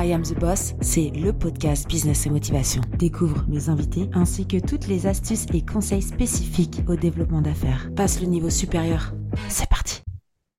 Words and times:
I 0.00 0.12
Am 0.12 0.22
the 0.22 0.38
Boss, 0.38 0.74
c'est 0.80 1.10
le 1.10 1.32
podcast 1.32 1.88
Business 1.88 2.24
et 2.24 2.30
Motivation. 2.30 2.82
Découvre 3.00 3.44
mes 3.48 3.68
invités 3.68 4.08
ainsi 4.12 4.46
que 4.46 4.64
toutes 4.64 4.86
les 4.86 5.08
astuces 5.08 5.46
et 5.52 5.66
conseils 5.66 6.02
spécifiques 6.02 6.82
au 6.86 6.94
développement 6.94 7.42
d'affaires. 7.42 7.90
Passe 7.96 8.20
le 8.20 8.28
niveau 8.28 8.48
supérieur. 8.48 9.12
C'est 9.48 9.68
parti. 9.68 10.02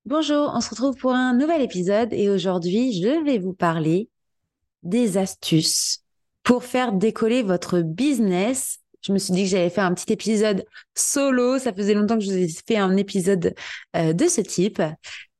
Bonjour, 0.03 0.51
on 0.53 0.59
se 0.59 0.71
retrouve 0.71 0.97
pour 0.97 1.13
un 1.13 1.33
nouvel 1.33 1.61
épisode 1.61 2.09
et 2.11 2.29
aujourd'hui, 2.29 3.01
je 3.01 3.23
vais 3.23 3.37
vous 3.37 3.53
parler 3.53 4.09
des 4.83 5.17
astuces 5.17 6.03
pour 6.43 6.65
faire 6.65 6.91
décoller 6.91 7.41
votre 7.41 7.79
business. 7.79 8.79
Je 8.99 9.13
me 9.13 9.19
suis 9.19 9.33
dit 9.33 9.43
que 9.43 9.51
j'allais 9.51 9.69
faire 9.69 9.85
un 9.85 9.93
petit 9.93 10.11
épisode 10.11 10.65
solo. 10.95 11.59
Ça 11.59 11.71
faisait 11.71 11.93
longtemps 11.93 12.17
que 12.17 12.25
je 12.25 12.29
vous 12.29 12.37
ai 12.37 12.49
fait 12.67 12.77
un 12.77 12.97
épisode 12.97 13.55
euh, 13.95 14.11
de 14.11 14.27
ce 14.27 14.41
type. 14.41 14.81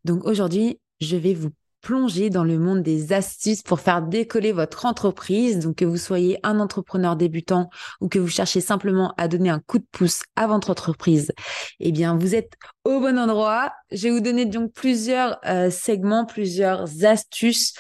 Donc 0.06 0.24
aujourd'hui, 0.24 0.80
je 1.02 1.18
vais 1.18 1.34
vous 1.34 1.50
plonger 1.82 2.30
dans 2.30 2.44
le 2.44 2.60
monde 2.60 2.84
des 2.84 3.14
astuces 3.14 3.62
pour 3.62 3.80
faire 3.80 4.02
décoller 4.02 4.52
votre 4.52 4.86
entreprise. 4.86 5.60
Donc 5.60 5.78
que 5.78 5.86
vous 5.86 5.98
soyez 5.98 6.40
un 6.44 6.60
entrepreneur 6.60 7.16
débutant 7.16 7.70
ou 8.02 8.10
que 8.10 8.20
vous 8.20 8.28
cherchez 8.28 8.62
simplement 8.62 9.14
à 9.18 9.28
donner 9.28 9.50
un 9.50 9.60
coup 9.60 9.80
de 9.80 9.86
pouce 9.92 10.24
à 10.36 10.48
votre 10.48 10.70
entreprise, 10.70 11.32
eh 11.80 11.92
bien 11.92 12.16
vous 12.16 12.36
êtes 12.36 12.54
au 12.84 13.00
bon 13.00 13.18
endroit. 13.18 13.72
Je 13.92 14.04
vais 14.04 14.12
vous 14.12 14.20
donner 14.20 14.46
donc 14.46 14.74
plusieurs 14.74 15.40
euh, 15.46 15.70
segments, 15.70 16.26
plusieurs 16.26 17.06
astuces 17.06 17.74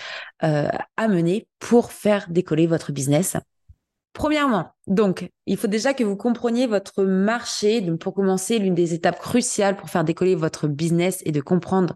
euh, 0.43 0.69
à 0.97 1.07
mener 1.07 1.47
pour 1.59 1.91
faire 1.91 2.27
décoller 2.29 2.67
votre 2.67 2.91
business. 2.91 3.37
Premièrement, 4.13 4.73
donc, 4.89 5.29
il 5.45 5.55
faut 5.55 5.67
déjà 5.67 5.93
que 5.93 6.03
vous 6.03 6.15
compreniez 6.15 6.65
votre 6.65 7.03
marché. 7.03 7.79
Donc, 7.81 7.99
pour 7.99 8.15
commencer, 8.15 8.57
l'une 8.57 8.73
des 8.73 8.95
étapes 8.95 9.19
cruciales 9.19 9.77
pour 9.77 9.87
faire 9.87 10.03
décoller 10.03 10.33
votre 10.33 10.67
business 10.67 11.21
est 11.25 11.31
de 11.31 11.41
comprendre 11.41 11.95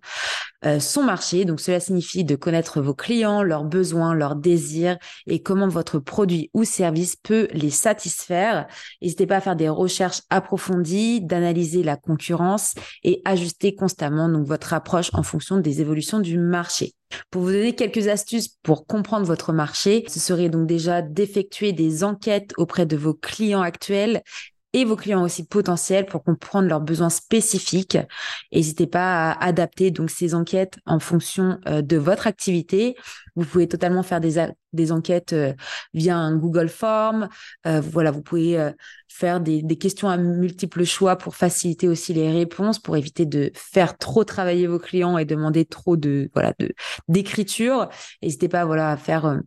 euh, 0.64 0.80
son 0.80 1.02
marché. 1.02 1.44
Donc, 1.44 1.60
cela 1.60 1.80
signifie 1.80 2.24
de 2.24 2.36
connaître 2.36 2.82
vos 2.82 2.94
clients, 2.94 3.42
leurs 3.42 3.64
besoins, 3.64 4.14
leurs 4.14 4.36
désirs 4.36 5.00
et 5.26 5.42
comment 5.42 5.68
votre 5.68 5.98
produit 5.98 6.52
ou 6.54 6.66
service 6.66 7.16
peut 7.16 7.48
les 7.52 7.72
satisfaire. 7.72 8.68
N'hésitez 9.02 9.26
pas 9.26 9.38
à 9.38 9.42
faire 9.42 9.56
des 9.56 9.70
recherches 9.70 10.22
approfondies, 10.30 11.20
d'analyser 11.20 11.82
la 11.82 11.98
concurrence 11.98 12.76
et 13.04 13.24
ajuster 13.26 13.74
constamment 13.74 14.30
votre 14.44 14.74
approche 14.74 15.10
en 15.14 15.24
fonction 15.24 15.58
des 15.58 15.82
évolutions 15.82 16.20
du 16.20 16.38
marché. 16.38 16.94
Pour 17.30 17.44
vous 17.44 17.52
donner 17.52 17.76
quelques 17.76 18.08
astuces 18.08 18.50
pour 18.64 18.86
comprendre 18.86 19.26
votre 19.26 19.54
marché, 19.54 20.04
ce 20.08 20.20
serait 20.20 20.50
donc 20.50 20.68
déjà 20.68 21.02
d'effectuer 21.02 21.74
des 21.74 22.04
enquêtes 22.04 22.54
auprès 22.58 22.83
de 22.86 22.98
vos 22.98 23.14
clients 23.14 23.62
actuels 23.62 24.22
et 24.74 24.86
vos 24.86 24.96
clients 24.96 25.24
aussi 25.24 25.46
potentiels 25.46 26.06
pour 26.08 26.24
comprendre 26.24 26.68
leurs 26.68 26.82
besoins 26.82 27.12
spécifiques. 27.12 27.98
N'hésitez 28.52 28.88
pas 28.88 29.32
à 29.32 29.46
adapter 29.46 29.92
donc 29.92 30.10
ces 30.10 30.34
enquêtes 30.34 30.80
en 30.86 31.00
fonction 31.00 31.60
euh, 31.68 31.82
de 31.84 31.98
votre 31.98 32.26
activité. 32.26 32.96
Vous 33.36 33.46
pouvez 33.46 33.68
totalement 33.68 34.02
faire 34.02 34.20
des, 34.20 34.44
des 34.74 34.92
enquêtes 34.92 35.34
euh, 35.34 35.54
via 35.94 36.18
un 36.18 36.36
Google 36.36 36.70
Form. 36.70 37.30
Euh, 37.68 37.82
voilà, 37.82 38.10
vous 38.10 38.24
pouvez 38.24 38.72
faire 39.08 39.40
des, 39.40 39.62
des, 39.62 39.78
questions 39.78 40.10
à 40.10 40.18
multiples 40.18 40.86
choix 40.86 41.18
pour 41.18 41.36
faciliter 41.36 41.88
aussi 41.88 42.14
les 42.14 42.32
réponses, 42.32 42.80
pour 42.80 42.98
éviter 42.98 43.28
de 43.28 43.52
faire 43.54 43.96
trop 43.98 44.24
travailler 44.24 44.66
vos 44.66 44.80
clients 44.80 45.20
et 45.20 45.26
demander 45.26 45.66
trop 45.66 45.98
de 45.98 46.32
voilà 46.34 46.54
de 46.58 46.72
d'écriture. 47.08 47.90
N'hésitez 48.24 48.48
pas 48.48 48.66
voilà 48.66 48.90
à 48.90 48.98
faire 48.98 49.40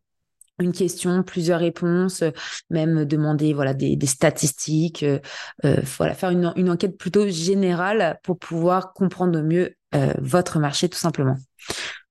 une 0.61 0.73
question, 0.73 1.23
plusieurs 1.23 1.61
réponses, 1.61 2.23
même 2.71 3.05
demander 3.05 3.53
voilà 3.53 3.75
des, 3.75 3.99
statistiques, 4.07 5.03
euh, 5.03 5.19
euh, 5.65 5.81
voilà 5.99 6.15
faire 6.15 6.31
une, 6.31 6.53
une, 6.57 6.71
enquête 6.71 6.97
plutôt 6.97 7.29
générale 7.29 8.19
pour 8.23 8.39
pouvoir 8.39 8.93
comprendre 8.93 9.43
mieux 9.43 9.75
euh, 9.95 10.13
votre 10.19 10.59
marché 10.59 10.89
tout 10.89 10.99
simplement. 10.99 11.37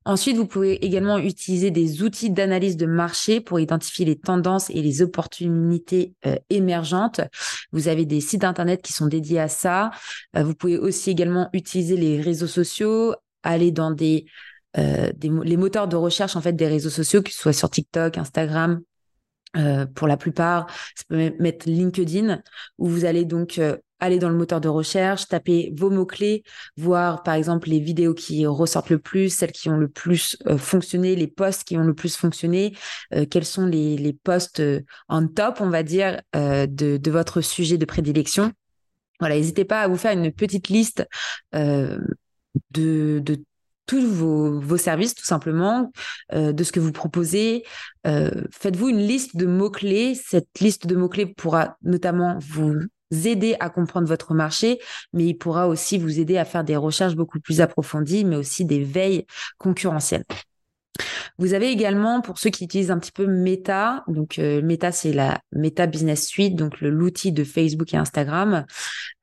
Ensuite, 0.08 0.38
vous 0.38 0.46
pouvez 0.46 0.86
également 0.86 1.18
utiliser 1.18 1.72
des 1.72 2.04
outils 2.04 2.30
d'analyse 2.30 2.78
de 2.78 2.86
marché 2.86 3.42
pour 3.42 3.60
identifier 3.60 4.06
les 4.06 4.20
tendances 4.20 4.70
et 4.70 4.84
les 4.84 5.02
opportunités 5.02 6.14
émergentes. 6.52 7.22
Vous 7.72 7.88
avez 7.88 8.06
des 8.06 8.22
sites 8.22 8.44
internet 8.44 8.84
qui 8.84 8.94
sont 8.94 9.08
dédiés 9.08 9.40
à 9.40 9.48
ça. 9.48 9.90
vous 10.36 10.54
pouvez 10.54 10.78
aussi 10.78 11.10
également 11.10 11.50
utiliser 11.54 11.98
les 11.98 12.22
réseaux 12.22 12.46
sociaux, 12.46 13.16
aller 13.42 13.72
dans 13.72 13.90
des 13.90 14.28
euh, 14.78 15.12
les 15.22 15.58
moteurs 15.58 15.88
de 15.88 15.96
recherche 15.96 16.36
en 16.36 16.42
fait 16.42 16.54
des 16.54 16.68
réseaux 16.68 16.90
sociaux, 16.90 17.22
que 17.22 17.32
ce 17.32 17.40
soit 17.40 17.54
sur 17.54 17.70
TikTok, 17.70 18.18
Instagram, 18.18 18.82
euh, 19.56 19.86
pour 19.86 20.08
la 20.08 20.18
plupart, 20.18 20.68
ça 20.96 21.04
peut 21.08 21.34
mettre 21.40 21.70
LinkedIn, 21.70 22.42
où 22.78 22.90
vous 22.90 23.06
allez 23.06 23.24
donc 23.24 23.58
euh, 23.58 23.78
aller 24.00 24.20
dans 24.20 24.28
le 24.28 24.36
moteur 24.36 24.60
de 24.60 24.68
recherche, 24.68 25.30
taper 25.30 25.72
vos 25.78 25.90
mots-clés, 25.90 26.44
voir 26.76 27.24
par 27.24 27.36
exemple 27.36 27.70
les 27.70 27.80
vidéos 27.80 28.14
qui 28.14 28.46
ressortent 28.46 28.90
le 28.90 29.00
plus, 29.00 29.30
celles 29.30 29.54
qui 29.54 29.70
ont 29.70 29.78
le 29.78 29.88
plus 29.88 30.38
fonctionné, 30.58 31.16
les 31.16 31.28
posts 31.28 31.64
qui 31.64 31.78
ont 31.78 31.86
le 31.86 31.94
plus 31.94 32.18
fonctionné, 32.18 32.76
quels 33.32 33.46
sont 33.46 33.66
les, 33.66 33.96
les 33.96 34.12
posts 34.12 34.62
en 35.08 35.26
top, 35.28 35.62
on 35.62 35.70
va 35.70 35.82
dire, 35.84 36.22
de, 36.34 36.98
de, 36.98 37.12
votre 37.12 37.40
sujet 37.40 37.78
de 37.78 37.86
prédilection. 37.86 38.52
Voilà, 39.22 39.36
n'hésitez 39.36 39.64
pas 39.64 39.80
à 39.84 39.88
vous 39.88 39.96
faire 39.96 40.12
une 40.12 40.30
petite 40.34 40.68
liste 40.68 41.08
de, 41.54 42.02
de 42.72 43.46
tous 43.86 44.06
vos, 44.06 44.78
services, 44.78 45.16
tout 45.16 45.26
simplement, 45.26 45.92
euh, 46.34 46.52
de 46.52 46.64
ce 46.64 46.72
que 46.72 46.80
vous 46.80 46.92
proposez. 46.92 47.64
Euh, 48.08 48.32
faites-vous 48.52 48.90
une 48.90 49.00
liste 49.00 49.36
de 49.36 49.46
mots-clés. 49.46 50.16
Cette 50.16 50.60
liste 50.60 50.88
de 50.88 50.96
mots-clés 50.96 51.28
pourra 51.28 51.78
notamment 51.84 52.38
vous 52.40 52.80
aider 53.12 53.56
à 53.60 53.70
comprendre 53.70 54.08
votre 54.08 54.34
marché, 54.34 54.80
mais 55.14 55.26
il 55.26 55.36
pourra 55.36 55.68
aussi 55.68 55.98
vous 55.98 56.20
aider 56.20 56.38
à 56.38 56.46
faire 56.46 56.64
des 56.64 56.76
recherches 56.76 57.16
beaucoup 57.16 57.40
plus 57.40 57.62
approfondies, 57.62 58.26
mais 58.26 58.36
aussi 58.36 58.66
des 58.66 58.84
veilles 58.84 59.26
concurrentielles. 59.58 60.26
Vous 61.38 61.54
avez 61.54 61.70
également, 61.70 62.22
pour 62.22 62.38
ceux 62.38 62.50
qui 62.50 62.64
utilisent 62.64 62.92
un 62.92 63.00
petit 63.00 63.12
peu 63.12 63.28
Meta, 63.28 64.04
donc 64.08 64.40
euh, 64.40 64.62
Meta, 64.62 64.92
c'est 64.92 65.12
la 65.12 65.42
Meta 65.52 65.86
Business 65.86 66.26
Suite, 66.26 66.56
donc 66.56 66.80
l'outil 66.82 67.32
de 67.32 67.44
Facebook 67.44 67.94
et 67.94 67.98
Instagram. 67.98 68.66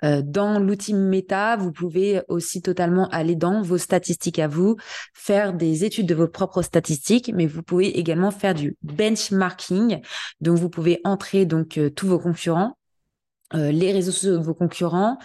Euh, 0.05 0.23
dans 0.25 0.59
l'outil 0.59 0.95
Meta, 0.95 1.57
vous 1.57 1.73
pouvez 1.73 2.21
aussi 2.29 2.61
totalement 2.61 3.09
aller 3.09 3.37
dans 3.37 3.63
vos 3.63 3.79
statistiques 3.79 4.39
à 4.39 4.49
vous, 4.49 4.77
faire 5.15 5.55
des 5.55 5.85
études 5.85 6.07
de 6.07 6.15
vos 6.15 6.29
propres 6.29 6.63
statistiques, 6.63 7.33
mais 7.35 7.47
vous 7.47 7.63
pouvez 7.63 7.99
également 7.99 8.31
faire 8.31 8.55
du 8.55 8.77
benchmarking. 8.83 10.01
Donc, 10.41 10.59
vous 10.59 10.71
pouvez 10.71 11.01
entrer 11.05 11.47
donc 11.47 11.79
euh, 11.79 11.89
tous 11.91 12.09
vos 12.09 12.19
concurrents 12.19 12.77
les 13.55 13.93
réseaux 13.93 14.13
sociaux 14.13 14.39
de 14.39 14.43
vos 14.43 14.55
concurrents, 14.55 15.19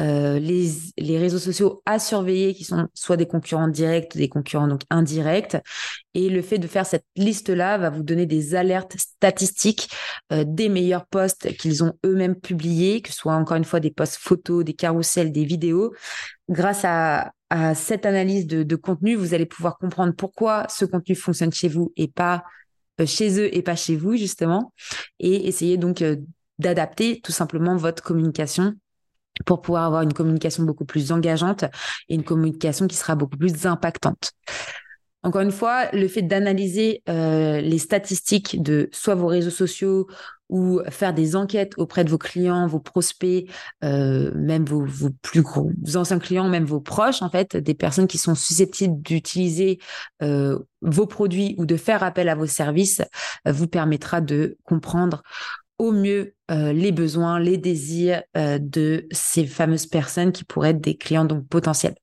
euh, 0.00 0.38
les, 0.38 0.70
les, 0.96 1.18
réseaux 1.18 1.38
sociaux 1.38 1.82
à 1.84 1.98
surveiller 1.98 2.54
qui 2.54 2.64
sont 2.64 2.88
soit 2.94 3.16
des 3.16 3.26
concurrents 3.26 3.68
directs, 3.68 4.16
des 4.16 4.28
concurrents 4.28 4.68
donc 4.68 4.82
indirects. 4.88 5.56
Et 6.14 6.28
le 6.28 6.42
fait 6.42 6.58
de 6.58 6.66
faire 6.66 6.86
cette 6.86 7.04
liste-là 7.16 7.76
va 7.78 7.90
vous 7.90 8.02
donner 8.02 8.26
des 8.26 8.54
alertes 8.54 8.96
statistiques 8.96 9.90
euh, 10.32 10.44
des 10.46 10.68
meilleurs 10.68 11.06
posts 11.06 11.54
qu'ils 11.56 11.84
ont 11.84 11.92
eux-mêmes 12.04 12.34
publiés, 12.34 13.02
que 13.02 13.10
ce 13.10 13.16
soit 13.16 13.34
encore 13.34 13.56
une 13.56 13.64
fois 13.64 13.80
des 13.80 13.90
posts 13.90 14.16
photos, 14.16 14.64
des 14.64 14.74
carousels, 14.74 15.32
des 15.32 15.44
vidéos. 15.44 15.92
Grâce 16.48 16.84
à, 16.84 17.32
à 17.50 17.74
cette 17.74 18.06
analyse 18.06 18.46
de, 18.46 18.62
de, 18.62 18.76
contenu, 18.76 19.16
vous 19.16 19.34
allez 19.34 19.46
pouvoir 19.46 19.76
comprendre 19.78 20.14
pourquoi 20.16 20.66
ce 20.68 20.84
contenu 20.84 21.14
fonctionne 21.14 21.52
chez 21.52 21.68
vous 21.68 21.92
et 21.96 22.08
pas 22.08 22.44
euh, 23.00 23.06
chez 23.06 23.38
eux 23.38 23.54
et 23.54 23.62
pas 23.62 23.76
chez 23.76 23.96
vous 23.96 24.16
justement, 24.16 24.72
et 25.18 25.46
essayer 25.46 25.76
donc 25.76 26.02
euh, 26.02 26.16
d'adapter 26.60 27.20
tout 27.22 27.32
simplement 27.32 27.76
votre 27.76 28.02
communication 28.02 28.74
pour 29.46 29.60
pouvoir 29.60 29.84
avoir 29.84 30.02
une 30.02 30.12
communication 30.12 30.64
beaucoup 30.64 30.84
plus 30.84 31.12
engageante 31.12 31.64
et 32.08 32.14
une 32.14 32.24
communication 32.24 32.86
qui 32.86 32.96
sera 32.96 33.14
beaucoup 33.16 33.36
plus 33.36 33.66
impactante. 33.66 34.32
Encore 35.22 35.42
une 35.42 35.50
fois, 35.50 35.90
le 35.92 36.08
fait 36.08 36.22
d'analyser 36.22 37.02
euh, 37.08 37.60
les 37.60 37.78
statistiques 37.78 38.62
de 38.62 38.88
soit 38.90 39.14
vos 39.14 39.26
réseaux 39.26 39.50
sociaux 39.50 40.06
ou 40.48 40.80
faire 40.88 41.12
des 41.12 41.36
enquêtes 41.36 41.74
auprès 41.76 42.04
de 42.04 42.10
vos 42.10 42.16
clients, 42.16 42.66
vos 42.66 42.80
prospects, 42.80 43.46
euh, 43.84 44.32
même 44.34 44.64
vos, 44.64 44.86
plus 45.20 45.42
gros 45.42 45.70
anciens 45.94 46.18
clients, 46.18 46.48
même 46.48 46.64
vos 46.64 46.80
proches, 46.80 47.20
en 47.20 47.28
fait, 47.28 47.56
des 47.56 47.74
personnes 47.74 48.08
qui 48.08 48.16
sont 48.16 48.34
susceptibles 48.34 49.00
d'utiliser 49.02 49.78
euh, 50.22 50.58
vos 50.80 51.06
produits 51.06 51.54
ou 51.58 51.66
de 51.66 51.76
faire 51.76 52.02
appel 52.02 52.30
à 52.30 52.34
vos 52.34 52.46
services, 52.46 53.02
vous 53.46 53.68
permettra 53.68 54.22
de 54.22 54.56
comprendre 54.64 55.22
au 55.80 55.92
mieux 55.92 56.34
euh, 56.50 56.74
les 56.74 56.92
besoins, 56.92 57.40
les 57.40 57.56
désirs 57.56 58.22
euh, 58.36 58.58
de 58.60 59.08
ces 59.12 59.46
fameuses 59.46 59.86
personnes 59.86 60.30
qui 60.30 60.44
pourraient 60.44 60.70
être 60.70 60.80
des 60.80 60.96
clients 60.96 61.24
donc 61.24 61.48
potentiels. 61.48 61.94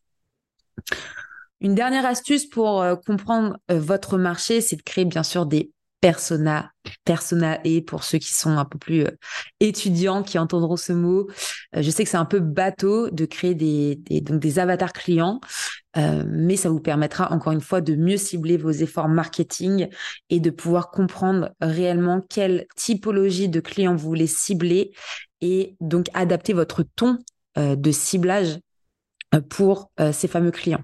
Une 1.62 1.76
dernière 1.76 2.06
astuce 2.06 2.48
pour 2.48 2.82
euh, 2.82 2.96
comprendre 2.96 3.58
votre 3.70 4.18
marché, 4.18 4.62
c'est 4.62 4.78
de 4.78 4.82
créer 4.82 5.06
bien 5.06 5.22
sûr 5.22 5.46
des 5.46 5.72
persona, 6.00 6.72
persona 7.06 7.60
et 7.64 7.82
pour 7.82 8.04
ceux 8.04 8.20
qui 8.20 8.34
sont 8.34 8.52
un 8.52 8.66
peu 8.66 8.78
plus 8.78 9.06
étudiants 9.60 10.22
qui 10.22 10.38
entendront 10.38 10.78
ce 10.78 10.94
mot, 10.94 11.28
je 11.74 11.90
sais 11.90 12.04
que 12.04 12.10
c'est 12.10 12.18
un 12.18 12.26
peu 12.26 12.40
bateau 12.40 13.10
de 13.10 13.26
créer 13.26 13.56
des 13.56 13.96
donc 14.22 14.40
des 14.40 14.60
avatars 14.60 14.94
clients, 14.94 15.42
euh, 15.98 16.24
mais 16.28 16.56
ça 16.56 16.70
vous 16.70 16.80
permettra 16.80 17.32
encore 17.32 17.54
une 17.54 17.62
fois 17.62 17.82
de 17.82 17.96
mieux 17.96 18.18
cibler 18.18 18.58
vos 18.58 18.72
efforts 18.72 19.08
marketing 19.08 19.88
et 20.30 20.40
de 20.40 20.50
pouvoir 20.50 20.92
comprendre 20.92 21.52
réellement 21.60 22.22
quelle 22.22 22.68
typologie 22.76 23.50
de 23.50 23.60
clients 23.60 23.96
vous 23.96 24.08
voulez 24.08 24.28
cibler 24.28 24.92
et 25.42 25.76
donc 25.82 26.08
adapter 26.14 26.54
votre 26.54 26.84
ton 26.96 27.20
de 27.56 27.92
ciblage 27.92 28.60
pour 29.50 29.92
ces 30.12 30.28
fameux 30.28 30.52
clients. 30.52 30.84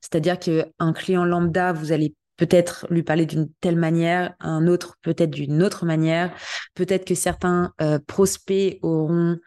C'est-à-dire 0.00 0.38
qu'un 0.38 0.92
client 0.92 1.24
lambda, 1.24 1.72
vous 1.72 1.90
allez 1.90 2.14
peut-être 2.36 2.86
lui 2.90 3.02
parler 3.02 3.26
d'une 3.26 3.48
telle 3.60 3.76
manière, 3.76 4.34
un 4.40 4.66
autre 4.66 4.96
peut-être 5.02 5.30
d'une 5.30 5.62
autre 5.62 5.86
manière. 5.86 6.34
Peut-être 6.74 7.04
que 7.04 7.14
certains 7.14 7.72
euh, 7.80 7.98
prospects 8.06 8.78
auront 8.82 9.38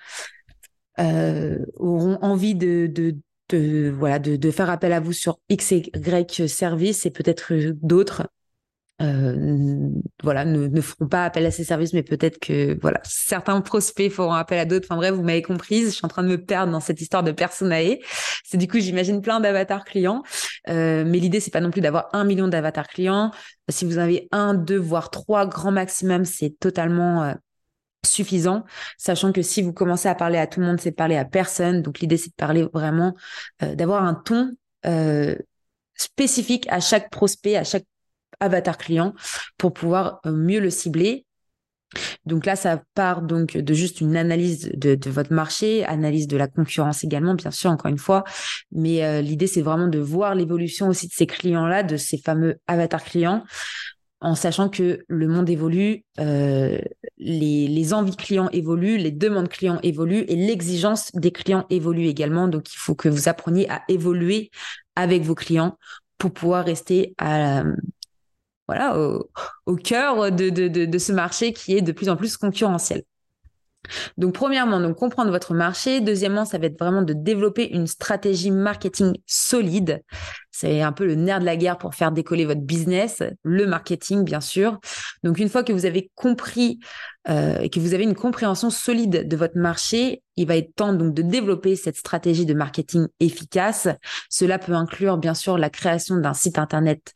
euh, 0.99 1.65
envie 1.77 2.55
de, 2.55 3.15
de 3.49 3.93
voilà 3.97 4.19
de, 4.19 4.35
de, 4.35 4.51
faire 4.51 4.69
appel 4.69 4.93
à 4.93 4.99
vous 4.99 5.13
sur 5.13 5.39
X 5.49 5.71
et 5.71 5.91
Y 5.95 6.47
service 6.47 7.05
et 7.05 7.11
peut-être 7.11 7.53
d'autres 7.81 8.27
euh, 8.99 9.91
voilà, 10.23 10.43
ne, 10.43 10.65
ne, 10.67 10.81
feront 10.81 11.07
pas 11.07 11.25
appel 11.25 11.45
à 11.45 11.51
ces 11.51 11.63
services, 11.63 11.93
mais 11.93 12.01
peut-être 12.01 12.39
que 12.39 12.77
voilà, 12.81 12.99
certains 13.03 13.61
prospects 13.61 14.11
feront 14.11 14.33
appel 14.33 14.57
à 14.57 14.65
d'autres. 14.65 14.87
Enfin 14.89 14.97
bref, 14.97 15.13
vous 15.13 15.21
m'avez 15.21 15.43
comprise, 15.43 15.89
je 15.89 15.95
suis 15.95 16.05
en 16.05 16.07
train 16.07 16.23
de 16.23 16.29
me 16.29 16.43
perdre 16.43 16.71
dans 16.71 16.79
cette 16.79 16.99
histoire 16.99 17.21
de 17.21 17.31
personae. 17.31 17.99
C'est 18.43 18.57
du 18.57 18.67
coup, 18.67 18.79
j'imagine 18.79 19.21
plein 19.21 19.39
d'avatars 19.39 19.85
clients, 19.85 20.23
euh, 20.69 21.03
mais 21.05 21.19
l'idée 21.19 21.39
c'est 21.39 21.51
pas 21.51 21.61
non 21.61 21.69
plus 21.69 21.81
d'avoir 21.81 22.09
un 22.13 22.23
million 22.23 22.47
d'avatars 22.47 22.87
clients. 22.87 23.31
Si 23.69 23.85
vous 23.85 23.99
avez 23.99 24.27
un, 24.31 24.55
deux, 24.55 24.77
voire 24.77 25.11
trois 25.11 25.45
grand 25.45 25.71
maximum, 25.71 26.25
c'est 26.25 26.57
totalement 26.59 27.23
euh, 27.23 27.33
suffisant, 28.07 28.63
sachant 28.97 29.31
que 29.31 29.41
si 29.41 29.61
vous 29.61 29.73
commencez 29.73 30.07
à 30.09 30.15
parler 30.15 30.37
à 30.37 30.47
tout 30.47 30.59
le 30.59 30.65
monde, 30.65 30.79
c'est 30.79 30.91
parler 30.91 31.17
à 31.17 31.25
personne. 31.25 31.81
Donc 31.81 31.99
l'idée 31.99 32.17
c'est 32.17 32.29
de 32.29 32.35
parler 32.35 32.67
vraiment, 32.73 33.15
euh, 33.63 33.75
d'avoir 33.75 34.03
un 34.03 34.13
ton 34.13 34.51
euh, 34.85 35.35
spécifique 35.95 36.65
à 36.69 36.79
chaque 36.79 37.09
prospect, 37.09 37.55
à 37.55 37.63
chaque 37.63 37.85
avatar 38.39 38.77
client 38.77 39.13
pour 39.57 39.73
pouvoir 39.73 40.19
euh, 40.25 40.31
mieux 40.31 40.59
le 40.59 40.69
cibler. 40.69 41.25
Donc 42.25 42.45
là, 42.45 42.57
ça 42.57 42.83
part 42.95 43.21
donc 43.21 43.55
de 43.55 43.73
juste 43.73 44.01
une 44.01 44.17
analyse 44.17 44.69
de, 44.75 45.09
votre 45.09 45.31
marché, 45.31 45.85
analyse 45.85 46.27
de 46.27 46.35
la 46.35 46.49
concurrence 46.49 47.05
également, 47.05 47.33
bien 47.33 47.49
sûr, 47.49 47.71
encore 47.71 47.89
une 47.89 47.97
fois. 47.97 48.25
Mais 48.73 49.21
l'idée, 49.21 49.47
c'est 49.47 49.61
vraiment 49.61 49.87
de 49.87 49.97
voir 49.97 50.35
l'évolution 50.35 50.89
aussi 50.89 51.07
de 51.07 51.13
ces 51.13 51.25
clients-là, 51.25 51.83
de 51.83 51.95
ces 51.95 52.17
fameux 52.17 52.57
avatars 52.67 53.05
clients, 53.05 53.45
en 54.19 54.35
sachant 54.35 54.69
que 54.69 55.05
le 55.07 55.27
monde 55.27 55.49
évolue, 55.49 56.03
euh, 56.19 56.79
les, 57.17 57.93
envies 57.93 58.15
clients 58.15 58.49
évoluent, 58.51 58.97
les 58.97 59.11
demandes 59.11 59.47
clients 59.47 59.79
évoluent 59.83 60.25
et 60.27 60.35
l'exigence 60.35 61.11
des 61.13 61.31
clients 61.31 61.65
évolue 61.69 62.07
également. 62.07 62.47
Donc, 62.47 62.73
il 62.73 62.77
faut 62.77 62.95
que 62.95 63.09
vous 63.09 63.29
appreniez 63.29 63.69
à 63.69 63.83
évoluer 63.87 64.49
avec 64.95 65.21
vos 65.21 65.35
clients 65.35 65.77
pour 66.17 66.31
pouvoir 66.31 66.65
rester 66.65 67.15
voilà, 68.67 68.97
au, 69.65 69.75
cœur 69.75 70.31
de, 70.31 70.97
ce 70.97 71.11
marché 71.11 71.53
qui 71.53 71.77
est 71.77 71.81
de 71.81 71.91
plus 71.91 72.09
en 72.09 72.17
plus 72.17 72.37
concurrentiel. 72.37 73.03
Donc, 74.17 74.33
premièrement, 74.33 74.93
comprendre 74.93 75.31
votre 75.31 75.53
marché. 75.53 76.01
Deuxièmement, 76.01 76.43
ça 76.43 76.57
va 76.57 76.65
être 76.65 76.79
vraiment 76.79 77.03
de 77.03 77.13
développer 77.13 77.71
une 77.73 77.87
stratégie 77.87 78.51
marketing 78.51 79.17
solide. 79.25 80.03
C'est 80.51 80.81
un 80.81 80.91
peu 80.91 81.05
le 81.05 81.15
nerf 81.15 81.39
de 81.39 81.45
la 81.45 81.55
guerre 81.55 81.77
pour 81.77 81.93
faire 81.93 82.11
décoller 82.11 82.45
votre 82.45 82.61
business, 82.61 83.21
le 83.43 83.67
marketing, 83.67 84.23
bien 84.23 84.41
sûr. 84.41 84.79
Donc, 85.23 85.39
une 85.39 85.49
fois 85.49 85.63
que 85.63 85.73
vous 85.73 85.85
avez 85.85 86.11
compris 86.15 86.79
euh, 87.29 87.59
et 87.59 87.69
que 87.69 87.79
vous 87.79 87.93
avez 87.93 88.03
une 88.03 88.15
compréhension 88.15 88.69
solide 88.69 89.27
de 89.27 89.37
votre 89.37 89.57
marché, 89.57 90.23
il 90.35 90.47
va 90.47 90.55
être 90.55 90.73
temps 90.75 90.93
donc 90.93 91.13
de 91.13 91.21
développer 91.21 91.75
cette 91.75 91.97
stratégie 91.97 92.45
de 92.45 92.53
marketing 92.53 93.07
efficace. 93.19 93.87
Cela 94.29 94.59
peut 94.59 94.73
inclure, 94.73 95.17
bien 95.17 95.33
sûr, 95.33 95.57
la 95.57 95.69
création 95.69 96.17
d'un 96.17 96.33
site 96.33 96.59
internet 96.59 97.13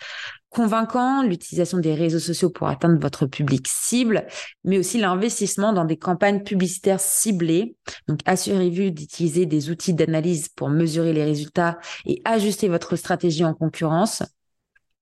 convaincant, 0.52 1.24
l'utilisation 1.24 1.78
des 1.78 1.96
réseaux 1.96 2.20
sociaux 2.20 2.50
pour 2.50 2.68
atteindre 2.68 3.00
votre 3.00 3.26
public 3.26 3.66
cible, 3.70 4.28
mais 4.66 4.78
aussi 4.78 5.00
l'investissement 5.00 5.72
dans 5.72 5.86
des 5.86 5.98
campagnes 5.98 6.44
publicitaires 6.44 7.00
ciblées. 7.00 7.78
Donc, 8.10 8.20
assurez-vous 8.26 8.90
d'utiliser 8.90 9.46
des 9.46 9.70
outils 9.70 9.94
d'analyse 9.94 10.50
pour 10.50 10.70
mesurer 10.70 11.14
les 11.14 11.24
résultats 11.24 11.80
et 12.06 12.22
ajuster 12.26 12.68
votre 12.68 12.98
stratégie 12.98 13.21
en 13.44 13.54
concurrence 13.54 14.24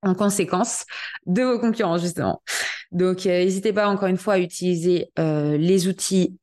en 0.01 0.16
conséquence 0.16 0.86
de 1.25 1.44
vos 1.44 1.60
concurrents 1.60 1.98
justement. 1.98 2.42
Donc 2.92 3.25
euh, 3.25 3.44
n'hésitez 3.44 3.74
pas 3.74 3.88
encore 3.88 4.07
une 4.07 4.18
fois 4.18 4.36
à 4.36 4.39
utiliser 4.39 5.12
euh, 5.19 5.57
les 5.57 5.88
outils 5.88 6.38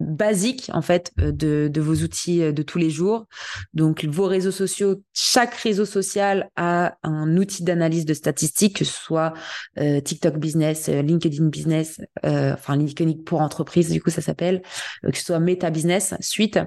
basique 0.00 0.68
en 0.72 0.82
fait 0.82 1.12
euh, 1.20 1.30
de, 1.30 1.70
de, 1.72 1.80
vos 1.80 1.94
outils 1.94 2.40
de 2.52 2.62
tous 2.62 2.78
les 2.78 2.90
jours. 2.90 3.26
Donc 3.72 4.04
vos 4.04 4.26
réseaux 4.26 4.50
sociaux, 4.50 5.00
chaque 5.12 5.54
réseau 5.54 5.84
social 5.84 6.50
a 6.56 6.96
un 7.04 7.36
outil 7.36 7.62
d'analyse 7.62 8.04
de 8.04 8.14
statistiques, 8.14 8.78
que 8.78 8.84
ce 8.84 8.92
soit 8.92 9.32
TikTok 9.76 10.38
Business, 10.38 10.88
LinkedIn 10.88 11.46
Business, 11.46 12.00
enfin 12.24 12.76
LinkedIn 12.76 13.22
pour 13.24 13.40
entreprise 13.40 13.90
du 13.90 14.02
coup 14.02 14.10
ça 14.10 14.22
s'appelle, 14.22 14.62
que 15.02 15.16
ce 15.16 15.24
soit 15.24 15.40
Meta 15.40 15.70
Business, 15.70 16.14
suite. 16.20 16.58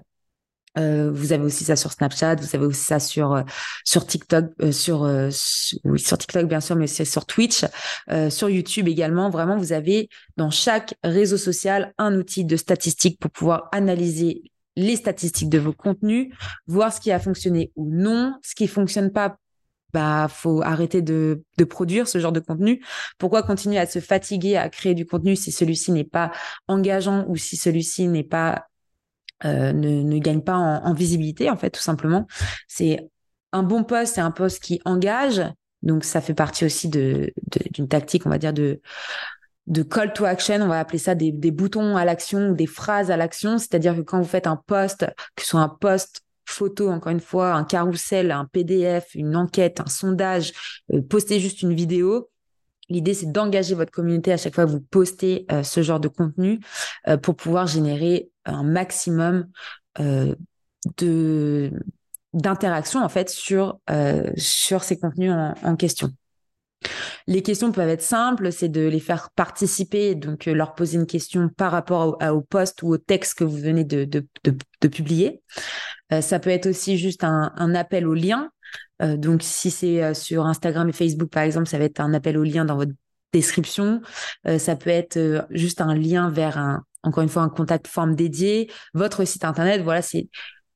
Euh, 0.78 1.12
vous 1.12 1.34
avez 1.34 1.44
aussi 1.44 1.64
ça 1.64 1.76
sur 1.76 1.92
Snapchat, 1.92 2.36
vous 2.36 2.56
avez 2.56 2.66
aussi 2.66 2.84
ça 2.84 3.00
sur 3.00 3.34
euh, 3.34 3.44
sur 3.84 4.06
TikTok, 4.06 4.46
euh, 4.62 4.72
sur, 4.72 5.02
oui 5.84 6.00
sur 6.00 6.18
TikTok 6.18 6.48
bien 6.48 6.60
sûr, 6.60 6.76
mais 6.76 6.88
c'est 6.88 7.06
sur 7.06 7.26
Twitch, 7.26 7.66
sur 8.30 8.50
YouTube 8.50 8.88
également. 8.88 9.30
Vraiment, 9.30 9.58
vous 9.58 9.74
avez 9.74 10.10
dans 10.38 10.52
chaque 10.52 10.96
réseau 11.04 11.38
social 11.38 11.94
un 11.98 12.16
outil 12.16 12.46
de 12.46 12.56
statistiques 12.56 13.20
pour 13.20 13.32
pouvoir 13.32 13.70
analyser 13.72 14.44
les 14.76 14.96
statistiques 14.96 15.50
de 15.50 15.58
vos 15.58 15.74
contenus, 15.74 16.34
voir 16.68 16.92
ce 16.92 17.00
qui 17.00 17.12
a 17.12 17.20
fonctionné 17.20 17.72
ou 17.76 17.90
non, 17.90 18.36
ce 18.44 18.56
qui 18.56 18.68
fonctionne 18.68 19.12
pas. 19.12 19.38
Bah, 19.94 20.28
faut 20.30 20.62
arrêter 20.62 21.02
de, 21.02 21.44
de 21.58 21.64
produire 21.64 22.06
ce 22.10 22.20
genre 22.20 22.34
de 22.34 22.42
contenu. 22.42 22.84
Pourquoi 23.18 23.44
continuer 23.44 23.78
à 23.78 23.86
se 23.86 24.00
fatiguer 24.00 24.58
à 24.58 24.68
créer 24.68 24.94
du 24.94 25.06
contenu 25.06 25.38
si 25.38 25.54
celui-ci 25.54 25.94
n'est 25.94 26.04
pas 26.04 26.32
engageant 26.68 27.24
ou 27.30 27.38
si 27.38 27.56
celui-ci 27.56 28.10
n'est 28.10 28.26
pas 28.26 28.56
euh, 28.56 28.75
ne, 29.44 29.72
ne 29.72 30.20
gagne 30.20 30.42
pas 30.42 30.56
en, 30.56 30.94
visibilité, 30.94 31.50
en 31.50 31.58
fait, 31.58 31.72
tout 31.72 31.82
simplement. 31.82 32.28
C'est 32.68 33.10
un 33.52 33.64
bon 33.64 33.84
poste, 33.84 34.16
c'est 34.16 34.22
un 34.22 34.32
poste 34.32 34.64
qui 34.64 34.82
engage. 34.86 35.42
Donc, 35.82 36.04
ça 36.04 36.22
fait 36.22 36.34
partie 36.34 36.66
aussi 36.66 36.90
de, 36.90 37.32
d'une 37.72 37.88
tactique, 37.88 38.26
on 38.26 38.30
va 38.30 38.38
dire, 38.38 38.54
de, 38.54 38.82
de 39.68 39.84
call 39.84 40.14
to 40.14 40.26
action. 40.26 40.62
On 40.62 40.68
va 40.68 40.80
appeler 40.80 41.00
ça 41.00 41.16
des, 41.16 41.32
boutons 41.32 41.98
à 41.98 42.06
l'action, 42.06 42.52
des 42.52 42.68
phrases 42.68 43.12
à 43.12 43.18
l'action. 43.18 43.58
C'est-à-dire 43.58 43.96
que 43.96 44.02
quand 44.02 44.20
vous 44.20 44.28
faites 44.28 44.48
un 44.48 44.56
poste, 44.56 45.06
que 45.36 45.44
ce 45.44 45.50
soit 45.50 45.62
un 45.62 45.70
poste 45.70 46.22
photo, 46.46 46.90
encore 46.90 47.12
une 47.12 47.20
fois, 47.20 47.54
un 47.54 47.64
carrousel, 47.64 48.32
un 48.32 48.46
PDF, 48.46 49.16
une 49.16 49.36
enquête, 49.36 49.80
un 49.80 49.88
sondage, 49.88 50.54
euh, 50.94 51.02
poster 51.02 51.40
juste 51.40 51.62
une 51.62 51.74
vidéo, 51.74 52.30
L'idée, 52.90 53.14
c'est 53.14 53.32
d'engager 53.32 53.74
votre 53.74 53.92
communauté 53.92 54.32
à 54.32 54.38
chaque 54.38 54.54
fois 54.54 54.66
que 54.66 54.72
vous 54.72 54.82
postez 54.82 55.46
euh, 55.52 55.64
ce 55.64 55.82
genre 55.82 56.00
de 56.00 56.08
contenu 56.08 56.60
euh, 57.08 57.18
pour 57.18 57.36
pouvoir 57.36 57.68
générer 57.68 58.30
un 58.46 58.64
maximum 58.64 59.48
euh, 60.00 60.36
de 60.98 61.72
d'interaction 62.34 63.02
en 63.02 63.08
fait 63.08 63.30
sur 63.30 63.80
sur 64.36 64.84
ces 64.84 65.00
contenus 65.00 65.32
en, 65.32 65.76
question. 65.78 66.10
Les 67.28 67.42
questions 67.42 67.72
peuvent 67.72 67.88
être 67.88 68.02
simples, 68.02 68.52
c'est 68.52 68.68
de 68.68 68.82
les 68.82 69.00
faire 69.00 69.30
participer, 69.32 70.16
donc 70.16 70.46
leur 70.46 70.76
poser 70.76 70.98
une 70.98 71.06
question 71.06 71.48
par 71.48 71.72
rapport 71.72 72.20
au, 72.22 72.26
au 72.26 72.42
post 72.42 72.84
ou 72.84 72.90
au 72.90 72.98
texte 72.98 73.36
que 73.36 73.46
vous 73.46 73.58
venez 73.58 73.86
de, 73.86 74.04
de, 74.04 74.28
de, 74.44 74.88
publier. 74.90 75.42
ça 76.20 76.40
peut 76.40 76.50
être 76.50 76.68
aussi 76.68 76.98
juste 76.98 77.24
un, 77.24 77.54
un 77.56 77.74
appel 77.74 78.06
au 78.06 78.14
lien, 78.14 78.52
euh, 79.02 79.18
donc, 79.18 79.44
si 79.44 79.72
c'est 79.72 80.04
euh, 80.04 80.14
sur 80.14 80.46
Instagram 80.46 80.90
et 80.90 80.94
Facebook, 80.94 81.30
par 81.30 81.44
exemple, 81.44 81.68
ça 81.68 81.78
va 81.78 81.86
être 81.86 82.00
un 82.00 82.14
appel 82.14 82.38
au 82.38 82.44
lien 82.44 82.66
dans 82.66 82.76
votre 82.76 82.94
description. 83.34 84.02
Euh, 84.48 84.58
ça 84.58 84.76
peut 84.76 84.90
être 84.90 85.48
juste 85.50 85.82
un 85.82 85.96
lien 85.96 86.30
vers 86.30 86.58
un, 86.58 86.84
encore 87.04 87.24
une 87.24 87.30
fois, 87.30 87.44
un 87.44 87.50
contact 87.50 87.88
forme 87.88 88.16
dédié, 88.16 88.72
votre 88.94 89.26
site 89.26 89.46
internet. 89.46 89.82
Voilà, 89.82 90.02
c'est 90.02 90.30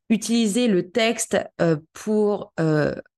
utiliser 0.10 0.68
le 0.68 0.90
texte 0.90 1.38
pour 1.94 2.52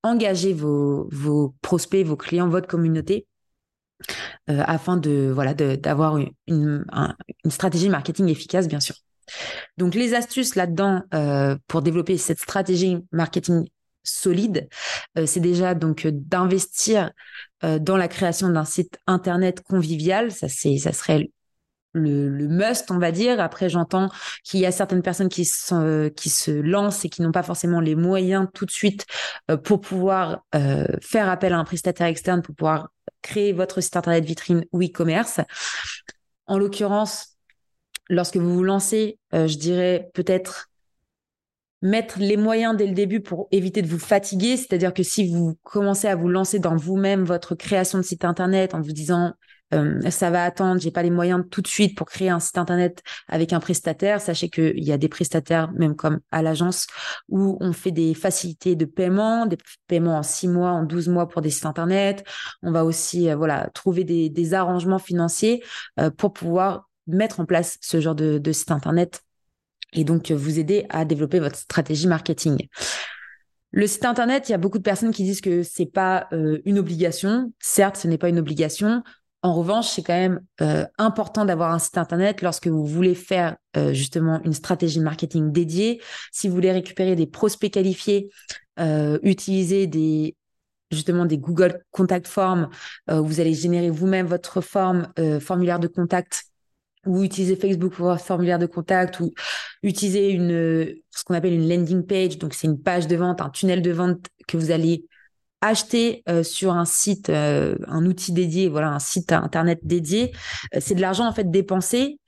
engager 0.02 0.52
vos, 0.52 1.54
prospects, 1.62 2.04
vos 2.04 2.16
clients, 2.16 2.48
votre 2.48 2.68
communauté. 2.68 3.26
afin 4.46 4.98
de 4.98 5.30
voilà 5.32 5.54
d'avoir 5.54 6.18
une, 6.18 6.32
une, 6.46 6.84
une, 7.44 7.50
stratégie 7.50 7.88
marketing 7.88 8.28
efficace 8.28 8.68
bien 8.68 8.80
sûr. 8.80 8.94
Donc 9.78 9.94
les 9.94 10.12
astuces 10.12 10.54
là-dedans 10.54 11.00
pour 11.66 11.80
développer 11.80 12.18
cette 12.18 12.40
stratégie 12.40 12.98
marketing 13.10 13.64
solide, 14.04 14.68
euh, 15.18 15.26
c'est 15.26 15.40
déjà 15.40 15.74
donc 15.74 16.06
euh, 16.06 16.10
d'investir 16.12 17.12
euh, 17.64 17.78
dans 17.78 17.96
la 17.96 18.08
création 18.08 18.48
d'un 18.48 18.64
site 18.64 18.98
internet 19.06 19.62
convivial. 19.62 20.30
Ça, 20.30 20.48
c'est, 20.48 20.78
ça 20.78 20.92
serait 20.92 21.30
le, 21.94 22.48
must, 22.48 22.90
on 22.90 22.98
va 22.98 23.12
dire. 23.12 23.40
Après, 23.40 23.68
j'entends 23.68 24.08
qu'il 24.44 24.60
y 24.60 24.66
a 24.66 24.72
certaines 24.72 25.02
personnes 25.02 25.28
qui, 25.28 25.44
sont, 25.44 26.10
qui 26.16 26.30
se 26.30 26.50
lancent 26.50 27.04
et 27.04 27.10
qui 27.10 27.20
n'ont 27.20 27.32
pas 27.32 27.42
forcément 27.42 27.80
les 27.80 27.94
moyens 27.94 28.48
tout 28.54 28.64
de 28.64 28.70
suite 28.70 29.04
pour 29.62 29.82
pouvoir 29.82 30.46
faire 31.02 31.28
appel 31.28 31.52
à 31.52 31.58
un 31.58 31.64
prestataire 31.64 32.06
externe 32.06 32.40
pour 32.40 32.54
pouvoir 32.54 32.88
créer 33.20 33.52
votre 33.52 33.82
site 33.82 33.94
internet 33.94 34.24
vitrine 34.24 34.64
ou 34.72 34.82
e-commerce. 34.82 35.40
En 36.46 36.56
l'occurrence, 36.56 37.36
lorsque 38.08 38.38
vous 38.38 38.54
vous 38.54 38.64
lancez, 38.64 39.18
je 39.34 39.58
dirais 39.58 40.10
peut-être 40.14 40.71
mettre 41.82 42.18
les 42.18 42.36
moyens 42.36 42.76
dès 42.76 42.86
le 42.86 42.94
début 42.94 43.20
pour 43.20 43.48
éviter 43.50 43.82
de 43.82 43.88
vous 43.88 43.98
fatiguer. 43.98 44.56
C'est-à-dire 44.56 44.94
que 44.94 45.02
si 45.02 45.28
vous 45.28 45.58
commencez 45.62 46.08
à 46.08 46.16
vous 46.16 46.28
lancer 46.28 46.58
dans 46.58 46.76
vous-même 46.76 47.24
votre 47.24 47.54
création 47.54 47.98
de 47.98 48.04
site 48.04 48.24
internet 48.24 48.74
en 48.74 48.80
vous 48.80 48.92
disant 48.92 49.34
euh, 49.74 50.00
ça 50.10 50.30
va 50.30 50.44
attendre, 50.44 50.80
j'ai 50.80 50.90
pas 50.90 51.02
les 51.02 51.10
moyens 51.10 51.44
tout 51.50 51.62
de 51.62 51.66
suite 51.66 51.96
pour 51.96 52.06
créer 52.06 52.28
un 52.28 52.40
site 52.40 52.58
internet 52.58 53.02
avec 53.28 53.52
un 53.52 53.60
prestataire. 53.60 54.20
Sachez 54.20 54.48
qu'il 54.48 54.84
y 54.84 54.92
a 54.92 54.98
des 54.98 55.08
prestataires, 55.08 55.72
même 55.72 55.96
comme 55.96 56.20
à 56.30 56.42
l'agence, 56.42 56.86
où 57.28 57.56
on 57.60 57.72
fait 57.72 57.90
des 57.90 58.14
facilités 58.14 58.76
de 58.76 58.84
paiement, 58.84 59.46
des 59.46 59.58
paiements 59.86 60.18
en 60.18 60.22
six 60.22 60.48
mois, 60.48 60.70
en 60.70 60.84
12 60.84 61.08
mois 61.08 61.28
pour 61.28 61.42
des 61.42 61.50
sites 61.50 61.66
internet. 61.66 62.24
On 62.62 62.70
va 62.70 62.84
aussi, 62.84 63.30
euh, 63.30 63.36
voilà, 63.36 63.70
trouver 63.74 64.04
des, 64.04 64.28
des 64.28 64.54
arrangements 64.54 64.98
financiers 64.98 65.62
euh, 65.98 66.10
pour 66.10 66.32
pouvoir 66.32 66.88
mettre 67.06 67.40
en 67.40 67.46
place 67.46 67.78
ce 67.80 68.00
genre 68.00 68.14
de, 68.14 68.38
de 68.38 68.52
site 68.52 68.70
internet 68.70 69.22
et 69.92 70.04
donc 70.04 70.30
vous 70.30 70.58
aider 70.58 70.86
à 70.88 71.04
développer 71.04 71.40
votre 71.40 71.56
stratégie 71.56 72.06
marketing. 72.06 72.68
Le 73.72 73.86
site 73.86 74.04
internet, 74.04 74.48
il 74.48 74.52
y 74.52 74.54
a 74.54 74.58
beaucoup 74.58 74.78
de 74.78 74.82
personnes 74.82 75.12
qui 75.12 75.24
disent 75.24 75.40
que 75.40 75.62
c'est 75.62 75.86
pas 75.86 76.28
euh, 76.32 76.60
une 76.66 76.78
obligation. 76.78 77.52
Certes, 77.58 77.96
ce 77.96 78.06
n'est 78.06 78.18
pas 78.18 78.28
une 78.28 78.38
obligation. 78.38 79.02
En 79.40 79.54
revanche, 79.54 79.88
c'est 79.88 80.02
quand 80.02 80.12
même 80.12 80.40
euh, 80.60 80.84
important 80.98 81.46
d'avoir 81.46 81.72
un 81.72 81.78
site 81.78 81.96
internet 81.96 82.42
lorsque 82.42 82.68
vous 82.68 82.84
voulez 82.84 83.14
faire 83.14 83.56
euh, 83.78 83.94
justement 83.94 84.42
une 84.44 84.52
stratégie 84.52 85.00
marketing 85.00 85.52
dédiée. 85.52 86.02
Si 86.32 86.48
vous 86.48 86.54
voulez 86.54 86.70
récupérer 86.70 87.16
des 87.16 87.26
prospects 87.26 87.72
qualifiés, 87.72 88.30
utiliser 89.22 89.86
des 89.86 90.34
justement 90.90 91.24
des 91.24 91.38
Google 91.38 91.82
Contact 91.90 92.26
Forms, 92.26 92.68
vous 93.06 93.40
allez 93.40 93.54
générer 93.54 93.90
vous-même 93.90 94.26
votre 94.26 94.60
forme, 94.60 95.12
formulaire 95.40 95.78
de 95.78 95.88
contact 95.88 96.44
ou 97.06 97.24
utiliser 97.24 97.56
Facebook 97.56 97.94
pour 97.94 98.10
un 98.10 98.18
formulaire 98.18 98.58
de 98.58 98.66
contact, 98.66 99.20
ou 99.20 99.32
utiliser 99.82 100.30
une, 100.30 100.94
ce 101.10 101.24
qu'on 101.24 101.34
appelle 101.34 101.54
une 101.54 101.68
landing 101.68 102.04
page. 102.04 102.38
Donc, 102.38 102.54
c'est 102.54 102.66
une 102.66 102.80
page 102.80 103.06
de 103.06 103.16
vente, 103.16 103.40
un 103.40 103.50
tunnel 103.50 103.82
de 103.82 103.90
vente 103.90 104.26
que 104.46 104.56
vous 104.56 104.70
allez 104.70 105.04
acheter 105.60 106.22
euh, 106.28 106.42
sur 106.42 106.72
un 106.72 106.84
site, 106.84 107.30
euh, 107.30 107.76
un 107.86 108.04
outil 108.06 108.32
dédié, 108.32 108.68
voilà, 108.68 108.88
un 108.88 108.98
site 108.98 109.32
internet 109.32 109.80
dédié. 109.82 110.32
Euh, 110.74 110.78
c'est 110.80 110.94
de 110.94 111.00
l'argent, 111.00 111.26
en 111.26 111.32
fait, 111.32 111.50
dépensé. 111.50 112.18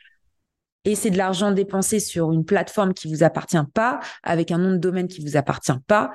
Et 0.87 0.95
c'est 0.95 1.11
de 1.11 1.16
l'argent 1.16 1.50
dépensé 1.50 1.99
sur 1.99 2.31
une 2.33 2.45
plateforme 2.45 2.93
qui 2.93 3.09
vous 3.09 3.23
appartient 3.23 3.57
pas, 3.73 4.00
avec 4.23 4.50
un 4.50 4.59
nom 4.59 4.73
de 4.73 4.76
domaine 4.76 5.09
qui 5.09 5.23
vous 5.25 5.37
appartient 5.37 5.73
pas. 5.87 6.12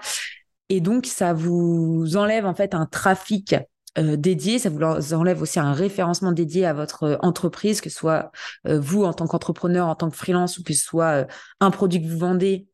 Et 0.69 0.79
donc, 0.79 1.07
ça 1.07 1.33
vous 1.33 2.15
enlève, 2.15 2.45
en 2.45 2.53
fait, 2.53 2.75
un 2.75 2.85
trafic 2.85 3.55
euh, 3.97 4.15
dédié, 4.17 4.59
ça 4.59 4.69
vous 4.69 5.13
enlève 5.13 5.41
aussi 5.41 5.59
un 5.59 5.73
référencement 5.73 6.31
dédié 6.31 6.65
à 6.65 6.73
votre 6.73 7.03
euh, 7.03 7.17
entreprise, 7.21 7.81
que 7.81 7.89
ce 7.89 7.97
soit 7.97 8.31
euh, 8.67 8.79
vous 8.79 9.03
en 9.03 9.13
tant 9.13 9.25
qu'entrepreneur, 9.25 9.87
en 9.87 9.95
tant 9.95 10.09
que 10.09 10.15
freelance, 10.15 10.57
ou 10.57 10.63
que 10.63 10.73
ce 10.73 10.83
soit 10.83 11.27
un 11.59 11.71
produit 11.71 12.01
que 12.01 12.07
vous 12.07 12.17
vendez 12.17 12.67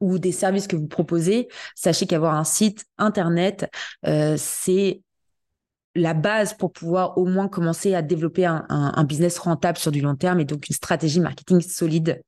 ou 0.00 0.18
des 0.18 0.32
services 0.32 0.66
que 0.66 0.76
vous 0.76 0.88
proposez. 0.88 1.48
Sachez 1.74 2.06
qu'avoir 2.06 2.34
un 2.34 2.44
site 2.44 2.84
internet, 2.98 3.70
c'est 4.36 5.00
la 5.94 6.12
base 6.12 6.52
pour 6.52 6.70
pouvoir 6.70 7.16
au 7.16 7.24
moins 7.24 7.48
commencer 7.48 7.94
à 7.94 8.02
développer 8.02 8.44
un, 8.44 8.66
un, 8.68 9.04
business 9.04 9.38
rentable 9.38 9.78
sur 9.78 9.90
du 9.90 10.02
long 10.02 10.14
terme 10.14 10.38
et 10.40 10.44
donc 10.44 10.68
une 10.68 10.74
stratégie 10.74 11.20
marketing 11.20 11.62
solide. 11.62 12.22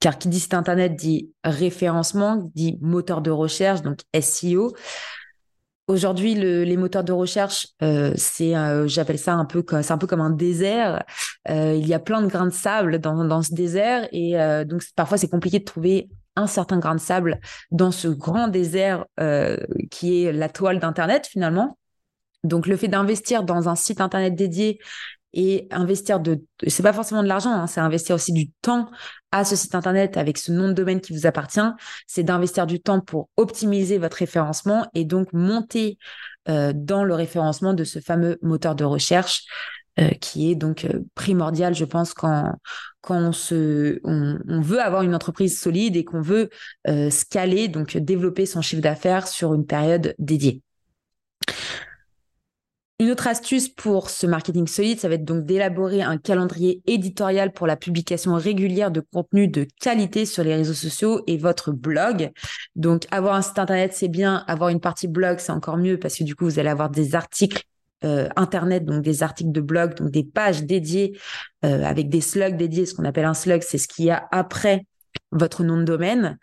Car 0.00 0.18
qui 0.18 0.26
dit 0.28 0.40
site 0.40 0.54
internet 0.54 0.96
dit 0.96 1.30
référencement, 1.44 2.50
dit 2.56 2.78
moteur 2.80 3.22
de 3.22 3.30
recherche, 3.30 3.82
donc 3.82 4.00
SEO. 4.20 4.74
Aujourd'hui, 5.88 6.34
les 6.34 6.76
moteurs 6.76 7.04
de 7.04 7.12
recherche, 7.12 7.68
euh, 7.80 8.12
c'est, 8.16 8.56
euh, 8.56 8.88
j'appelle 8.88 9.20
ça 9.20 9.34
un 9.34 9.44
peu, 9.44 9.64
c'est 9.82 9.92
un 9.92 9.98
peu 9.98 10.08
comme 10.08 10.20
un 10.20 10.30
désert. 10.30 11.04
Euh, 11.48 11.74
il 11.74 11.86
y 11.86 11.94
a 11.94 12.00
plein 12.00 12.22
de 12.22 12.26
grains 12.26 12.46
de 12.46 12.52
sable 12.52 12.98
dans, 12.98 13.24
dans 13.24 13.42
ce 13.42 13.54
désert 13.54 14.08
et 14.10 14.34
donc 14.66 14.82
parfois 14.96 15.16
c'est 15.16 15.28
compliqué 15.28 15.60
de 15.60 15.64
trouver 15.64 16.08
un 16.34 16.48
certain 16.48 16.78
grain 16.78 16.96
de 16.96 17.00
sable 17.00 17.40
dans 17.70 17.92
ce 17.92 18.08
grand 18.08 18.48
désert 18.48 19.06
qui 19.90 20.24
est 20.24 20.32
la 20.32 20.48
toile 20.48 20.80
d'internet 20.80 21.28
finalement. 21.28 21.78
Donc 22.42 22.66
le 22.66 22.76
fait 22.76 22.88
d'investir 22.88 23.44
dans 23.44 23.68
un 23.68 23.76
site 23.76 24.00
internet 24.00 24.34
dédié 24.34 24.80
et 25.32 25.68
investir 25.70 26.20
de, 26.20 26.42
c'est 26.66 26.82
pas 26.82 26.92
forcément 26.92 27.22
de 27.22 27.28
l'argent, 27.28 27.52
hein, 27.52 27.66
c'est 27.66 27.80
investir 27.80 28.14
aussi 28.14 28.32
du 28.32 28.50
temps 28.62 28.88
à 29.32 29.44
ce 29.44 29.54
site 29.54 29.74
internet 29.74 30.16
avec 30.16 30.38
ce 30.38 30.50
nom 30.50 30.68
de 30.68 30.72
domaine 30.72 31.00
qui 31.00 31.12
vous 31.12 31.26
appartient. 31.26 31.60
C'est 32.06 32.22
d'investir 32.22 32.66
du 32.66 32.80
temps 32.80 33.00
pour 33.00 33.28
optimiser 33.36 33.98
votre 33.98 34.16
référencement 34.16 34.86
et 34.94 35.04
donc 35.04 35.32
monter 35.32 35.98
euh, 36.48 36.72
dans 36.74 37.04
le 37.04 37.14
référencement 37.14 37.74
de 37.74 37.84
ce 37.84 37.98
fameux 37.98 38.38
moteur 38.40 38.74
de 38.74 38.84
recherche 38.84 39.44
euh, 39.98 40.10
qui 40.20 40.50
est 40.50 40.54
donc 40.54 40.84
euh, 40.84 41.00
primordial, 41.14 41.74
je 41.74 41.84
pense, 41.84 42.14
quand 42.14 42.52
quand 43.00 43.18
on 43.18 43.32
se 43.32 44.00
on, 44.04 44.38
on 44.48 44.60
veut 44.60 44.80
avoir 44.80 45.02
une 45.02 45.14
entreprise 45.14 45.60
solide 45.60 45.96
et 45.96 46.04
qu'on 46.04 46.22
veut 46.22 46.48
scaler, 47.10 47.68
donc 47.68 47.96
développer 47.96 48.46
son 48.46 48.62
chiffre 48.62 48.82
d'affaires 48.82 49.28
sur 49.28 49.54
une 49.54 49.64
période 49.64 50.14
dédiée. 50.18 50.62
Une 52.98 53.10
autre 53.10 53.26
astuce 53.26 53.68
pour 53.68 54.08
ce 54.08 54.26
marketing 54.26 54.66
solide, 54.66 54.98
ça 54.98 55.08
va 55.08 55.16
être 55.16 55.24
donc 55.24 55.44
d'élaborer 55.44 56.00
un 56.00 56.16
calendrier 56.16 56.80
éditorial 56.86 57.52
pour 57.52 57.66
la 57.66 57.76
publication 57.76 58.34
régulière 58.36 58.90
de 58.90 59.00
contenu 59.00 59.48
de 59.48 59.66
qualité 59.80 60.24
sur 60.24 60.42
les 60.42 60.54
réseaux 60.54 60.72
sociaux 60.72 61.22
et 61.26 61.36
votre 61.36 61.72
blog. 61.72 62.30
Donc, 62.74 63.06
avoir 63.10 63.34
un 63.34 63.42
site 63.42 63.58
internet, 63.58 63.92
c'est 63.92 64.08
bien. 64.08 64.44
Avoir 64.46 64.70
une 64.70 64.80
partie 64.80 65.08
blog, 65.08 65.40
c'est 65.40 65.52
encore 65.52 65.76
mieux 65.76 65.98
parce 65.98 66.16
que 66.16 66.24
du 66.24 66.34
coup, 66.34 66.46
vous 66.46 66.58
allez 66.58 66.70
avoir 66.70 66.88
des 66.88 67.14
articles 67.14 67.64
euh, 68.04 68.30
internet, 68.34 68.86
donc 68.86 69.02
des 69.02 69.22
articles 69.22 69.52
de 69.52 69.60
blog, 69.60 69.94
donc 69.96 70.10
des 70.10 70.24
pages 70.24 70.64
dédiées 70.64 71.18
euh, 71.66 71.84
avec 71.84 72.08
des 72.08 72.22
slugs 72.22 72.56
dédiés. 72.56 72.86
Ce 72.86 72.94
qu'on 72.94 73.04
appelle 73.04 73.26
un 73.26 73.34
slug, 73.34 73.60
c'est 73.60 73.78
ce 73.78 73.88
qu'il 73.88 74.06
y 74.06 74.10
a 74.10 74.26
après 74.30 74.86
votre 75.32 75.64
nom 75.64 75.76
de 75.76 75.84
domaine. 75.84 76.38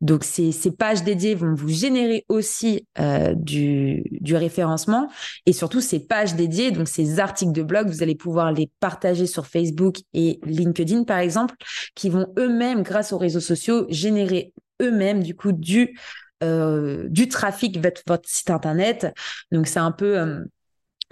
Donc 0.00 0.22
ces, 0.22 0.52
pages 0.70 1.02
dédiées 1.02 1.34
vont 1.34 1.54
vous 1.54 1.68
générer 1.68 2.24
aussi 2.28 2.86
euh, 2.98 3.34
du, 3.34 4.04
référencement 4.30 5.08
et 5.46 5.52
surtout 5.52 5.80
ces 5.80 5.98
pages 5.98 6.34
dédiées, 6.34 6.70
donc 6.70 6.88
ces 6.88 7.18
articles 7.18 7.52
de 7.52 7.62
blog, 7.62 7.88
vous 7.88 8.02
allez 8.02 8.14
pouvoir 8.14 8.52
les 8.52 8.70
partager 8.80 9.26
sur 9.26 9.46
Facebook 9.46 9.96
et 10.14 10.38
LinkedIn 10.44 11.04
par 11.04 11.18
exemple, 11.18 11.56
qui 11.94 12.10
vont 12.10 12.32
eux-mêmes, 12.38 12.82
grâce 12.82 13.12
aux 13.12 13.18
réseaux 13.18 13.40
sociaux, 13.40 13.86
générer 13.88 14.52
eux-mêmes 14.80 15.22
du 15.22 15.34
coup 15.34 15.52
du 15.52 15.98
euh, 16.44 17.08
trafic 17.30 17.78
vers 17.78 17.92
votre 18.06 18.28
site 18.28 18.50
internet. 18.50 19.08
Donc 19.50 19.66
c'est 19.66 19.80
un 19.80 19.92
peu 19.92 20.18
euh, 20.18 20.44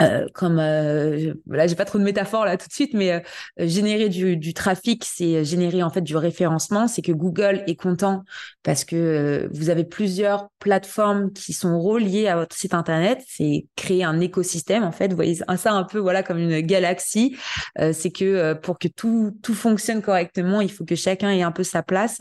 euh, 0.03 0.27
comme 0.35 0.59
euh, 0.59 1.33
là 1.47 1.67
j'ai 1.67 1.75
pas 1.75 1.87
trop 1.87 1.99
de 1.99 2.05
métaphores 2.05 2.45
là 2.45 2.59
tout 2.59 2.69
de 2.69 2.73
suite 2.73 2.93
mais 2.93 3.13
euh, 3.13 3.21
générer 3.67 4.11
du, 4.11 4.37
du 4.37 4.53
trafic 4.53 5.05
c'est 5.07 5.43
générer 5.43 5.83
en 5.83 5.91
fait 5.91 6.03
du 6.03 6.17
référencement. 6.17 6.87
C'est 6.87 7.01
que 7.01 7.13
Google 7.13 7.63
est 7.67 7.77
content 7.77 8.23
parce 8.63 8.85
que 8.85 8.97
euh, 8.97 9.49
vous 9.55 9.71
avez 9.71 9.85
plusieurs 9.85 10.49
plateformes 10.59 11.33
qui 11.33 11.55
sont 11.55 11.81
reliées 11.81 12.29
à 12.29 12.37
votre 12.37 12.55
site 12.55 12.75
internet. 12.75 13.25
C'est 13.27 13.67
créer 13.77 14.05
un 14.05 14.21
écosystème 14.21 14.85
en 14.85 14.93
fait. 14.93 15.09
Vous 15.09 15.17
voyez 15.17 15.37
ça 15.57 15.73
un 15.73 15.85
peu 15.85 15.99
voilà 15.99 16.23
comme 16.23 16.39
une 16.39 16.61
galaxie. 16.61 17.37
C'est 17.93 18.11
que 18.11 18.55
pour 18.55 18.79
que 18.79 18.89
tout 18.89 19.37
tout 19.43 19.55
fonctionne 19.55 20.03
correctement 20.03 20.61
il 20.61 20.71
faut 20.71 20.85
que 20.85 20.95
chacun 20.95 21.31
ait 21.31 21.43
un 21.43 21.53
peu 21.53 21.65
sa 21.65 21.83
place. 21.83 22.19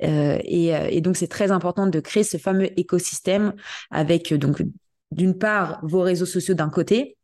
Et, 0.00 0.68
et 0.68 1.00
donc 1.00 1.16
c'est 1.16 1.28
très 1.28 1.50
important 1.50 1.86
de 1.86 2.00
créer 2.00 2.24
ce 2.24 2.36
fameux 2.36 2.68
écosystème 2.78 3.54
avec 3.90 4.34
donc 4.34 4.62
d'une 5.12 5.36
part 5.36 5.78
vos 5.82 6.00
réseaux 6.00 6.26
sociaux 6.26 6.54
d'un 6.54 6.70
côté 6.70 7.16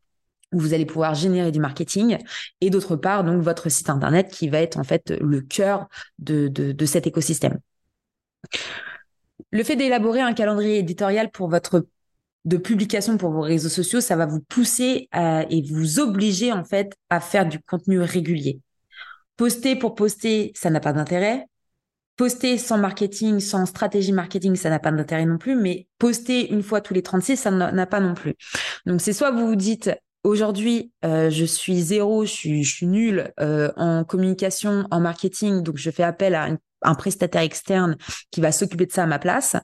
où 0.52 0.59
vous 0.59 0.73
allez 0.73 0.87
pouvoir 0.87 1.14
générer 1.14 1.52
du 1.52 1.61
marketing 1.61 2.18
et 2.61 2.71
d'autre 2.71 2.97
part 2.97 3.25
donc 3.25 3.42
votre 3.42 3.68
site 3.68 3.90
internet 3.90 4.30
qui 4.30 4.49
va 4.49 4.61
être 4.61 4.78
en 4.78 4.85
fait 4.85 5.11
le 5.21 5.40
cœur 5.40 5.88
de, 6.18 6.49
de, 6.49 6.87
cet 6.87 7.07
écosystème. 7.07 7.59
Le 9.50 9.62
fait 9.62 9.76
d'élaborer 9.76 10.21
un 10.21 10.33
calendrier 10.33 10.78
éditorial 10.78 11.30
pour 11.30 11.49
votre 11.49 11.87
de 12.45 12.57
publication 12.57 13.18
pour 13.18 13.30
vos 13.30 13.42
réseaux 13.42 13.68
sociaux, 13.68 14.00
ça 14.00 14.16
va 14.16 14.25
vous 14.25 14.40
pousser 14.40 15.09
et 15.12 15.62
vous 15.71 16.00
obliger 16.00 16.52
en 16.52 16.64
fait 16.64 16.95
à 17.11 17.21
faire 17.21 17.47
du 17.47 17.61
contenu 17.61 18.00
régulier. 18.00 18.61
Poster 19.37 19.76
pour 19.76 19.95
poster, 19.95 20.52
ça 20.54 20.71
n'a 20.71 20.80
pas 20.80 20.92
d'intérêt 20.92 21.47
poster 22.18 22.58
sans 22.58 22.76
marketing, 22.76 23.40
sans 23.40 23.64
stratégie 23.64 24.12
marketing, 24.12 24.56
ça 24.56 24.68
n'a 24.68 24.80
pas 24.80 24.90
d'intérêt 24.90 25.25
non 25.25 25.38
plus, 25.38 25.54
mais 25.54 25.87
poster 25.98 26.52
une 26.52 26.62
fois 26.62 26.82
tous 26.82 26.92
les 26.92 27.02
36, 27.02 27.37
ça 27.37 27.50
n'a 27.50 27.87
pas 27.87 28.00
non 28.00 28.12
plus. 28.12 28.34
Donc 28.84 29.00
c'est 29.00 29.14
soit 29.14 29.30
vous 29.30 29.46
vous 29.46 29.56
dites 29.56 29.90
aujourd'hui 30.25 30.92
euh, 31.04 31.30
je 31.30 31.44
suis 31.44 31.80
zéro, 31.80 32.25
je 32.25 32.30
suis, 32.30 32.64
je 32.64 32.75
suis 32.75 32.87
nul 32.87 33.32
euh, 33.40 33.70
en 33.76 34.04
communication, 34.04 34.87
en 34.90 35.00
marketing, 35.00 35.62
donc 35.62 35.76
je 35.78 35.90
fais 35.90 36.02
appel 36.02 36.34
à 36.34 36.48
un 36.82 36.94
prestataire 36.94 37.42
externe 37.42 37.96
qui 38.32 38.40
va 38.40 38.52
s'occuper 38.52 38.87
de 38.87 38.92
ça 38.92 39.04
à 39.04 39.06
ma 39.06 39.20
place. 39.20 39.56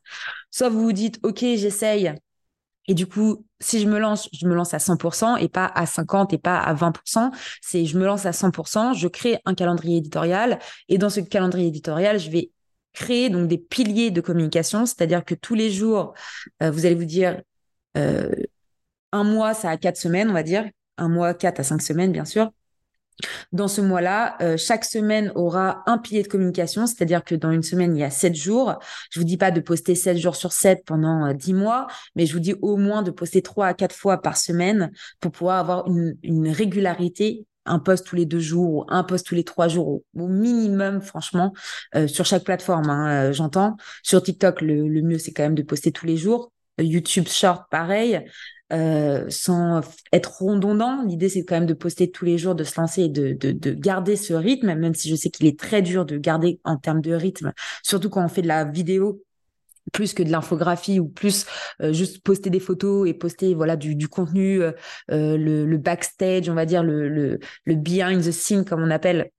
Soit 0.50 0.68
vous 0.68 0.82
vous 0.82 0.92
dites 0.92 1.18
ok 1.24 1.40
j'essaye 1.40 2.14
et 2.86 2.94
du 2.94 3.06
coup, 3.06 3.44
si 3.60 3.80
je 3.80 3.86
me 3.88 3.98
lance, 3.98 4.28
je 4.32 4.46
me 4.46 4.54
lance 4.54 4.74
à 4.74 4.78
100% 4.78 5.36
et 5.36 5.48
pas 5.48 5.66
à 5.66 5.86
50 5.86 6.32
et 6.32 6.38
pas 6.38 6.58
à 6.58 6.74
20%. 6.74 7.30
C'est 7.62 7.86
je 7.86 7.98
me 7.98 8.04
lance 8.04 8.26
à 8.26 8.32
100%, 8.32 8.92
je 8.94 9.08
crée 9.08 9.38
un 9.46 9.54
calendrier 9.54 9.98
éditorial 9.98 10.58
et 10.88 10.98
dans 10.98 11.10
ce 11.10 11.20
calendrier 11.20 11.68
éditorial, 11.68 12.18
je 12.18 12.30
vais 12.30 12.50
créer 12.92 13.28
donc 13.30 13.48
des 13.48 13.58
piliers 13.58 14.10
de 14.10 14.20
communication, 14.20 14.86
c'est-à-dire 14.86 15.24
que 15.24 15.34
tous 15.34 15.54
les 15.54 15.70
jours, 15.70 16.14
euh, 16.62 16.70
vous 16.70 16.86
allez 16.86 16.94
vous 16.94 17.04
dire 17.04 17.42
euh, 17.96 18.30
un 19.12 19.24
mois, 19.24 19.54
ça 19.54 19.70
a 19.70 19.76
quatre 19.76 19.96
semaines, 19.96 20.30
on 20.30 20.34
va 20.34 20.42
dire, 20.42 20.68
un 20.98 21.08
mois, 21.08 21.34
quatre 21.34 21.60
à 21.60 21.64
cinq 21.64 21.82
semaines, 21.82 22.12
bien 22.12 22.24
sûr. 22.24 22.50
Dans 23.52 23.68
ce 23.68 23.80
mois-là, 23.80 24.36
euh, 24.40 24.56
chaque 24.56 24.84
semaine 24.84 25.32
aura 25.34 25.82
un 25.86 25.98
pilier 25.98 26.22
de 26.22 26.28
communication, 26.28 26.86
c'est-à-dire 26.86 27.24
que 27.24 27.34
dans 27.34 27.50
une 27.50 27.62
semaine, 27.62 27.96
il 27.96 28.00
y 28.00 28.04
a 28.04 28.10
sept 28.10 28.34
jours. 28.34 28.78
Je 29.10 29.20
vous 29.20 29.26
dis 29.26 29.36
pas 29.36 29.50
de 29.50 29.60
poster 29.60 29.94
sept 29.94 30.18
jours 30.18 30.36
sur 30.36 30.52
sept 30.52 30.84
pendant 30.84 31.26
euh, 31.26 31.32
dix 31.32 31.54
mois, 31.54 31.86
mais 32.16 32.26
je 32.26 32.32
vous 32.32 32.40
dis 32.40 32.54
au 32.62 32.76
moins 32.76 33.02
de 33.02 33.10
poster 33.10 33.42
trois 33.42 33.66
à 33.66 33.74
quatre 33.74 33.94
fois 33.94 34.20
par 34.20 34.36
semaine 34.36 34.90
pour 35.20 35.32
pouvoir 35.32 35.58
avoir 35.58 35.86
une, 35.88 36.48
régularité 36.48 37.46
un 37.66 37.78
post 37.78 38.06
tous 38.06 38.16
les 38.16 38.26
deux 38.26 38.40
jours 38.40 38.74
ou 38.74 38.84
un 38.88 39.04
post 39.04 39.26
tous 39.26 39.34
les 39.34 39.44
trois 39.44 39.68
jours 39.68 39.88
au, 39.88 40.28
minimum, 40.28 41.00
franchement, 41.00 41.54
euh, 41.94 42.06
sur 42.06 42.26
chaque 42.26 42.44
plateforme, 42.44 42.90
hein, 42.90 43.32
j'entends. 43.32 43.76
Sur 44.02 44.22
TikTok, 44.22 44.60
le 44.60 45.00
mieux, 45.00 45.16
c'est 45.18 45.32
quand 45.32 45.44
même 45.44 45.54
de 45.54 45.62
poster 45.62 45.90
tous 45.90 46.04
les 46.04 46.18
jours. 46.18 46.52
YouTube 46.78 47.28
Short, 47.28 47.64
pareil. 47.70 48.20
Euh, 48.74 49.26
sans 49.28 49.82
être 50.12 50.42
redondant. 50.42 51.02
L'idée, 51.04 51.28
c'est 51.28 51.44
quand 51.44 51.54
même 51.54 51.66
de 51.66 51.74
poster 51.74 52.10
tous 52.10 52.24
les 52.24 52.38
jours, 52.38 52.54
de 52.54 52.64
se 52.64 52.80
lancer 52.80 53.02
et 53.02 53.08
de, 53.08 53.32
de, 53.32 53.52
de 53.52 53.72
garder 53.72 54.16
ce 54.16 54.34
rythme, 54.34 54.74
même 54.74 54.94
si 54.94 55.08
je 55.08 55.14
sais 55.14 55.30
qu'il 55.30 55.46
est 55.46 55.58
très 55.58 55.80
dur 55.80 56.04
de 56.04 56.18
garder 56.18 56.60
en 56.64 56.76
termes 56.76 57.00
de 57.00 57.12
rythme, 57.12 57.52
surtout 57.82 58.10
quand 58.10 58.24
on 58.24 58.28
fait 58.28 58.42
de 58.42 58.48
la 58.48 58.64
vidéo 58.64 59.22
plus 59.92 60.14
que 60.14 60.22
de 60.22 60.30
l'infographie 60.30 60.98
ou 60.98 61.06
plus 61.06 61.46
euh, 61.82 61.92
juste 61.92 62.22
poster 62.22 62.50
des 62.50 62.58
photos 62.58 63.06
et 63.08 63.14
poster 63.14 63.54
voilà 63.54 63.76
du, 63.76 64.08
contenu 64.08 64.62
euh, 64.62 64.72
le, 65.08 65.76
backstage 65.76 66.48
on 66.48 66.54
va 66.54 66.64
dire 66.64 66.82
le, 66.82 67.08
le, 67.08 67.38
le 67.64 67.74
behind 67.74 68.22
the 68.24 68.30
scene 68.30 68.64
comme 68.64 68.82
on 68.82 68.90
appelle 68.90 69.30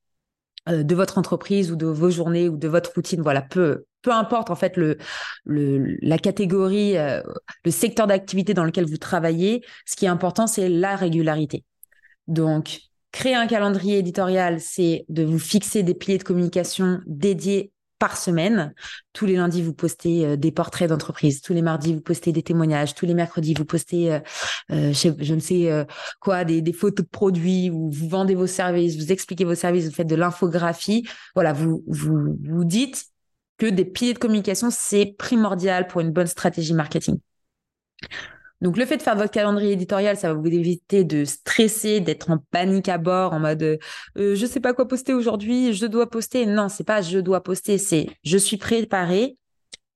de 0.67 0.95
votre 0.95 1.17
entreprise 1.17 1.71
ou 1.71 1.75
de 1.75 1.85
vos 1.85 2.09
journées 2.09 2.49
ou 2.49 2.57
de 2.57 2.67
votre 2.67 2.93
routine 2.95 3.21
voilà 3.21 3.41
peu 3.41 3.85
peu 4.05 4.11
importe 4.11 4.51
en 4.51 4.55
fait 4.55 4.77
le, 4.77 4.97
le 5.45 5.97
la 6.01 6.19
catégorie, 6.19 6.95
euh, 6.95 7.23
le 7.65 7.71
secteur 7.71 8.05
d'activité 8.05 8.53
dans 8.53 8.63
lequel 8.63 8.85
vous 8.85 8.97
travaillez, 8.97 9.65
ce 9.85 9.95
qui 9.95 10.05
est 10.05 10.09
important, 10.09 10.45
c'est 10.45 10.69
la 10.69 10.95
régularité. 10.95 11.65
Donc, 12.27 12.81
créer 13.11 13.33
un 13.33 13.47
calendrier 13.47 13.97
éditorial, 13.97 14.59
c'est 14.59 15.05
de 15.09 15.23
vous 15.23 15.39
fixer 15.39 15.81
des 15.81 15.95
piliers 15.95 16.19
de 16.19 16.23
communication 16.23 16.99
dédiés 17.07 17.71
par 17.99 18.17
semaine. 18.17 18.73
Tous 19.13 19.25
les 19.25 19.35
lundis, 19.35 19.61
vous 19.61 19.73
postez 19.73 20.25
euh, 20.25 20.35
des 20.35 20.51
portraits 20.51 20.89
d'entreprise. 20.89 21.41
Tous 21.41 21.53
les 21.53 21.61
mardis, 21.61 21.93
vous 21.93 22.01
postez 22.01 22.31
des 22.31 22.43
témoignages. 22.43 22.95
Tous 22.95 23.05
les 23.05 23.13
mercredis, 23.13 23.53
vous 23.53 23.65
postez, 23.65 24.13
euh, 24.13 24.19
je, 24.69 25.33
ne 25.33 25.39
sais 25.39 25.85
quoi, 26.19 26.43
des, 26.45 26.73
photos 26.73 27.05
de 27.05 27.09
produits 27.09 27.69
ou 27.69 27.89
vous 27.89 28.09
vendez 28.09 28.35
vos 28.35 28.47
services, 28.47 28.97
vous 28.97 29.11
expliquez 29.11 29.45
vos 29.45 29.55
services, 29.55 29.85
vous 29.85 29.93
faites 29.93 30.07
de 30.07 30.15
l'infographie. 30.15 31.07
Voilà, 31.35 31.53
vous, 31.53 31.83
vous 31.87 32.63
dites, 32.63 33.05
que 33.57 33.67
des 33.67 33.85
piliers 33.85 34.13
de 34.13 34.19
communication, 34.19 34.69
c'est 34.71 35.15
primordial 35.17 35.87
pour 35.87 36.01
une 36.01 36.11
bonne 36.11 36.27
stratégie 36.27 36.73
marketing. 36.73 37.19
Donc 38.65 38.77
le 38.77 38.85
fait 38.87 38.97
de 38.97 39.03
faire 39.03 39.15
votre 39.15 39.29
calendrier 39.29 39.73
éditorial, 39.73 40.17
ça 40.17 40.33
va 40.33 40.39
vous 40.39 40.47
éviter 40.47 41.03
de 41.03 41.23
stresser, 41.23 41.99
d'être 41.99 42.31
en 42.31 42.39
panique 42.49 42.89
à 42.89 42.97
bord, 42.97 43.33
en 43.33 43.39
mode 43.39 43.61
euh, 43.61 43.77
je 44.35 44.45
sais 44.47 44.59
pas 44.59 44.73
quoi 44.73 44.87
poster 44.87 45.13
aujourd'hui, 45.13 45.71
je 45.71 45.85
dois 45.85 46.09
poster. 46.09 46.47
Non, 46.47 46.67
c'est 46.67 46.83
pas 46.83 47.03
je 47.03 47.19
dois 47.19 47.43
poster, 47.43 47.77
c'est 47.77 48.07
je 48.23 48.39
suis 48.39 48.57
préparé, 48.57 49.37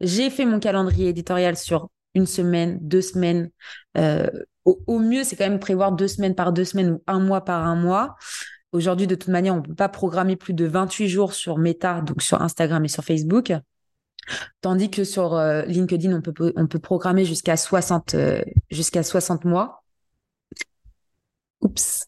j'ai 0.02 0.30
fait 0.30 0.46
mon 0.46 0.60
calendrier 0.60 1.10
éditorial 1.10 1.58
sur 1.58 1.90
une 2.14 2.28
semaine, 2.28 2.78
deux 2.80 3.02
semaines. 3.02 3.50
Euh, 3.98 4.30
au, 4.66 4.80
au, 4.86 5.00
mieux, 5.00 5.24
c'est 5.24 5.36
quand 5.36 5.50
même 5.50 5.60
prévoir 5.60 5.92
deux 5.92 6.08
semaines 6.08 6.36
par 6.36 6.54
deux 6.54 6.66
semaines 6.66 6.92
ou 6.92 7.04
un 7.08 7.20
mois 7.20 7.44
par 7.44 7.66
un 7.66 7.76
mois. 7.76 8.18
Aujourd'hui, 8.72 9.08
de 9.08 9.16
toute 9.16 9.30
manière, 9.30 9.56
on 9.56 9.62
ne 9.62 9.64
peut 9.64 9.74
pas 9.74 9.90
programmer 9.90 10.36
plus 10.36 10.54
de 10.54 10.66
28 10.66 11.08
jours 11.08 11.34
sur 11.34 11.58
Meta, 11.58 12.02
donc 12.02 12.22
sur 12.22 12.40
Instagram 12.44 12.86
et 12.86 12.88
sur 12.88 13.04
Facebook. 13.04 13.52
Tandis 14.62 14.90
que 14.90 15.04
sur 15.04 15.36
euh, 15.36 15.64
LinkedIn, 15.64 16.22
on 16.56 16.68
peut, 16.68 16.80
programmer 16.80 17.26
jusqu'à 17.26 17.58
60, 17.58 18.16
euh, 18.16 18.42
jusqu'à 18.70 19.04
60 19.04 19.46
mois. 19.46 19.84
Oups. 21.62 22.06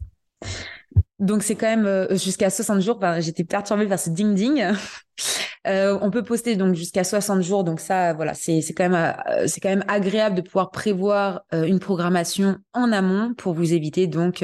Donc 1.20 1.44
c'est 1.44 1.56
quand 1.56 1.68
même 1.68 1.86
euh, 1.86 2.16
jusqu'à 2.16 2.50
60 2.50 2.82
jours. 2.82 3.00
J'étais 3.20 3.44
perturbée 3.44 3.88
par 3.88 4.00
ce 4.00 4.10
ding 4.10 4.34
ding. 4.34 4.63
On 5.66 6.10
peut 6.10 6.24
poster 6.24 6.56
donc 6.56 6.74
jusqu'à 6.74 7.04
60 7.04 7.42
jours. 7.42 7.63
Donc 7.63 7.80
ça, 7.80 8.13
voilà, 8.13 8.34
c'est 8.34 8.62
c'est 8.62 8.74
quand 8.74 8.90
même 8.90 9.16
c'est 9.48 9.60
quand 9.60 9.70
même 9.70 9.86
agréable 9.88 10.36
de 10.36 10.42
pouvoir 10.42 10.72
prévoir 10.72 11.44
une 11.54 11.80
programmation 11.80 12.58
en 12.74 12.92
amont 12.92 13.36
pour 13.36 13.54
vous 13.54 13.72
éviter 13.74 14.08
donc 14.08 14.44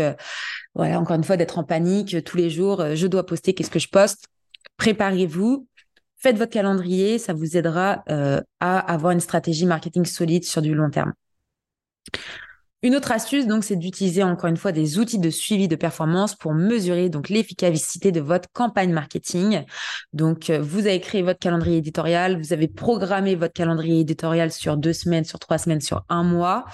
voilà 0.75 0.99
encore 0.99 1.15
une 1.15 1.23
fois 1.23 1.35
d'être 1.35 1.57
en 1.57 1.63
panique 1.63 2.23
tous 2.23 2.37
les 2.37 2.51
jours. 2.51 2.85
je 2.93 3.07
dois 3.07 3.25
poster. 3.25 3.55
Qu'est-ce 3.55 3.71
que 3.71 3.79
je 3.79 3.89
poste? 3.89 4.27
Préparez-vous. 4.77 5.67
Faites 6.17 6.37
votre 6.37 6.51
calendrier, 6.51 7.19
ça 7.19 7.33
vous 7.33 7.57
aidera 7.57 8.03
à 8.59 8.79
avoir 8.79 9.11
une 9.11 9.19
stratégie 9.19 9.65
marketing 9.65 10.05
solide 10.05 10.43
sur 10.43 10.61
du 10.61 10.73
long 10.73 10.89
terme. 10.89 11.13
Une 12.83 12.95
autre 12.95 13.11
astuce, 13.11 13.47
donc, 13.47 13.63
c'est 13.63 13.75
d'utiliser 13.75 14.21
encore 14.21 14.49
une 14.49 14.57
fois 14.57 14.71
des 14.71 14.99
outils 14.99 15.17
de 15.17 15.31
suivi 15.31 15.67
de 15.67 15.75
performance 15.75 16.35
pour 16.35 16.53
mesurer 16.53 17.09
donc 17.09 17.27
l'efficacité 17.27 18.11
de 18.11 18.21
votre 18.21 18.47
campagne 18.53 18.93
marketing. 18.93 19.63
Donc, 20.13 20.51
euh, 20.51 20.61
vous 20.61 20.81
avez 20.81 21.01
créé 21.01 21.23
votre 21.23 21.39
calendrier 21.39 21.77
éditorial, 21.77 22.39
vous 22.39 22.53
avez 22.53 22.67
programmé 22.67 23.33
votre 23.33 23.53
calendrier 23.53 24.01
éditorial 24.01 24.51
sur 24.51 24.77
deux 24.77 24.93
semaines, 24.93 25.25
sur 25.25 25.39
trois 25.39 25.57
semaines, 25.57 25.81
sur 25.81 26.05
un 26.07 26.23
mois. 26.23 26.65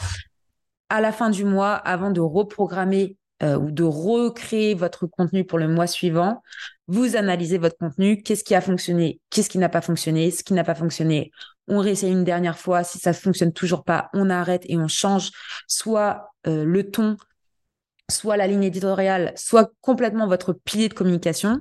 À 0.90 1.00
la 1.00 1.14
fin 1.14 1.30
du 1.30 1.46
mois, 1.46 1.74
avant 1.74 2.12
de 2.12 2.20
reprogrammer 2.20 3.16
euh, 3.44 3.58
ou 3.58 3.72
de 3.72 3.84
recréer 3.84 4.74
votre 4.74 5.06
contenu 5.06 5.44
pour 5.44 5.60
le 5.60 5.68
mois 5.68 5.88
suivant, 5.88 6.42
vous 6.88 7.16
analysez 7.16 7.58
votre 7.58 7.78
contenu, 7.78 8.22
qu'est-ce 8.22 8.44
qui 8.44 8.56
a 8.56 8.62
fonctionné, 8.62 9.20
qu'est-ce 9.30 9.50
qui 9.50 9.58
n'a 9.58 9.70
pas 9.70 9.82
fonctionné, 9.82 10.32
ce 10.32 10.44
qui 10.44 10.54
n'a 10.54 10.64
pas 10.64 10.76
fonctionné, 10.76 11.32
on 11.68 11.80
réessaye 11.80 12.12
une 12.12 12.24
dernière 12.24 12.58
fois, 12.58 12.84
si 12.84 13.00
ça 13.00 13.14
fonctionne 13.14 13.54
toujours 13.54 13.84
pas, 13.84 14.10
on 14.14 14.30
arrête 14.30 14.64
et 14.68 14.78
on 14.78 14.88
change 14.88 15.32
soit 15.68 16.32
euh, 16.48 16.64
le 16.64 16.90
ton, 16.90 17.18
soit 18.10 18.38
la 18.38 18.48
ligne 18.48 18.64
éditoriale, 18.64 19.34
soit 19.36 19.72
complètement 19.82 20.28
votre 20.28 20.54
pilier 20.54 20.90
de 20.90 20.94
communication. 20.94 21.60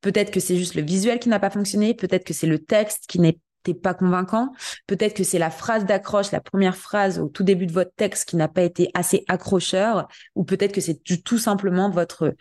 Peut-être 0.00 0.30
que 0.30 0.40
c'est 0.40 0.56
juste 0.56 0.74
le 0.74 0.82
visuel 0.82 1.18
qui 1.18 1.28
n'a 1.28 1.40
pas 1.40 1.50
fonctionné, 1.50 1.94
peut-être 1.94 2.24
que 2.24 2.34
c'est 2.34 2.46
le 2.46 2.58
texte 2.58 3.04
qui 3.08 3.20
n'était 3.66 3.78
pas 3.78 3.94
convaincant, 3.94 4.52
peut-être 4.86 5.14
que 5.14 5.24
c'est 5.24 5.38
la 5.38 5.50
phrase 5.50 5.84
d'accroche, 5.84 6.32
la 6.32 6.40
première 6.40 6.76
phrase 6.76 7.18
au 7.18 7.28
tout 7.28 7.42
début 7.42 7.66
de 7.66 7.72
votre 7.72 7.92
texte 7.96 8.28
qui 8.28 8.36
n'a 8.36 8.48
pas 8.48 8.62
été 8.62 8.90
assez 8.94 9.24
accrocheur, 9.28 10.08
ou 10.34 10.44
peut-être 10.44 10.72
que 10.72 10.80
c'est 10.80 11.02
tout 11.24 11.38
simplement 11.38 11.90
votre 11.90 12.34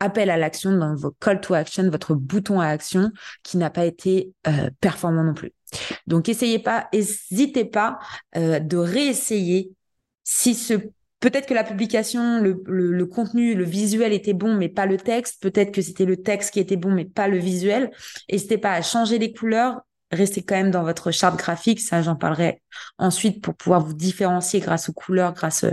appel 0.00 0.30
à 0.30 0.36
l'action, 0.36 0.76
dans 0.76 0.94
vos 0.94 1.12
call 1.20 1.40
to 1.40 1.54
action, 1.54 1.88
votre 1.90 2.14
bouton 2.14 2.60
à 2.60 2.66
action 2.66 3.10
qui 3.42 3.56
n'a 3.56 3.70
pas 3.70 3.84
été 3.84 4.32
euh, 4.46 4.70
performant 4.80 5.24
non 5.24 5.34
plus. 5.34 5.52
Donc, 6.06 6.28
essayez 6.28 6.58
pas, 6.58 6.88
n'hésitez 6.92 7.64
pas 7.64 7.98
euh, 8.36 8.60
de 8.60 8.76
réessayer 8.76 9.72
si 10.22 10.54
Peut-être 11.24 11.46
que 11.46 11.54
la 11.54 11.64
publication, 11.64 12.38
le, 12.42 12.62
le, 12.66 13.06
contenu, 13.06 13.54
le 13.54 13.64
visuel 13.64 14.12
était 14.12 14.34
bon, 14.34 14.54
mais 14.54 14.68
pas 14.68 14.84
le 14.84 14.98
texte. 14.98 15.40
Peut-être 15.40 15.72
que 15.72 15.80
c'était 15.80 16.04
le 16.04 16.18
texte 16.18 16.52
qui 16.52 16.60
était 16.60 16.76
bon, 16.76 16.90
mais 16.90 17.06
pas 17.06 17.28
le 17.28 17.38
visuel. 17.38 17.90
N'hésitez 18.30 18.58
pas 18.58 18.72
à 18.72 18.82
changer 18.82 19.18
les 19.18 19.32
couleurs. 19.32 19.80
Restez 20.10 20.42
quand 20.42 20.54
même 20.54 20.70
dans 20.70 20.82
votre 20.84 21.10
charte 21.10 21.38
graphique. 21.38 21.80
Ça, 21.80 22.02
j'en 22.02 22.16
parlerai 22.16 22.62
ensuite 22.98 23.42
pour 23.42 23.54
pouvoir 23.56 23.80
vous 23.84 23.94
différencier 23.94 24.60
grâce 24.60 24.88
aux 24.88 24.92
couleurs, 24.92 25.32
grâce 25.32 25.64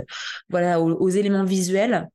voilà 0.48 0.80
aux 0.80 1.08
éléments 1.08 1.44
visuels. 1.44 2.08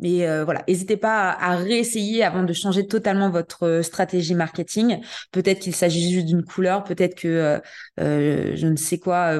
Mais 0.00 0.26
euh, 0.26 0.44
voilà, 0.44 0.64
n'hésitez 0.68 0.96
pas 0.96 1.30
à, 1.30 1.56
réessayer 1.56 2.24
avant 2.24 2.42
de 2.42 2.52
changer 2.52 2.86
totalement 2.86 3.30
votre 3.30 3.64
euh, 3.64 3.82
stratégie 3.82 4.34
marketing. 4.34 5.00
Peut-être 5.30 5.60
qu'il 5.60 5.74
s'agit 5.74 6.12
juste 6.12 6.26
d'une 6.26 6.44
couleur, 6.44 6.84
peut-être 6.84 7.14
que 7.14 7.60
euh, 8.00 8.56
je 8.56 8.66
ne 8.66 8.76
sais 8.76 8.98
quoi. 8.98 9.38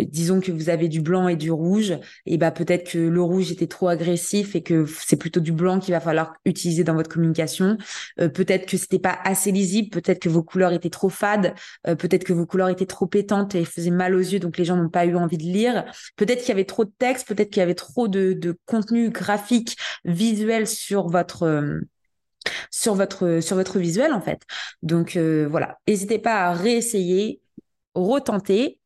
disons 0.00 0.40
que 0.40 0.52
vous 0.52 0.68
avez 0.68 0.88
du 0.88 1.00
blanc 1.00 1.28
et 1.28 1.36
du 1.36 1.50
rouge, 1.50 1.94
et 2.26 2.38
bah 2.38 2.50
peut-être 2.50 2.90
que 2.90 2.98
le 2.98 3.22
rouge 3.22 3.50
était 3.50 3.66
trop 3.66 3.88
agressif 3.88 4.54
et 4.54 4.62
que 4.62 4.86
c'est 4.86 5.16
plutôt 5.16 5.40
du 5.40 5.52
blanc 5.52 5.80
qu'il 5.80 5.92
va 5.94 6.00
falloir 6.00 6.34
utiliser 6.44 6.84
dans 6.84 6.94
votre 6.94 7.10
communication. 7.10 7.76
peut-être 8.16 8.66
que 8.66 8.76
c'était 8.76 8.98
pas 8.98 9.18
assez 9.24 9.52
lisible, 9.52 9.90
peut-être 9.90 10.20
que 10.20 10.28
vos 10.28 10.42
couleurs 10.42 10.72
étaient 10.72 10.90
trop 10.90 11.08
fades, 11.08 11.54
peut-être 11.84 12.24
que 12.24 12.32
vos 12.32 12.46
couleurs 12.46 12.68
étaient 12.68 12.86
trop 12.86 13.06
pétantes 13.06 13.54
et 13.54 13.64
faisaient 13.64 13.90
mal 13.90 14.14
aux 14.14 14.18
yeux, 14.18 14.38
donc 14.38 14.58
les 14.58 14.64
gens 14.64 14.76
n'ont 14.76 14.88
pas 14.88 15.06
eu 15.06 15.16
envie 15.16 15.38
de 15.38 15.44
lire. 15.44 15.84
Peut-être 16.16 16.40
qu'il 16.40 16.48
y 16.48 16.52
avait 16.52 16.64
trop 16.64 16.84
de 16.84 16.92
texte, 16.98 17.28
peut-être 17.28 17.50
qu'il 17.50 17.60
y 17.60 17.64
avait 17.64 17.74
trop 17.74 18.08
de, 18.08 18.32
de 18.32 18.56
contenu 18.66 19.10
gratuit 19.10 19.31
graphique, 19.32 19.76
visuel 20.04 20.66
sur 20.66 21.08
votre 21.08 21.44
euh, 21.44 21.80
sur 22.70 22.94
votre 22.94 23.40
sur 23.40 23.56
votre 23.56 23.78
visuel 23.78 24.12
en 24.12 24.20
fait. 24.20 24.42
Donc 24.82 25.16
euh, 25.16 25.46
voilà, 25.50 25.78
n'hésitez 25.88 26.18
pas 26.18 26.46
à 26.46 26.52
réessayer, 26.52 27.40
retenter. 27.94 28.78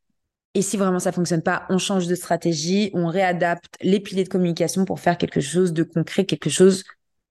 Et 0.55 0.63
si 0.63 0.79
vraiment 0.79 0.99
ça 0.99 1.13
fonctionne 1.13 1.43
pas, 1.43 1.67
on 1.69 1.79
change 1.79 2.07
de 2.07 2.15
stratégie, 2.15 2.91
on 2.95 3.09
réadapte 3.09 3.77
les 3.83 4.01
piliers 4.01 4.25
de 4.25 4.29
communication 4.29 4.87
pour 4.87 5.01
faire 5.01 5.19
quelque 5.19 5.41
chose 5.41 5.75
de 5.75 5.83
concret, 5.83 6.25
quelque 6.25 6.49
chose 6.49 6.85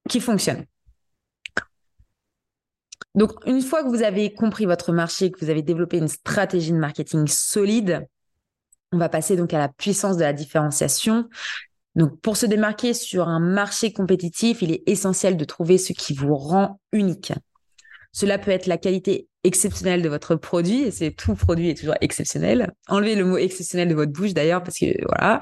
qui 0.08 0.20
fonctionne. 0.20 0.66
Donc, 3.16 3.32
une 3.48 3.62
fois 3.62 3.82
que 3.82 3.88
vous 3.88 4.04
avez 4.04 4.34
compris 4.34 4.66
votre 4.66 4.92
marché, 4.92 5.32
que 5.32 5.40
vous 5.40 5.50
avez 5.50 5.64
développé 5.64 5.98
une 5.98 6.10
stratégie 6.10 6.72
de 6.72 6.78
marketing 6.78 7.28
solide, 7.28 8.06
on 8.92 8.98
va 9.00 9.10
passer 9.10 9.36
donc 9.38 9.54
à 9.54 9.58
la 9.58 9.70
puissance 9.70 10.18
de 10.18 10.22
la 10.22 10.34
différenciation. 10.34 11.28
Donc, 11.96 12.20
pour 12.22 12.38
se 12.38 12.46
démarquer 12.46 12.94
sur 12.94 13.28
un 13.28 13.40
marché 13.40 13.94
compétitif, 13.94 14.62
il 14.62 14.72
est 14.72 14.84
essentiel 14.86 15.38
de 15.38 15.46
trouver 15.46 15.78
ce 15.78 15.94
qui 15.94 16.14
vous 16.14 16.36
rend 16.36 16.80
unique. 16.92 17.34
Cela 18.12 18.38
peut 18.38 18.52
être 18.52 18.68
la 18.68 18.78
qualité 18.78 19.28
exceptionnelle 19.44 20.02
de 20.02 20.10
votre 20.10 20.36
produit, 20.36 20.84
et 20.84 20.92
c'est 20.92 21.12
tout 21.12 21.36
produit 21.36 21.70
est 21.70 21.78
toujours 21.78 21.96
exceptionnel. 22.02 22.72
Enlevez 22.88 23.16
le 23.16 23.26
mot 23.26 23.38
exceptionnel 23.38 23.88
de 23.88 23.96
votre 23.96 24.12
bouche 24.12 24.34
d'ailleurs, 24.34 24.64
parce 24.64 24.78
que 24.80 24.86
voilà. 25.06 25.42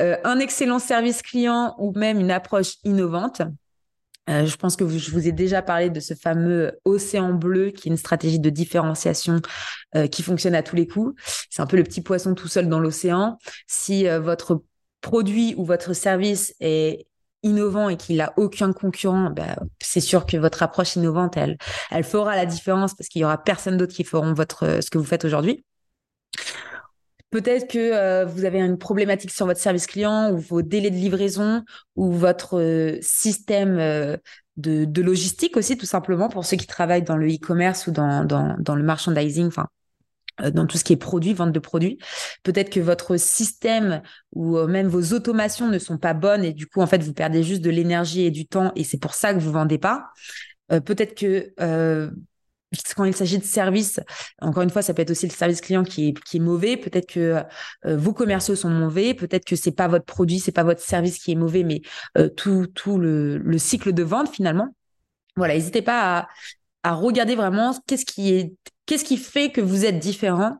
Euh, 0.00 0.16
un 0.24 0.38
excellent 0.40 0.78
service 0.78 1.22
client 1.22 1.74
ou 1.78 1.92
même 1.96 2.18
une 2.18 2.30
approche 2.30 2.74
innovante. 2.84 3.42
Euh, 4.30 4.46
je 4.46 4.56
pense 4.56 4.76
que 4.76 4.88
je 4.88 5.10
vous 5.10 5.28
ai 5.28 5.32
déjà 5.32 5.60
parlé 5.60 5.90
de 5.90 6.00
ce 6.00 6.14
fameux 6.14 6.80
océan 6.84 7.34
bleu 7.34 7.70
qui 7.70 7.88
est 7.88 7.90
une 7.90 7.98
stratégie 7.98 8.40
de 8.40 8.50
différenciation 8.50 9.40
euh, 9.96 10.06
qui 10.06 10.22
fonctionne 10.22 10.54
à 10.54 10.62
tous 10.62 10.76
les 10.76 10.86
coups. 10.86 11.14
C'est 11.50 11.60
un 11.60 11.66
peu 11.66 11.76
le 11.76 11.82
petit 11.82 12.00
poisson 12.00 12.34
tout 12.34 12.48
seul 12.48 12.68
dans 12.68 12.80
l'océan. 12.80 13.38
Si 13.66 14.08
euh, 14.08 14.20
votre 14.20 14.62
produit 15.04 15.54
ou 15.58 15.64
votre 15.66 15.92
service 15.92 16.54
est 16.60 17.06
innovant 17.42 17.90
et 17.90 17.96
qu'il 17.96 18.16
n'a 18.16 18.32
aucun 18.38 18.72
concurrent, 18.72 19.30
bah, 19.30 19.56
c'est 19.82 20.00
sûr 20.00 20.24
que 20.24 20.38
votre 20.38 20.62
approche 20.62 20.96
innovante, 20.96 21.36
elle, 21.36 21.58
fera 22.02 22.34
la 22.34 22.46
différence 22.46 22.94
parce 22.94 23.08
qu'il 23.08 23.20
y 23.20 23.24
aura 23.24 23.36
personne 23.36 23.76
d'autre 23.76 23.92
qui 23.92 24.02
feront 24.02 24.32
votre, 24.32 24.82
ce 24.82 24.90
que 24.90 24.96
vous 24.96 25.04
faites 25.04 25.26
aujourd'hui. 25.26 25.62
Peut-être 27.30 27.68
que 27.68 27.78
euh, 27.78 28.24
vous 28.24 28.46
avez 28.46 28.60
une 28.60 28.78
problématique 28.78 29.30
sur 29.30 29.44
votre 29.44 29.60
service 29.60 29.86
client 29.86 30.32
ou 30.32 30.38
vos 30.38 30.62
délais 30.62 30.90
de 30.90 30.96
livraison 30.96 31.64
ou 31.96 32.12
votre 32.12 32.58
euh, 32.58 32.96
système 33.02 33.78
euh, 33.78 34.16
de, 34.56 35.02
logistique 35.02 35.58
aussi, 35.58 35.76
tout 35.76 35.84
simplement, 35.84 36.30
pour 36.30 36.46
ceux 36.46 36.56
qui 36.56 36.66
travaillent 36.66 37.02
dans 37.02 37.16
le 37.16 37.26
e-commerce 37.26 37.88
ou 37.88 37.90
dans, 37.90 38.22
le 38.22 38.82
merchandising, 38.82 39.50
dans 40.52 40.66
tout 40.66 40.78
ce 40.78 40.84
qui 40.84 40.92
est 40.92 40.96
produit, 40.96 41.32
vente 41.32 41.52
de 41.52 41.58
produits. 41.58 41.98
Peut-être 42.42 42.70
que 42.70 42.80
votre 42.80 43.16
système 43.16 44.02
ou 44.32 44.58
même 44.66 44.88
vos 44.88 45.12
automations 45.12 45.68
ne 45.68 45.78
sont 45.78 45.98
pas 45.98 46.14
bonnes 46.14 46.44
et 46.44 46.52
du 46.52 46.66
coup, 46.66 46.80
en 46.80 46.86
fait, 46.86 47.02
vous 47.02 47.12
perdez 47.12 47.42
juste 47.42 47.62
de 47.62 47.70
l'énergie 47.70 48.24
et 48.24 48.30
du 48.30 48.46
temps 48.46 48.72
et 48.74 48.84
c'est 48.84 48.98
pour 48.98 49.14
ça 49.14 49.32
que 49.32 49.38
vous 49.38 49.52
vendez 49.52 49.78
pas. 49.78 50.06
Peut-être 50.68 51.14
que 51.14 51.52
quand 52.96 53.04
il 53.04 53.14
s'agit 53.14 53.38
de 53.38 53.44
service, 53.44 54.00
encore 54.40 54.62
une 54.62 54.70
fois, 54.70 54.82
ça 54.82 54.94
peut 54.94 55.02
être 55.02 55.10
aussi 55.10 55.26
le 55.26 55.32
service 55.32 55.60
client 55.60 55.84
qui 55.84 56.14
est, 56.32 56.38
mauvais. 56.38 56.76
Peut-être 56.76 57.06
que 57.06 57.42
euh, 57.86 57.96
vos 57.96 58.12
commerciaux 58.12 58.56
sont 58.56 58.70
mauvais. 58.70 59.14
Peut-être 59.14 59.44
que 59.44 59.56
c'est 59.56 59.72
pas 59.72 59.88
votre 59.88 60.04
produit, 60.04 60.40
c'est 60.40 60.52
pas 60.52 60.64
votre 60.64 60.80
service 60.80 61.18
qui 61.18 61.32
est 61.32 61.36
mauvais, 61.36 61.62
mais 61.62 61.82
euh, 62.18 62.28
tout, 62.28 62.66
tout 62.66 62.98
le, 62.98 63.38
le, 63.38 63.58
cycle 63.58 63.92
de 63.92 64.02
vente 64.02 64.28
finalement. 64.28 64.74
Voilà, 65.36 65.54
n'hésitez 65.54 65.82
pas 65.82 66.18
à, 66.18 66.28
à, 66.82 66.94
regarder 66.94 67.34
vraiment 67.34 67.74
qu'est-ce 67.86 68.04
qui 68.04 68.34
est, 68.34 68.52
qu'est-ce 68.86 69.04
qui 69.04 69.16
fait 69.16 69.50
que 69.50 69.60
vous 69.60 69.84
êtes 69.84 69.98
différent. 69.98 70.58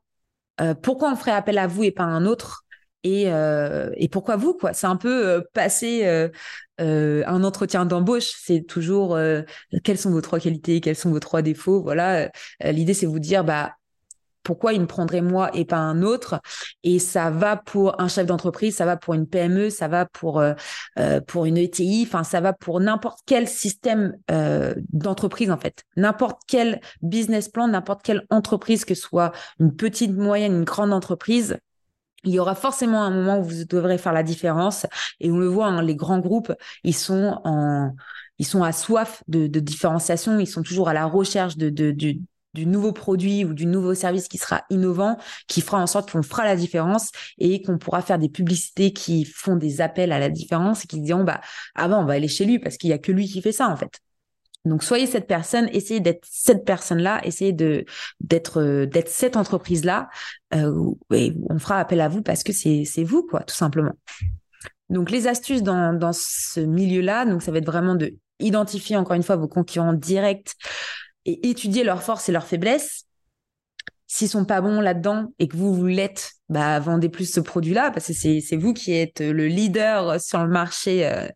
Euh, 0.60 0.74
pourquoi 0.74 1.12
on 1.12 1.16
ferait 1.16 1.32
appel 1.32 1.58
à 1.58 1.66
vous 1.66 1.82
et 1.84 1.90
pas 1.90 2.04
à 2.04 2.06
un 2.06 2.26
autre 2.26 2.64
et, 3.02 3.30
euh, 3.30 3.90
pourquoi 4.10 4.36
vous 4.36 4.54
quoi? 4.54 4.72
C'est 4.72 4.86
un 4.86 4.96
peu 4.96 5.26
euh, 5.26 5.40
passer 5.52 6.06
un 6.78 7.44
entretien 7.44 7.84
d'embauche. 7.86 8.32
C'est 8.38 8.62
toujours 8.66 9.18
quelles 9.84 9.98
sont 9.98 10.10
vos 10.10 10.20
trois 10.20 10.40
qualités, 10.40 10.80
quels 10.80 10.96
sont 10.96 11.10
vos 11.10 11.20
trois 11.20 11.42
défauts? 11.42 11.82
Voilà. 11.82 12.30
L'idée 12.62 12.94
c'est 12.94 13.06
vous 13.06 13.18
dire 13.18 13.44
bah 13.44 13.74
pourquoi 14.44 14.72
il 14.72 14.80
me 14.80 14.86
prendrait 14.86 15.20
moi 15.20 15.50
et 15.54 15.64
pas 15.64 15.78
un 15.78 16.02
autre 16.02 16.40
Et 16.84 16.98
ça 16.98 17.30
va 17.30 17.56
pour 17.56 18.00
un 18.00 18.08
chef 18.08 18.26
d'entreprise, 18.26 18.76
ça 18.76 18.84
va 18.84 18.96
pour 18.96 19.14
une 19.14 19.26
PME, 19.26 19.70
ça 19.70 19.88
va 19.88 20.06
pour 20.06 20.42
pour 21.26 21.44
une 21.46 21.56
ETI, 21.56 22.04
enfin 22.06 22.22
ça 22.22 22.40
va 22.40 22.52
pour 22.52 22.80
n'importe 22.80 23.20
quel 23.26 23.48
système 23.48 24.16
d'entreprise 24.92 25.50
en 25.50 25.58
fait, 25.58 25.84
n'importe 25.96 26.42
quel 26.46 26.80
business 27.02 27.48
plan, 27.48 27.66
n'importe 27.68 28.02
quelle 28.02 28.24
entreprise 28.30 28.84
que 28.84 28.94
ce 28.94 29.02
soit 29.02 29.32
une 29.58 29.74
petite, 29.74 30.12
moyenne, 30.12 30.52
une 30.52 30.64
grande 30.64 30.92
entreprise 30.92 31.58
il 32.24 32.32
y 32.32 32.38
aura 32.38 32.54
forcément 32.54 33.02
un 33.02 33.10
moment 33.10 33.38
où 33.38 33.44
vous 33.44 33.64
devrez 33.64 33.98
faire 33.98 34.12
la 34.12 34.22
différence. 34.22 34.86
Et 35.20 35.30
on 35.30 35.38
le 35.38 35.46
voit, 35.46 35.66
hein, 35.66 35.82
les 35.82 35.94
grands 35.94 36.18
groupes, 36.18 36.52
ils 36.82 36.94
sont 36.94 37.38
en, 37.44 37.94
ils 38.38 38.46
sont 38.46 38.62
à 38.62 38.72
soif 38.72 39.22
de, 39.28 39.46
de 39.46 39.60
différenciation. 39.60 40.38
Ils 40.38 40.46
sont 40.46 40.62
toujours 40.62 40.88
à 40.88 40.94
la 40.94 41.06
recherche 41.06 41.56
de, 41.56 41.68
de, 41.70 42.16
du 42.54 42.66
nouveau 42.66 42.92
produit 42.92 43.44
ou 43.44 43.52
du 43.52 43.66
nouveau 43.66 43.94
service 43.94 44.28
qui 44.28 44.38
sera 44.38 44.62
innovant, 44.70 45.18
qui 45.48 45.60
fera 45.60 45.80
en 45.80 45.86
sorte 45.86 46.10
qu'on 46.10 46.22
fera 46.22 46.44
la 46.44 46.56
différence 46.56 47.10
et 47.38 47.62
qu'on 47.62 47.78
pourra 47.78 48.00
faire 48.00 48.18
des 48.18 48.28
publicités 48.28 48.92
qui 48.92 49.24
font 49.24 49.56
des 49.56 49.80
appels 49.80 50.12
à 50.12 50.18
la 50.18 50.30
différence 50.30 50.84
et 50.84 50.88
qui 50.88 51.00
diront, 51.00 51.24
bah, 51.24 51.40
ah 51.74 51.88
ben, 51.88 51.98
on 51.98 52.04
va 52.04 52.14
aller 52.14 52.28
chez 52.28 52.44
lui 52.44 52.58
parce 52.58 52.76
qu'il 52.76 52.90
y 52.90 52.92
a 52.92 52.98
que 52.98 53.12
lui 53.12 53.26
qui 53.26 53.42
fait 53.42 53.52
ça, 53.52 53.68
en 53.68 53.76
fait. 53.76 54.00
Donc 54.64 54.82
soyez 54.82 55.06
cette 55.06 55.26
personne, 55.26 55.68
essayez 55.72 56.00
d'être 56.00 56.26
cette 56.30 56.64
personne-là, 56.64 57.20
essayez 57.24 57.52
de 57.52 57.84
d'être 58.20 58.60
euh, 58.62 58.86
d'être 58.86 59.08
cette 59.08 59.36
entreprise-là. 59.36 60.08
Euh, 60.54 60.92
et 61.12 61.34
on 61.50 61.58
fera 61.58 61.78
appel 61.78 62.00
à 62.00 62.08
vous 62.08 62.22
parce 62.22 62.42
que 62.42 62.52
c'est 62.52 62.84
c'est 62.86 63.04
vous 63.04 63.26
quoi, 63.26 63.40
tout 63.40 63.54
simplement. 63.54 63.92
Donc 64.88 65.10
les 65.10 65.26
astuces 65.26 65.62
dans 65.62 65.92
dans 65.92 66.14
ce 66.14 66.60
milieu-là, 66.60 67.26
donc 67.26 67.42
ça 67.42 67.52
va 67.52 67.58
être 67.58 67.66
vraiment 67.66 67.94
de 67.94 68.14
identifier 68.40 68.96
encore 68.96 69.16
une 69.16 69.22
fois 69.22 69.36
vos 69.36 69.48
concurrents 69.48 69.92
directs 69.92 70.54
et 71.26 71.48
étudier 71.48 71.84
leurs 71.84 72.02
forces 72.02 72.28
et 72.28 72.32
leurs 72.32 72.46
faiblesses 72.46 73.06
s'ils 74.14 74.28
sont 74.28 74.44
pas 74.44 74.60
bons 74.60 74.80
là-dedans 74.80 75.32
et 75.40 75.48
que 75.48 75.56
vous 75.56 75.74
vous 75.74 75.86
l'êtes, 75.86 76.34
bah 76.48 76.78
vendez 76.78 77.08
plus 77.08 77.28
ce 77.28 77.40
produit-là 77.40 77.90
parce 77.90 78.06
que 78.06 78.12
c'est 78.12 78.56
vous 78.56 78.72
qui 78.72 78.92
êtes 78.92 79.20
le 79.20 79.46
leader 79.48 80.20
sur 80.20 80.40
le 80.44 80.48
marché, 80.48 81.04
euh, 81.04 81.26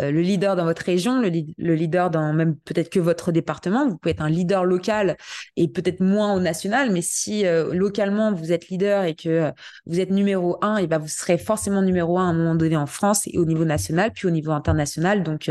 euh, 0.00 0.10
le 0.10 0.20
leader 0.20 0.56
dans 0.56 0.64
votre 0.64 0.82
région, 0.82 1.20
le, 1.20 1.30
le 1.30 1.74
leader 1.76 2.10
dans 2.10 2.32
même 2.32 2.56
peut-être 2.56 2.90
que 2.90 2.98
votre 2.98 3.30
département. 3.30 3.86
Vous 3.88 3.96
pouvez 3.98 4.12
être 4.12 4.22
un 4.22 4.28
leader 4.28 4.64
local 4.64 5.16
et 5.56 5.68
peut-être 5.68 6.00
moins 6.00 6.34
au 6.34 6.40
national, 6.40 6.90
mais 6.90 7.02
si 7.02 7.46
euh, 7.46 7.72
localement 7.72 8.32
vous 8.32 8.50
êtes 8.50 8.68
leader 8.68 9.04
et 9.04 9.14
que 9.14 9.52
vous 9.86 10.00
êtes 10.00 10.10
numéro 10.10 10.58
un, 10.60 10.78
et 10.78 10.88
ben 10.88 10.98
vous 10.98 11.06
serez 11.06 11.38
forcément 11.38 11.82
numéro 11.82 12.18
un 12.18 12.26
à 12.26 12.30
un 12.30 12.34
moment 12.34 12.56
donné 12.56 12.76
en 12.76 12.86
France 12.86 13.28
et 13.28 13.38
au 13.38 13.44
niveau 13.44 13.64
national, 13.64 14.10
puis 14.12 14.26
au 14.26 14.32
niveau 14.32 14.50
international. 14.50 15.22
Donc 15.22 15.50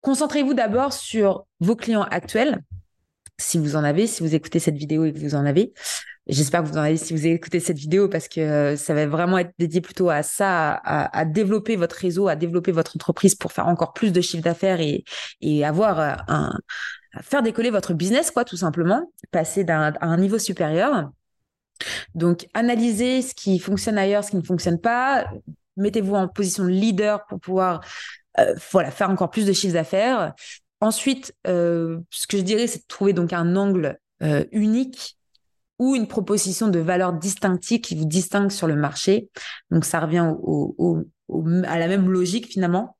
concentrez-vous 0.00 0.54
d'abord 0.54 0.92
sur 0.92 1.46
vos 1.60 1.76
clients 1.76 2.06
actuels 2.10 2.60
si 3.38 3.58
vous 3.58 3.74
en 3.74 3.84
avez, 3.84 4.06
si 4.06 4.22
vous 4.22 4.34
écoutez 4.34 4.58
cette 4.58 4.76
vidéo 4.76 5.04
et 5.04 5.12
que 5.12 5.18
vous 5.18 5.34
en 5.34 5.46
avez. 5.46 5.72
J'espère 6.26 6.62
que 6.62 6.68
vous 6.68 6.76
en 6.76 6.82
avez 6.82 6.96
si 6.96 7.14
vous 7.14 7.26
écoutez 7.26 7.58
cette 7.58 7.78
vidéo 7.78 8.08
parce 8.08 8.28
que 8.28 8.40
euh, 8.40 8.76
ça 8.76 8.94
va 8.94 9.06
vraiment 9.06 9.38
être 9.38 9.52
dédié 9.58 9.80
plutôt 9.80 10.10
à 10.10 10.22
ça, 10.22 10.74
à, 10.84 11.24
développer 11.24 11.76
votre 11.76 11.96
réseau, 11.96 12.28
à 12.28 12.36
développer 12.36 12.70
votre 12.70 12.96
entreprise 12.96 13.34
pour 13.34 13.52
faire 13.52 13.66
encore 13.66 13.94
plus 13.94 14.12
de 14.12 14.20
chiffre 14.20 14.42
d'affaires 14.42 14.78
et, 14.80 15.64
avoir 15.64 16.00
euh, 16.00 16.12
un, 16.28 16.52
faire 17.22 17.42
décoller 17.42 17.70
votre 17.70 17.94
business, 17.94 18.30
quoi, 18.30 18.44
tout 18.44 18.56
simplement, 18.56 19.10
passer 19.30 19.64
d'un, 19.64 19.92
à 20.00 20.06
un 20.06 20.16
niveau 20.18 20.38
supérieur. 20.38 21.10
Donc, 22.14 22.46
analysez 22.54 23.22
ce 23.22 23.34
qui 23.34 23.58
fonctionne 23.58 23.98
ailleurs, 23.98 24.22
ce 24.22 24.30
qui 24.30 24.36
ne 24.36 24.42
fonctionne 24.42 24.78
pas. 24.78 25.26
Mettez-vous 25.76 26.14
en 26.14 26.28
position 26.28 26.64
de 26.64 26.68
leader 26.68 27.24
pour 27.26 27.40
pouvoir 27.40 27.80
voilà, 28.70 28.90
faire 28.90 29.10
encore 29.10 29.30
plus 29.30 29.46
de 29.46 29.52
chiffre 29.52 29.74
d'affaires. 29.74 30.34
Ensuite, 30.80 31.34
euh, 31.46 32.00
ce 32.10 32.26
que 32.26 32.38
je 32.38 32.42
dirais, 32.42 32.66
c'est 32.66 32.80
de 32.80 32.86
trouver 32.88 33.12
donc 33.12 33.32
un 33.32 33.54
angle 33.56 33.98
euh, 34.22 34.44
unique 34.50 35.18
ou 35.78 35.94
une 35.94 36.08
proposition 36.08 36.68
de 36.68 36.78
valeur 36.78 37.12
distinctive 37.12 37.80
qui 37.80 37.94
vous 37.94 38.06
distingue 38.06 38.50
sur 38.50 38.66
le 38.66 38.76
marché. 38.76 39.30
Donc, 39.70 39.84
ça 39.84 40.00
revient 40.00 40.32
au, 40.38 40.98
à 41.64 41.78
la 41.78 41.88
même 41.88 42.10
logique 42.10 42.46
finalement. 42.46 42.96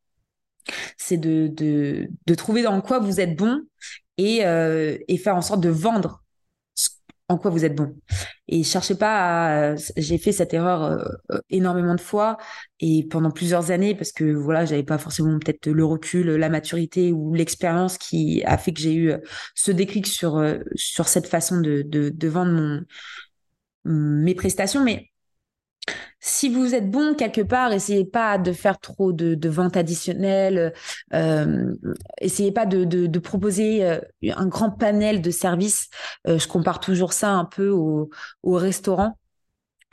C'est 0.99 1.17
de, 1.17 1.49
de, 1.49 2.09
de, 2.27 2.35
trouver 2.35 2.63
dans 2.63 2.81
quoi 2.81 2.99
vous 2.99 3.21
êtes 3.21 3.35
bon 3.35 3.63
et, 4.19 4.47
euh, 4.47 4.97
et 5.09 5.17
faire 5.17 5.35
en 5.35 5.43
sorte 5.43 5.61
de 5.61 5.71
vendre 5.71 6.23
en 7.29 7.39
quoi 7.39 7.51
vous 7.51 7.65
êtes 7.65 7.75
bon. 7.75 7.97
Et 8.53 8.65
cherchez 8.65 8.97
pas 8.97 9.73
à. 9.75 9.77
J'ai 9.97 10.19
fait 10.19 10.33
cette 10.33 10.53
erreur 10.53 10.83
euh, 10.83 10.99
euh, 11.31 11.41
énormément 11.51 11.95
de 11.95 12.01
fois 12.01 12.37
et 12.81 13.07
pendant 13.09 13.31
plusieurs 13.31 13.71
années 13.71 13.95
parce 13.95 14.11
que 14.11 14.25
voilà, 14.25 14.65
j'avais 14.65 14.83
pas 14.83 14.99
forcément 14.99 15.39
peut-être 15.39 15.69
le 15.69 15.85
recul, 15.85 16.27
la 16.31 16.49
maturité 16.49 17.13
ou 17.13 17.33
l'expérience 17.33 17.97
qui 17.97 18.43
a 18.45 18.59
fait 18.59 18.73
que 18.73 18.81
j'ai 18.81 18.95
eu 18.95 19.11
euh, 19.13 19.19
ce 19.55 19.71
déclic 19.71 20.07
sur 20.09 20.43
sur 20.75 21.07
cette 21.09 21.29
façon 21.29 21.61
de 21.61 21.83
de, 21.83 22.11
de 22.11 22.29
vendre 22.29 22.53
mon 22.53 22.85
mes 23.85 24.35
prestations. 24.35 24.83
Mais 24.85 25.10
si 26.21 26.51
vous 26.51 26.75
êtes 26.75 26.91
bon 26.91 27.15
quelque 27.15 27.41
part, 27.41 27.73
essayez 27.73 28.05
pas 28.05 28.37
de 28.39 28.53
faire 28.53 28.79
trop 28.79 29.13
de, 29.13 29.49
ventes 29.49 29.77
additionnelles. 29.77 30.73
Euh, 31.15 31.75
essayez 32.21 32.53
pas 32.53 32.67
de, 32.67 33.19
proposer 33.19 33.85
euh, 33.85 34.01
un 34.37 34.47
grand 34.47 34.71
panel 34.71 35.23
de 35.23 35.31
services. 35.31 35.89
Euh, 36.27 36.39
je 36.39 36.47
compare 36.47 36.81
toujours 36.81 37.13
ça 37.13 37.31
un 37.31 37.47
peu 37.47 37.71
au, 37.71 38.11
au 38.43 38.55
restaurant. 38.55 39.19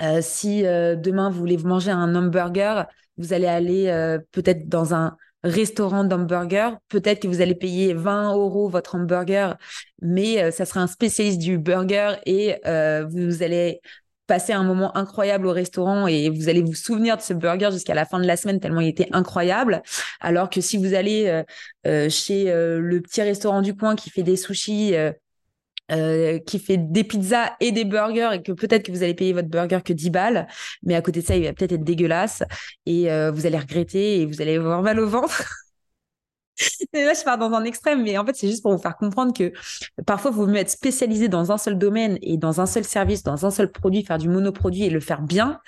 Euh, 0.01 0.19
si 0.21 0.65
euh, 0.65 0.95
demain 0.95 1.29
vous 1.29 1.39
voulez 1.39 1.57
manger 1.57 1.91
un 1.91 2.13
hamburger, 2.15 2.85
vous 3.17 3.33
allez 3.33 3.47
aller 3.47 4.17
peut-être 4.31 4.69
dans 4.69 4.93
un 4.93 5.17
restaurant 5.43 6.03
d'hamburger. 6.03 6.77
Peut-être 6.87 7.21
que 7.21 7.27
vous 7.27 7.41
allez 7.41 7.55
payer 7.55 7.93
20 7.93 8.35
euros 8.35 8.69
votre 8.69 8.95
hamburger, 8.95 9.57
mais 10.03 10.51
ça 10.51 10.65
sera 10.65 10.81
un 10.81 10.87
spécialiste 10.87 11.39
du 11.39 11.57
burger 11.57 12.17
et 12.27 12.57
vous 13.09 13.41
allez 13.41 13.81
passer 14.27 14.53
un 14.53 14.63
moment 14.63 14.95
incroyable 14.95 15.47
au 15.47 15.51
restaurant 15.51 16.05
et 16.07 16.29
vous 16.29 16.49
allez 16.49 16.61
vous 16.61 16.75
souvenir 16.75 17.17
de 17.17 17.21
ce 17.21 17.33
burger 17.33 17.69
jusqu'à 17.71 17.93
la 17.93 18.05
fin 18.05 18.19
de 18.19 18.27
la 18.27 18.37
semaine 18.37 18.59
tellement 18.59 18.81
il 18.81 18.89
était 18.89 19.07
incroyable. 19.13 19.81
Alors 20.19 20.49
que 20.49 20.61
si 20.61 20.77
vous 20.77 20.93
allez 20.93 21.27
euh, 21.27 21.43
euh, 21.87 22.09
chez 22.09 22.51
euh, 22.51 22.79
le 22.79 23.01
petit 23.01 23.21
restaurant 23.21 23.61
du 23.61 23.75
coin 23.75 23.95
qui 23.95 24.09
fait 24.09 24.23
des 24.23 24.35
sushis, 24.35 24.93
qui 26.45 26.59
fait 26.59 26.77
des 26.77 27.05
pizzas 27.05 27.53
et 27.61 27.71
des 27.71 27.85
burgers 27.85 28.31
et 28.33 28.41
que 28.41 28.51
peut-être 28.51 28.83
que 28.83 28.91
vous 28.91 29.03
allez 29.03 29.13
payer 29.13 29.31
votre 29.31 29.47
burger 29.47 29.79
que 29.85 29.93
10 29.93 30.09
balles, 30.09 30.47
mais 30.83 30.95
à 30.95 31.01
côté 31.01 31.21
de 31.21 31.25
ça, 31.25 31.37
il 31.37 31.45
va 31.45 31.53
peut-être 31.53 31.71
être 31.71 31.83
dégueulasse 31.83 32.43
et 32.85 33.03
vous 33.31 33.45
allez 33.45 33.57
regretter 33.57 34.21
et 34.21 34.25
vous 34.25 34.41
allez 34.41 34.57
avoir 34.57 34.81
mal 34.81 34.99
au 34.99 35.07
ventre. 35.07 35.47
là, 36.93 37.13
je 37.13 37.23
pars 37.23 37.37
dans 37.37 37.51
un 37.53 37.63
extrême, 37.63 38.03
mais 38.03 38.17
en 38.17 38.25
fait, 38.25 38.35
c'est 38.35 38.47
juste 38.47 38.63
pour 38.63 38.71
vous 38.71 38.81
faire 38.81 38.97
comprendre 38.97 39.33
que 39.33 39.51
parfois, 40.05 40.31
il 40.31 40.37
vaut 40.37 40.47
mieux 40.47 40.57
être 40.57 40.69
spécialisé 40.69 41.27
dans 41.27 41.51
un 41.51 41.57
seul 41.57 41.77
domaine 41.77 42.17
et 42.21 42.37
dans 42.37 42.61
un 42.61 42.65
seul 42.65 42.83
service, 42.83 43.23
dans 43.23 43.45
un 43.45 43.51
seul 43.51 43.71
produit, 43.71 44.03
faire 44.03 44.17
du 44.17 44.29
monoproduit 44.29 44.83
et 44.85 44.89
le 44.89 44.99
faire 44.99 45.21
bien, 45.21 45.59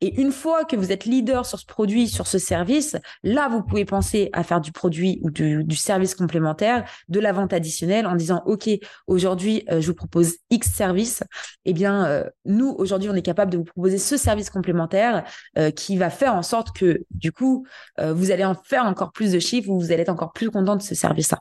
Et 0.00 0.20
une 0.20 0.30
fois 0.30 0.64
que 0.64 0.76
vous 0.76 0.92
êtes 0.92 1.04
leader 1.04 1.44
sur 1.44 1.58
ce 1.58 1.66
produit, 1.66 2.08
sur 2.08 2.26
ce 2.26 2.38
service, 2.38 2.96
là, 3.24 3.48
vous 3.48 3.62
pouvez 3.62 3.84
penser 3.84 4.30
à 4.32 4.44
faire 4.44 4.60
du 4.60 4.70
produit 4.70 5.18
ou 5.22 5.30
du, 5.30 5.76
service 5.76 6.14
complémentaire, 6.14 6.88
de 7.08 7.18
la 7.18 7.32
vente 7.32 7.52
additionnelle 7.52 8.06
en 8.06 8.14
disant, 8.14 8.42
OK, 8.46 8.68
aujourd'hui, 9.06 9.64
euh, 9.70 9.80
je 9.80 9.88
vous 9.88 9.94
propose 9.94 10.36
X 10.50 10.70
service. 10.70 11.22
Eh 11.64 11.72
bien, 11.72 12.06
euh, 12.06 12.24
nous, 12.44 12.74
aujourd'hui, 12.78 13.10
on 13.10 13.14
est 13.14 13.22
capable 13.22 13.50
de 13.50 13.58
vous 13.58 13.64
proposer 13.64 13.98
ce 13.98 14.16
service 14.16 14.50
complémentaire 14.50 15.24
euh, 15.58 15.70
qui 15.70 15.96
va 15.96 16.10
faire 16.10 16.34
en 16.34 16.42
sorte 16.42 16.76
que, 16.76 17.04
du 17.10 17.32
coup, 17.32 17.66
vous 17.98 18.30
allez 18.30 18.44
en 18.44 18.54
faire 18.54 18.84
encore 18.84 19.12
plus 19.12 19.32
de 19.32 19.38
chiffres 19.38 19.68
ou 19.68 19.80
vous 19.80 19.92
allez 19.92 20.02
être 20.02 20.08
encore 20.08 20.32
plus 20.32 20.50
content 20.50 20.76
de 20.76 20.82
ce 20.82 20.94
service-là. 20.94 21.38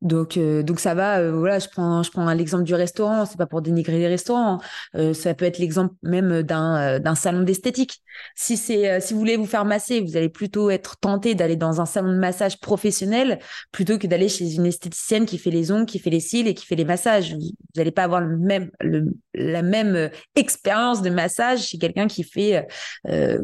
Donc, 0.00 0.36
euh, 0.36 0.62
donc 0.62 0.78
ça 0.78 0.94
va. 0.94 1.18
Euh, 1.18 1.32
voilà, 1.32 1.58
je 1.58 1.68
prends, 1.68 2.02
je 2.04 2.10
prends 2.10 2.32
l'exemple 2.32 2.62
du 2.62 2.74
restaurant. 2.74 3.26
C'est 3.26 3.36
pas 3.36 3.46
pour 3.46 3.62
dénigrer 3.62 3.98
les 3.98 4.06
restaurants. 4.06 4.60
Euh, 4.94 5.12
ça 5.12 5.34
peut 5.34 5.44
être 5.44 5.58
l'exemple 5.58 5.94
même 6.02 6.42
d'un 6.42 7.00
d'un 7.00 7.14
salon 7.16 7.42
d'esthétique. 7.42 8.00
Si 8.36 8.56
c'est, 8.56 9.00
si 9.00 9.12
vous 9.12 9.18
voulez 9.18 9.36
vous 9.36 9.46
faire 9.46 9.64
masser, 9.64 10.00
vous 10.00 10.16
allez 10.16 10.28
plutôt 10.28 10.70
être 10.70 10.96
tenté 10.98 11.34
d'aller 11.34 11.56
dans 11.56 11.80
un 11.80 11.86
salon 11.86 12.12
de 12.12 12.18
massage 12.18 12.60
professionnel 12.60 13.40
plutôt 13.72 13.98
que 13.98 14.06
d'aller 14.06 14.28
chez 14.28 14.54
une 14.54 14.66
esthéticienne 14.66 15.26
qui 15.26 15.38
fait 15.38 15.50
les 15.50 15.72
ongles, 15.72 15.86
qui 15.86 15.98
fait 15.98 16.10
les 16.10 16.20
cils 16.20 16.46
et 16.46 16.54
qui 16.54 16.66
fait 16.66 16.76
les 16.76 16.84
massages. 16.84 17.34
Vous 17.34 17.50
n'allez 17.76 17.90
pas 17.90 18.04
avoir 18.04 18.20
le 18.20 18.36
même, 18.36 18.70
le, 18.80 19.06
la 19.34 19.62
même 19.62 20.10
expérience 20.36 21.02
de 21.02 21.10
massage 21.10 21.66
chez 21.66 21.78
quelqu'un 21.78 22.06
qui 22.06 22.22
fait, 22.22 22.66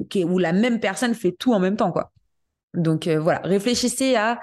qui, 0.08 0.24
où 0.24 0.38
la 0.38 0.52
même 0.52 0.78
personne 0.78 1.14
fait 1.14 1.32
tout 1.32 1.52
en 1.52 1.58
même 1.58 1.76
temps, 1.76 1.90
quoi. 1.90 2.12
Donc 2.74 3.06
voilà, 3.06 3.40
réfléchissez 3.44 4.16
à 4.16 4.40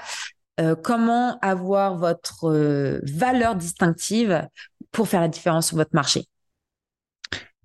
euh, 0.60 0.76
comment 0.76 1.40
avoir 1.40 1.98
votre 1.98 2.50
euh, 2.50 3.00
valeur 3.04 3.56
distinctive 3.56 4.48
pour 4.92 5.08
faire 5.08 5.22
la 5.22 5.28
différence 5.28 5.68
sur 5.68 5.78
votre 5.78 5.94
marché? 5.94 6.26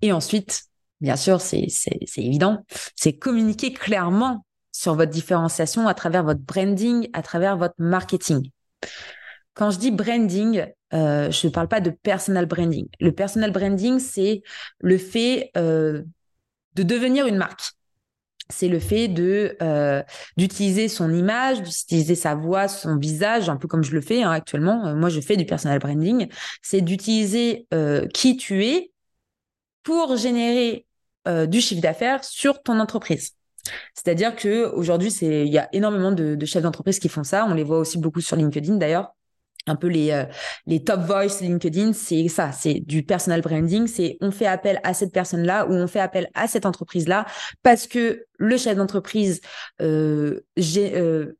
Et 0.02 0.12
ensuite, 0.12 0.64
bien 1.00 1.16
sûr, 1.16 1.40
c'est 1.40 1.66
évident, 2.16 2.64
c'est 2.94 3.16
communiquer 3.16 3.72
clairement 3.72 4.44
sur 4.72 4.94
votre 4.94 5.10
différenciation 5.10 5.88
à 5.88 5.94
travers 5.94 6.22
votre 6.22 6.40
branding, 6.40 7.08
à 7.12 7.22
travers 7.22 7.56
votre 7.56 7.74
marketing. 7.78 8.50
Quand 9.54 9.70
je 9.70 9.78
dis 9.78 9.90
branding, 9.90 10.66
euh, 10.92 11.30
je 11.30 11.46
ne 11.46 11.52
parle 11.52 11.68
pas 11.68 11.80
de 11.80 11.90
personal 11.90 12.46
branding. 12.46 12.86
Le 13.00 13.10
personal 13.12 13.52
branding, 13.52 13.98
c'est 13.98 14.42
le 14.80 14.98
fait 14.98 15.50
de 15.54 16.82
devenir 16.82 17.26
une 17.26 17.36
marque 17.36 17.75
c'est 18.48 18.68
le 18.68 18.78
fait 18.78 19.12
euh, 19.18 20.02
d'utiliser 20.36 20.88
son 20.88 21.12
image, 21.12 21.62
d'utiliser 21.62 22.14
sa 22.14 22.34
voix, 22.34 22.68
son 22.68 22.96
visage, 22.96 23.48
un 23.48 23.56
peu 23.56 23.68
comme 23.68 23.82
je 23.82 23.92
le 23.92 24.00
fais 24.00 24.22
hein, 24.22 24.30
actuellement. 24.30 24.86
Euh, 24.86 24.94
moi, 24.94 25.08
je 25.08 25.20
fais 25.20 25.36
du 25.36 25.46
personal 25.46 25.78
branding. 25.78 26.28
C'est 26.62 26.80
d'utiliser 26.80 27.66
euh, 27.74 28.06
qui 28.08 28.36
tu 28.36 28.64
es 28.64 28.92
pour 29.82 30.16
générer 30.16 30.84
du 31.48 31.60
chiffre 31.60 31.82
d'affaires 31.82 32.22
sur 32.22 32.62
ton 32.62 32.78
entreprise. 32.78 33.32
C'est-à-dire 33.94 34.36
que 34.36 34.66
aujourd'hui, 34.66 35.10
c'est 35.10 35.44
il 35.44 35.52
y 35.52 35.58
a 35.58 35.68
énormément 35.72 36.12
de, 36.12 36.36
de 36.36 36.46
chefs 36.46 36.62
d'entreprise 36.62 37.00
qui 37.00 37.08
font 37.08 37.24
ça. 37.24 37.46
On 37.50 37.54
les 37.54 37.64
voit 37.64 37.80
aussi 37.80 37.98
beaucoup 37.98 38.20
sur 38.20 38.36
LinkedIn 38.36 38.76
d'ailleurs 38.76 39.12
un 39.66 39.76
peu 39.76 39.88
les, 39.88 40.10
euh, 40.10 40.24
les 40.66 40.82
top 40.82 41.00
voice 41.00 41.40
LinkedIn, 41.40 41.92
c'est 41.92 42.28
ça, 42.28 42.52
c'est 42.52 42.80
du 42.80 43.02
personal 43.02 43.40
branding, 43.40 43.86
c'est 43.86 44.16
on 44.20 44.30
fait 44.30 44.46
appel 44.46 44.80
à 44.84 44.94
cette 44.94 45.12
personne-là 45.12 45.66
ou 45.66 45.72
on 45.72 45.86
fait 45.86 46.00
appel 46.00 46.28
à 46.34 46.46
cette 46.46 46.66
entreprise-là 46.66 47.26
parce 47.62 47.86
que 47.86 48.24
le 48.38 48.56
chef 48.56 48.76
d'entreprise 48.76 49.40
euh, 49.80 50.40
euh, 50.76 51.32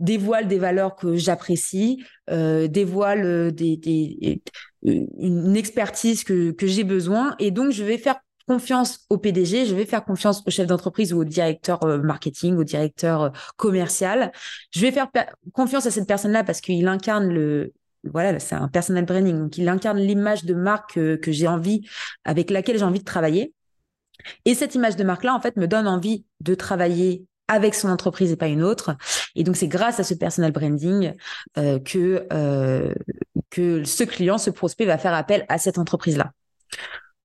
dévoile 0.00 0.48
des 0.48 0.58
valeurs 0.58 0.96
que 0.96 1.16
j'apprécie, 1.16 2.02
euh, 2.30 2.68
dévoile 2.68 3.52
des, 3.52 3.76
des, 3.76 4.42
une 4.82 5.56
expertise 5.56 6.24
que, 6.24 6.50
que 6.52 6.66
j'ai 6.66 6.84
besoin 6.84 7.34
et 7.38 7.50
donc 7.50 7.70
je 7.72 7.84
vais 7.84 7.98
faire 7.98 8.16
confiance 8.48 9.06
au 9.10 9.18
PDG, 9.18 9.66
je 9.66 9.74
vais 9.74 9.84
faire 9.84 10.04
confiance 10.04 10.42
au 10.46 10.50
chef 10.50 10.66
d'entreprise 10.66 11.12
ou 11.12 11.20
au 11.20 11.24
directeur 11.24 11.86
marketing, 12.02 12.56
au 12.56 12.64
directeur 12.64 13.32
commercial. 13.56 14.32
Je 14.72 14.80
vais 14.80 14.90
faire 14.90 15.08
confiance 15.52 15.86
à 15.86 15.90
cette 15.90 16.08
personne-là 16.08 16.42
parce 16.42 16.60
qu'il 16.60 16.88
incarne 16.88 17.28
le, 17.28 17.72
voilà, 18.04 18.38
c'est 18.38 18.54
un 18.54 18.68
personal 18.68 19.04
branding, 19.04 19.38
donc 19.38 19.58
il 19.58 19.68
incarne 19.68 19.98
l'image 19.98 20.44
de 20.44 20.54
marque 20.54 20.94
que, 20.94 21.32
j'ai 21.32 21.48
envie, 21.48 21.86
avec 22.24 22.50
laquelle 22.50 22.78
j'ai 22.78 22.84
envie 22.84 23.00
de 23.00 23.04
travailler. 23.04 23.52
Et 24.44 24.54
cette 24.54 24.74
image 24.74 24.96
de 24.96 25.04
marque-là, 25.04 25.34
en 25.34 25.40
fait, 25.40 25.56
me 25.56 25.66
donne 25.66 25.86
envie 25.86 26.24
de 26.40 26.54
travailler 26.54 27.24
avec 27.46 27.74
son 27.74 27.88
entreprise 27.88 28.32
et 28.32 28.36
pas 28.36 28.48
une 28.48 28.62
autre. 28.62 28.96
Et 29.34 29.44
donc, 29.44 29.56
c'est 29.56 29.68
grâce 29.68 30.00
à 30.00 30.04
ce 30.04 30.14
personal 30.14 30.52
branding 30.52 31.14
euh, 31.56 31.78
que, 31.78 32.26
euh, 32.32 32.92
que 33.50 33.84
ce 33.84 34.04
client, 34.04 34.38
ce 34.38 34.50
prospect 34.50 34.84
va 34.84 34.98
faire 34.98 35.14
appel 35.14 35.46
à 35.48 35.58
cette 35.58 35.78
entreprise-là. 35.78 36.32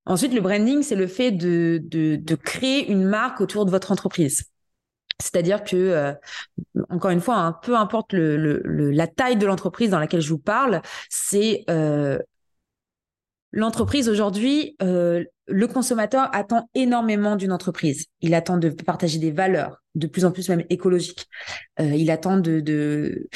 Ensuite, 0.05 0.33
le 0.33 0.41
branding, 0.41 0.83
c'est 0.83 0.95
le 0.95 1.07
fait 1.07 1.31
de, 1.31 2.35
créer 2.43 2.91
une 2.91 3.05
marque 3.05 3.41
autour 3.41 3.65
de 3.65 3.71
votre 3.71 3.91
entreprise. 3.91 4.45
C'est-à-dire 5.21 5.63
que, 5.63 5.75
euh, 5.75 6.13
encore 6.89 7.11
une 7.11 7.21
fois, 7.21 7.37
hein, 7.37 7.53
peu 7.61 7.77
importe 7.77 8.13
la 8.13 9.07
taille 9.07 9.37
de 9.37 9.45
l'entreprise 9.45 9.91
dans 9.91 9.99
laquelle 9.99 10.21
je 10.21 10.29
vous 10.29 10.39
parle, 10.39 10.81
c'est 11.09 11.63
euh, 11.69 12.19
l'entreprise 13.51 14.09
aujourd'hui, 14.09 14.75
euh, 14.81 15.23
le 15.47 15.67
consommateur 15.67 16.29
attend 16.33 16.69
énormément 16.73 17.37
d'une 17.37 17.53
entreprise. 17.53 18.07
Il 18.19 18.33
attend 18.33 18.57
de 18.57 18.69
partager 18.69 19.19
des 19.19 19.31
valeurs, 19.31 19.81
de 19.95 20.07
plus 20.07 20.25
en 20.25 20.31
plus 20.31 20.49
même 20.49 20.63
écologiques. 20.69 21.27
il 21.79 22.11
attend 22.11 22.37
de, 22.37 23.29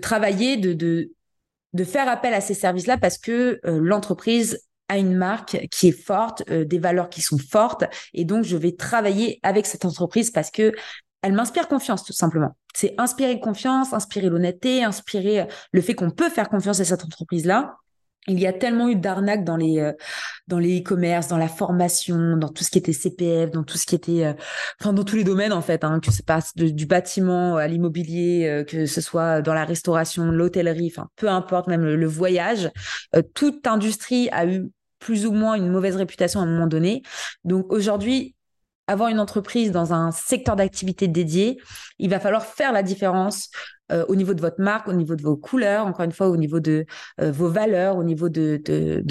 travailler, 0.00 0.56
de 0.56 1.84
faire 1.84 2.08
appel 2.08 2.32
à 2.32 2.40
ces 2.40 2.54
services-là 2.54 2.96
parce 2.96 3.18
que 3.18 3.60
l'entreprise 3.64 4.58
à 4.90 4.98
une 4.98 5.14
marque 5.14 5.68
qui 5.70 5.88
est 5.88 5.92
forte, 5.92 6.42
euh, 6.50 6.64
des 6.64 6.80
valeurs 6.80 7.08
qui 7.08 7.22
sont 7.22 7.38
fortes, 7.38 7.84
et 8.12 8.24
donc 8.24 8.44
je 8.44 8.56
vais 8.56 8.72
travailler 8.72 9.38
avec 9.44 9.64
cette 9.64 9.84
entreprise 9.84 10.32
parce 10.32 10.50
que 10.50 10.72
elle 11.22 11.32
m'inspire 11.32 11.68
confiance 11.68 12.02
tout 12.02 12.12
simplement. 12.12 12.56
C'est 12.74 12.94
inspirer 12.98 13.38
confiance, 13.38 13.92
inspirer 13.92 14.28
l'honnêteté, 14.28 14.82
inspirer 14.82 15.42
euh, 15.42 15.44
le 15.70 15.80
fait 15.80 15.94
qu'on 15.94 16.10
peut 16.10 16.28
faire 16.28 16.48
confiance 16.48 16.80
à 16.80 16.84
cette 16.84 17.04
entreprise-là. 17.04 17.76
Il 18.26 18.40
y 18.40 18.48
a 18.48 18.52
tellement 18.52 18.88
eu 18.88 18.96
d'arnaques 18.96 19.44
dans 19.44 19.56
les 19.56 19.78
euh, 19.78 19.92
dans 20.48 20.58
les 20.58 20.80
e-commerce, 20.80 21.28
dans 21.28 21.38
la 21.38 21.48
formation, 21.48 22.36
dans 22.36 22.48
tout 22.48 22.64
ce 22.64 22.70
qui 22.70 22.78
était 22.78 22.92
CPF, 22.92 23.52
dans 23.52 23.62
tout 23.62 23.78
ce 23.78 23.86
qui 23.86 23.94
était, 23.94 24.34
enfin 24.80 24.92
dans 24.92 25.04
tous 25.04 25.16
les 25.16 25.24
domaines 25.24 25.52
en 25.52 25.62
fait, 25.62 25.84
hein, 25.84 26.00
que 26.00 26.10
ce 26.10 26.22
passe 26.22 26.54
du 26.56 26.86
bâtiment 26.86 27.56
à 27.56 27.68
l'immobilier, 27.68 28.64
que 28.66 28.86
ce 28.86 29.00
soit 29.00 29.40
dans 29.40 29.54
la 29.54 29.64
restauration, 29.64 30.24
l'hôtellerie, 30.24 30.92
enfin 30.92 31.08
peu 31.14 31.28
importe, 31.28 31.68
même 31.68 31.82
le, 31.82 31.94
le 31.94 32.06
voyage, 32.06 32.70
toute 33.34 33.66
industrie 33.68 34.28
a 34.32 34.44
eu 34.44 34.70
plus 35.00 35.26
ou 35.26 35.32
moins 35.32 35.54
une 35.54 35.68
mauvaise 35.68 35.96
réputation 35.96 36.40
à 36.40 36.44
un 36.44 36.46
moment 36.46 36.68
donné. 36.68 37.02
Donc 37.44 37.72
aujourd'hui, 37.72 38.36
avoir 38.86 39.08
une 39.08 39.20
entreprise 39.20 39.72
dans 39.72 39.92
un 39.92 40.12
secteur 40.12 40.56
d'activité 40.56 41.08
dédié, 41.08 41.60
il 41.98 42.10
va 42.10 42.20
falloir 42.20 42.44
faire 42.44 42.72
la 42.72 42.82
différence 42.82 43.50
euh, 43.90 44.04
au 44.08 44.14
niveau 44.14 44.34
de 44.34 44.40
votre 44.40 44.60
marque, 44.60 44.86
au 44.88 44.92
niveau 44.92 45.16
de 45.16 45.22
vos 45.22 45.36
couleurs, 45.36 45.86
encore 45.86 46.04
une 46.04 46.12
fois, 46.12 46.28
au 46.28 46.36
niveau 46.36 46.60
de 46.60 46.86
euh, 47.20 47.32
vos 47.32 47.48
valeurs, 47.48 47.96
au 47.96 48.04
niveau 48.04 48.28
de, 48.28 48.62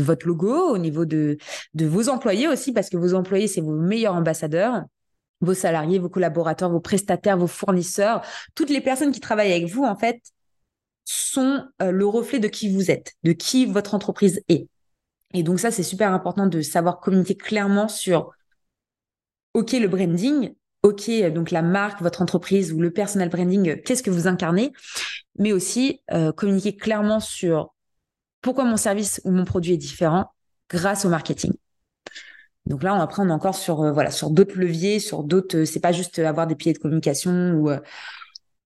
votre 0.01 0.27
logo, 0.27 0.69
au 0.69 0.77
niveau 0.77 1.05
de, 1.05 1.37
de 1.73 1.85
vos 1.85 2.07
employés 2.09 2.47
aussi, 2.47 2.71
parce 2.71 2.89
que 2.89 2.97
vos 2.97 3.13
employés, 3.13 3.47
c'est 3.47 3.61
vos 3.61 3.75
meilleurs 3.75 4.15
ambassadeurs 4.15 4.83
vos 5.41 5.53
salariés, 5.53 5.99
vos 5.99 6.09
collaborateurs, 6.09 6.69
vos 6.69 6.79
prestataires, 6.79 7.37
vos 7.37 7.47
fournisseurs, 7.47 8.21
toutes 8.55 8.69
les 8.69 8.81
personnes 8.81 9.11
qui 9.11 9.19
travaillent 9.19 9.53
avec 9.53 9.67
vous, 9.67 9.83
en 9.83 9.95
fait, 9.95 10.21
sont 11.05 11.65
euh, 11.81 11.91
le 11.91 12.05
reflet 12.05 12.39
de 12.39 12.47
qui 12.47 12.71
vous 12.73 12.91
êtes, 12.91 13.13
de 13.23 13.31
qui 13.31 13.65
votre 13.65 13.95
entreprise 13.95 14.41
est. 14.49 14.67
Et 15.33 15.43
donc 15.43 15.59
ça, 15.59 15.71
c'est 15.71 15.83
super 15.83 16.11
important 16.11 16.47
de 16.47 16.61
savoir 16.61 16.99
communiquer 16.99 17.35
clairement 17.35 17.87
sur, 17.87 18.31
OK, 19.53 19.73
le 19.73 19.87
branding, 19.87 20.53
OK, 20.83 21.09
donc 21.33 21.51
la 21.51 21.61
marque, 21.61 22.01
votre 22.01 22.21
entreprise 22.21 22.71
ou 22.73 22.79
le 22.79 22.91
personal 22.91 23.29
branding, 23.29 23.81
qu'est-ce 23.83 24.01
que 24.01 24.09
vous 24.09 24.27
incarnez, 24.27 24.71
mais 25.37 25.51
aussi 25.51 26.01
euh, 26.11 26.31
communiquer 26.31 26.75
clairement 26.75 27.19
sur 27.19 27.73
pourquoi 28.41 28.63
mon 28.63 28.77
service 28.77 29.21
ou 29.25 29.31
mon 29.31 29.45
produit 29.45 29.73
est 29.73 29.77
différent 29.77 30.31
grâce 30.69 31.05
au 31.05 31.09
marketing. 31.09 31.53
Donc 32.65 32.83
là, 32.83 32.95
on, 32.95 32.99
après, 32.99 33.21
on 33.21 33.29
est 33.29 33.33
encore 33.33 33.55
sur 33.55 33.81
euh, 33.81 33.91
voilà 33.91 34.11
sur 34.11 34.29
d'autres 34.29 34.57
leviers, 34.57 34.99
sur 34.99 35.23
d'autres. 35.23 35.65
c'est 35.65 35.79
pas 35.79 35.91
juste 35.91 36.19
avoir 36.19 36.47
des 36.47 36.55
pieds 36.55 36.73
de 36.73 36.77
communication 36.77 37.53
ou 37.53 37.69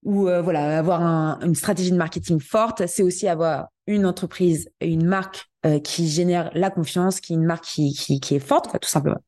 euh, 0.06 0.40
ou 0.40 0.44
voilà 0.44 0.78
avoir 0.78 1.02
une 1.42 1.56
stratégie 1.56 1.92
de 1.92 1.98
marketing 1.98 2.40
forte. 2.40 2.88
C'est 2.88 3.04
aussi 3.04 3.28
avoir 3.28 3.68
une 3.88 4.06
entreprise, 4.06 4.70
une 4.82 5.06
marque 5.06 5.46
euh, 5.66 5.80
qui 5.80 6.08
génère 6.08 6.52
la 6.54 6.70
confiance, 6.70 7.20
qui 7.20 7.34
est 7.34 7.36
une 7.36 7.46
marque 7.46 7.66
qui, 7.66 7.94
qui, 7.94 8.36
est 8.36 8.40
forte, 8.40 8.80
tout 8.80 8.90
simplement. 8.90 9.22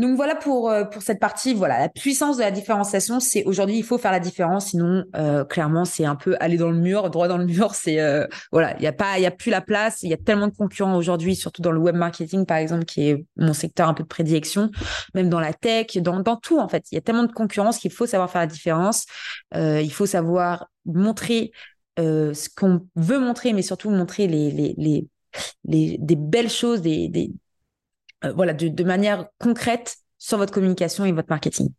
Donc 0.00 0.16
voilà 0.16 0.34
pour 0.34 0.70
euh, 0.70 0.84
pour 0.84 1.02
cette 1.02 1.20
partie. 1.20 1.52
Voilà, 1.52 1.78
la 1.78 1.88
puissance 1.90 2.38
de 2.38 2.42
la 2.42 2.50
différenciation, 2.50 3.20
c'est 3.20 3.44
aujourd'hui 3.44 3.76
il 3.76 3.84
faut 3.84 3.98
faire 3.98 4.12
la 4.12 4.18
différence, 4.18 4.68
sinon 4.68 5.04
euh, 5.14 5.44
clairement 5.44 5.84
c'est 5.84 6.06
un 6.06 6.16
peu 6.16 6.36
aller 6.40 6.56
dans 6.56 6.70
le 6.70 6.78
mur, 6.78 7.10
droit 7.10 7.28
dans 7.28 7.36
le 7.36 7.44
mur. 7.44 7.74
C'est 7.74 8.00
euh, 8.00 8.26
voilà, 8.50 8.74
il 8.78 8.82
y 8.82 8.86
a 8.86 8.94
pas, 8.94 9.18
il 9.18 9.22
y 9.22 9.26
a 9.26 9.30
plus 9.30 9.50
la 9.50 9.60
place. 9.60 10.02
Il 10.02 10.08
y 10.08 10.14
a 10.14 10.16
tellement 10.16 10.48
de 10.48 10.54
concurrents 10.54 10.96
aujourd'hui, 10.96 11.36
surtout 11.36 11.60
dans 11.60 11.70
le 11.70 11.78
web 11.78 11.94
marketing 11.94 12.46
par 12.46 12.56
exemple, 12.56 12.86
qui 12.86 13.10
est 13.10 13.26
mon 13.36 13.52
secteur 13.52 13.88
un 13.88 13.94
peu 13.94 14.02
de 14.02 14.08
prédilection, 14.08 14.70
même 15.14 15.28
dans 15.28 15.40
la 15.40 15.52
tech, 15.52 15.98
dans 15.98 16.20
dans 16.20 16.36
tout 16.36 16.58
en 16.58 16.68
fait. 16.68 16.84
Il 16.92 16.94
y 16.94 16.98
a 16.98 17.02
tellement 17.02 17.24
de 17.24 17.32
concurrence 17.32 17.76
qu'il 17.78 17.92
faut 17.92 18.06
savoir 18.06 18.30
faire 18.30 18.40
la 18.40 18.46
différence. 18.46 19.04
il 19.54 19.92
faut 19.92 20.06
savoir 20.06 20.68
montrer 20.86 21.52
ce 21.98 22.48
qu'on 22.56 22.86
veut 22.96 23.18
montrer, 23.18 23.52
mais 23.52 23.62
surtout 23.62 23.90
montrer 23.90 24.26
les, 24.28 24.50
les, 24.50 24.74
les, 24.78 25.06
les, 25.64 25.98
des 25.98 26.16
belles 26.16 26.48
choses, 26.48 26.80
des, 26.80 27.10
voilà, 28.22 28.52
de, 28.52 28.84
manière 28.84 29.26
concrète 29.38 29.96
sur 30.18 30.38
votre 30.38 30.52
communication 30.52 31.04
et 31.04 31.12
votre 31.12 31.30
marketing. 31.30 31.70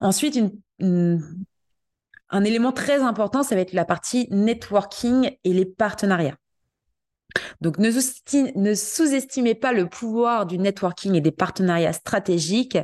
Ensuite, 0.00 0.38
un 0.80 2.44
élément 2.44 2.72
très 2.72 3.00
important, 3.00 3.42
ça 3.42 3.54
va 3.54 3.60
être 3.60 3.72
la 3.72 3.84
partie 3.84 4.28
networking 4.30 5.36
et 5.44 5.52
les 5.52 5.64
partenariats. 5.64 6.36
Donc, 7.60 7.78
ne 7.78 8.74
sous-estimez 8.74 9.54
pas 9.54 9.72
le 9.72 9.88
pouvoir 9.88 10.46
du 10.46 10.58
networking 10.58 11.14
et 11.14 11.20
des 11.20 11.30
partenariats 11.30 11.92
stratégiques. 11.92 12.78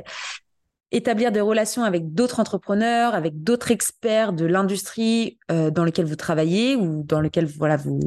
Établir 0.91 1.31
des 1.31 1.41
relations 1.41 1.83
avec 1.83 2.13
d'autres 2.13 2.39
entrepreneurs, 2.39 3.15
avec 3.15 3.43
d'autres 3.43 3.71
experts 3.71 4.33
de 4.33 4.45
l'industrie 4.45 5.39
euh, 5.51 5.71
dans 5.71 5.83
laquelle 5.83 6.05
vous 6.05 6.15
travaillez 6.15 6.75
ou 6.75 7.03
dans 7.03 7.21
lequel 7.21 7.45
voilà, 7.47 7.75
vous, 7.75 7.99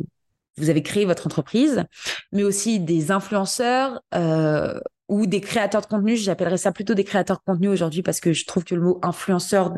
vous 0.59 0.71
avez 0.71 0.83
créé 0.83 1.05
votre 1.05 1.27
entreprise, 1.27 1.85
mais 2.33 2.43
aussi 2.43 2.81
des 2.81 3.11
influenceurs 3.11 4.01
euh, 4.15 4.79
ou 5.09 5.27
des 5.27 5.41
créateurs 5.41 5.83
de 5.83 5.87
contenu. 5.87 6.17
J'appellerais 6.17 6.59
ça 6.59 6.73
plutôt 6.73 6.95
des 6.95 7.05
créateurs 7.05 7.39
de 7.39 7.43
contenu 7.45 7.69
aujourd'hui 7.69 8.03
parce 8.03 8.21
que 8.21 8.33
je 8.33 8.45
trouve 8.47 8.65
que 8.65 8.75
le 8.75 8.83
mot 8.83 8.99
influenceur 9.03 9.75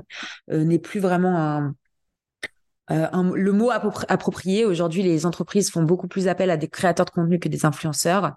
euh, 0.51 0.65
n'est 0.65 0.79
plus 0.79 1.01
vraiment 1.01 1.39
un, 1.39 1.75
euh, 2.91 3.33
le 3.35 3.53
mot 3.53 3.71
approprié. 3.71 4.65
Aujourd'hui, 4.65 5.03
les 5.05 5.25
entreprises 5.25 5.71
font 5.71 5.85
beaucoup 5.85 6.09
plus 6.09 6.27
appel 6.27 6.51
à 6.51 6.57
des 6.57 6.67
créateurs 6.67 7.07
de 7.07 7.11
contenu 7.11 7.39
que 7.39 7.49
des 7.49 7.65
influenceurs, 7.65 8.33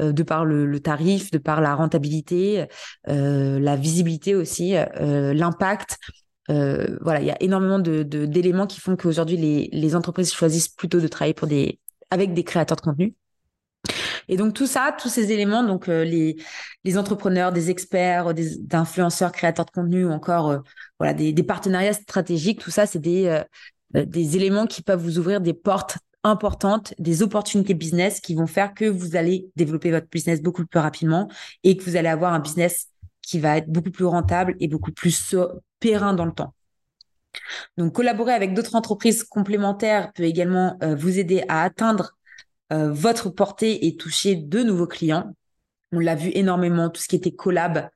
de 0.00 0.22
par 0.24 0.44
le, 0.44 0.80
tarif, 0.80 1.30
de 1.30 1.38
par 1.38 1.60
la 1.60 1.76
rentabilité, 1.76 2.66
la 3.06 3.76
visibilité 3.76 4.34
aussi, 4.34 4.74
l'impact. 4.98 5.98
voilà, 6.48 7.20
il 7.20 7.26
y 7.26 7.30
a 7.30 7.40
énormément 7.40 7.78
de, 7.78 8.02
d'éléments 8.02 8.66
qui 8.66 8.80
font 8.80 8.96
qu'aujourd'hui 8.96 9.36
les, 9.36 9.68
les 9.72 9.94
entreprises 9.94 10.32
choisissent 10.32 10.66
plutôt 10.66 10.98
de 10.98 11.06
travailler 11.06 11.34
pour 11.34 11.46
des 11.46 11.78
avec 12.12 12.34
des 12.34 12.44
créateurs 12.44 12.76
de 12.76 12.82
contenu. 12.82 13.14
Et 14.28 14.36
donc 14.36 14.54
tout 14.54 14.66
ça, 14.66 14.94
tous 14.96 15.08
ces 15.08 15.32
éléments, 15.32 15.64
donc 15.64 15.88
les, 15.88 16.36
les 16.84 16.98
entrepreneurs, 16.98 17.52
des 17.52 17.70
experts, 17.70 18.34
des 18.34 18.58
influenceurs, 18.72 19.32
créateurs 19.32 19.64
de 19.64 19.72
contenu 19.72 20.04
ou 20.04 20.10
encore 20.10 20.62
voilà 21.00 21.12
des, 21.12 21.42
partenariats 21.42 21.92
stratégiques, 21.92 22.60
tout 22.60 22.70
ça, 22.70 22.86
c'est 22.86 23.00
des 23.00 23.42
euh, 23.94 24.06
des 24.06 24.36
éléments 24.36 24.66
qui 24.66 24.82
peuvent 24.82 25.02
vous 25.02 25.18
ouvrir 25.18 25.40
des 25.40 25.52
portes 25.52 25.98
importantes, 26.24 26.94
des 26.98 27.22
opportunités 27.22 27.74
business 27.74 28.20
qui 28.20 28.34
vont 28.34 28.46
faire 28.46 28.74
que 28.74 28.84
vous 28.84 29.16
allez 29.16 29.50
développer 29.56 29.90
votre 29.90 30.08
business 30.08 30.40
beaucoup 30.40 30.64
plus 30.66 30.80
rapidement 30.80 31.28
et 31.64 31.76
que 31.76 31.82
vous 31.82 31.96
allez 31.96 32.08
avoir 32.08 32.32
un 32.32 32.38
business 32.38 32.88
qui 33.20 33.38
va 33.38 33.58
être 33.58 33.68
beaucoup 33.68 33.90
plus 33.90 34.04
rentable 34.04 34.54
et 34.60 34.68
beaucoup 34.68 34.92
plus 34.92 35.34
périn 35.80 36.14
dans 36.14 36.24
le 36.24 36.32
temps. 36.32 36.54
Donc, 37.76 37.94
collaborer 37.94 38.32
avec 38.32 38.54
d'autres 38.54 38.74
entreprises 38.74 39.24
complémentaires 39.24 40.12
peut 40.12 40.24
également 40.24 40.78
euh, 40.82 40.94
vous 40.94 41.18
aider 41.18 41.44
à 41.48 41.62
atteindre 41.62 42.16
euh, 42.72 42.90
votre 42.92 43.30
portée 43.30 43.86
et 43.86 43.96
toucher 43.96 44.36
de 44.36 44.62
nouveaux 44.62 44.86
clients. 44.86 45.34
On 45.92 45.98
l'a 45.98 46.14
vu 46.14 46.30
énormément, 46.34 46.88
tout 46.88 47.00
ce 47.00 47.08
qui 47.08 47.16
était 47.16 47.32
collab, 47.32 47.90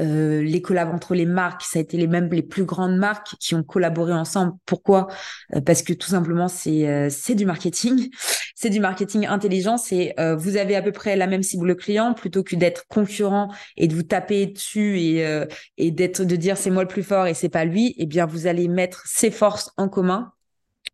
euh, 0.00 0.42
les 0.42 0.60
collabs 0.60 0.92
entre 0.92 1.14
les 1.14 1.26
marques, 1.26 1.62
ça 1.62 1.78
a 1.78 1.82
été 1.82 1.96
les 1.96 2.08
mêmes 2.08 2.28
les 2.32 2.42
plus 2.42 2.64
grandes 2.64 2.96
marques 2.96 3.36
qui 3.38 3.54
ont 3.54 3.62
collaboré 3.62 4.12
ensemble. 4.12 4.54
Pourquoi? 4.66 5.06
Euh, 5.54 5.60
Parce 5.60 5.82
que 5.82 5.92
tout 5.92 6.08
simplement 6.08 6.48
c'est 6.48 6.88
euh, 6.88 7.08
c'est 7.10 7.34
du 7.34 7.46
marketing, 7.46 8.10
c'est 8.56 8.70
du 8.70 8.80
marketing 8.80 9.26
intelligent. 9.26 9.76
C'est 9.76 10.14
vous 10.36 10.56
avez 10.56 10.76
à 10.76 10.82
peu 10.82 10.92
près 10.92 11.16
la 11.16 11.26
même 11.26 11.42
cible 11.42 11.76
client 11.76 12.14
plutôt 12.14 12.42
que 12.42 12.56
d'être 12.56 12.86
concurrent 12.88 13.52
et 13.76 13.88
de 13.88 13.94
vous 13.94 14.02
taper 14.02 14.46
dessus 14.46 14.98
et 15.00 15.46
et 15.76 15.90
d'être 15.90 16.24
de 16.24 16.36
dire 16.36 16.56
c'est 16.56 16.70
moi 16.70 16.82
le 16.82 16.88
plus 16.88 17.02
fort 17.02 17.26
et 17.26 17.34
c'est 17.34 17.48
pas 17.48 17.64
lui. 17.64 17.94
Eh 17.98 18.06
bien 18.06 18.26
vous 18.26 18.46
allez 18.46 18.68
mettre 18.68 19.02
ces 19.06 19.30
forces 19.30 19.70
en 19.76 19.88
commun 19.88 20.32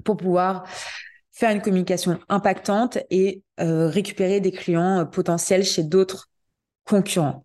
pour 0.05 0.17
pouvoir 0.17 0.65
faire 1.33 1.51
une 1.51 1.63
communication 1.63 2.19
impactante 2.29 2.99
et 3.11 3.43
récupérer 3.59 4.41
des 4.41 4.53
clients 4.53 5.07
potentiels 5.07 5.65
chez 5.65 5.83
d'autres 5.83 6.29
concurrents. 6.85 7.45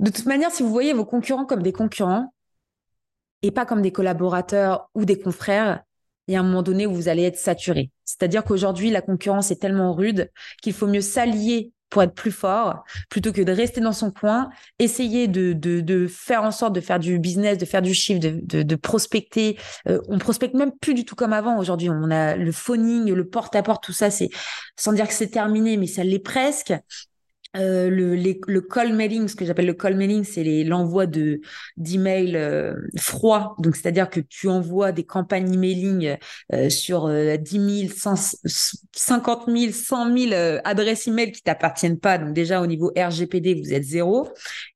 De 0.00 0.10
toute 0.10 0.26
manière, 0.26 0.50
si 0.50 0.62
vous 0.62 0.70
voyez 0.70 0.92
vos 0.92 1.06
concurrents 1.06 1.46
comme 1.46 1.62
des 1.62 1.72
concurrents 1.72 2.32
et 3.42 3.50
pas 3.50 3.66
comme 3.66 3.82
des 3.82 3.92
collaborateurs 3.92 4.90
ou 4.94 5.04
des 5.04 5.18
confrères, 5.18 5.82
il 6.28 6.34
y 6.34 6.36
a 6.36 6.40
un 6.40 6.42
moment 6.42 6.62
donné 6.62 6.86
où 6.86 6.94
vous 6.94 7.08
allez 7.08 7.22
être 7.22 7.38
saturé. 7.38 7.90
C'est-à-dire 8.04 8.44
qu'aujourd'hui, 8.44 8.90
la 8.90 9.00
concurrence 9.00 9.50
est 9.50 9.60
tellement 9.60 9.94
rude 9.94 10.30
qu'il 10.62 10.72
faut 10.72 10.86
mieux 10.86 11.00
s'allier 11.00 11.72
pour 11.88 12.02
être 12.02 12.14
plus 12.14 12.32
fort 12.32 12.84
plutôt 13.08 13.32
que 13.32 13.42
de 13.42 13.52
rester 13.52 13.80
dans 13.80 13.92
son 13.92 14.10
coin, 14.10 14.50
essayer 14.78 15.28
de, 15.28 16.06
faire 16.08 16.42
en 16.42 16.50
sorte 16.50 16.74
de 16.74 16.80
faire 16.80 16.98
du 16.98 17.18
business, 17.18 17.58
de 17.58 17.64
faire 17.64 17.82
du 17.82 17.94
chiffre, 17.94 18.20
de, 18.20 18.74
prospecter. 18.74 19.56
Euh, 19.88 20.00
on 20.08 20.18
prospecte 20.18 20.54
même 20.54 20.72
plus 20.80 20.94
du 20.94 21.04
tout 21.04 21.14
comme 21.14 21.32
avant 21.32 21.58
aujourd'hui. 21.58 21.88
On 21.88 22.10
a 22.10 22.36
le 22.36 22.52
phoning, 22.52 23.12
le 23.12 23.28
porte-à-porte, 23.28 23.84
tout 23.84 23.92
ça, 23.92 24.10
c'est 24.10 24.30
sans 24.76 24.92
dire 24.92 25.06
que 25.06 25.14
c'est 25.14 25.28
terminé, 25.28 25.76
mais 25.76 25.86
ça 25.86 26.02
l'est 26.04 26.18
presque. 26.18 26.74
Euh, 27.56 27.88
le, 27.88 28.16
le 28.16 28.60
call 28.60 28.92
mailing, 28.94 29.28
ce 29.28 29.36
que 29.36 29.44
j'appelle 29.44 29.66
le 29.66 29.74
call 29.74 29.96
mailing, 29.96 30.24
c'est 30.24 30.64
l'envoi 30.64 31.06
de 31.06 31.40
d'emails 31.76 32.36
euh, 32.36 32.74
froids. 32.98 33.54
Donc, 33.58 33.76
c'est-à-dire 33.76 34.10
que 34.10 34.20
tu 34.20 34.48
envoies 34.48 34.92
des 34.92 35.04
campagnes 35.04 35.52
emailing 35.52 36.16
euh, 36.52 36.68
sur 36.68 37.08
10 37.08 37.88
000, 37.88 38.16
50 38.92 39.44
000, 39.48 39.72
100 39.72 40.16
000 40.16 40.58
adresses 40.64 41.06
email 41.06 41.32
qui 41.32 41.42
t'appartiennent 41.42 41.98
pas. 41.98 42.18
Donc, 42.18 42.34
déjà, 42.34 42.60
au 42.60 42.66
niveau 42.66 42.92
RGPD, 42.96 43.54
vous 43.54 43.72
êtes 43.72 43.84
zéro. 43.84 44.28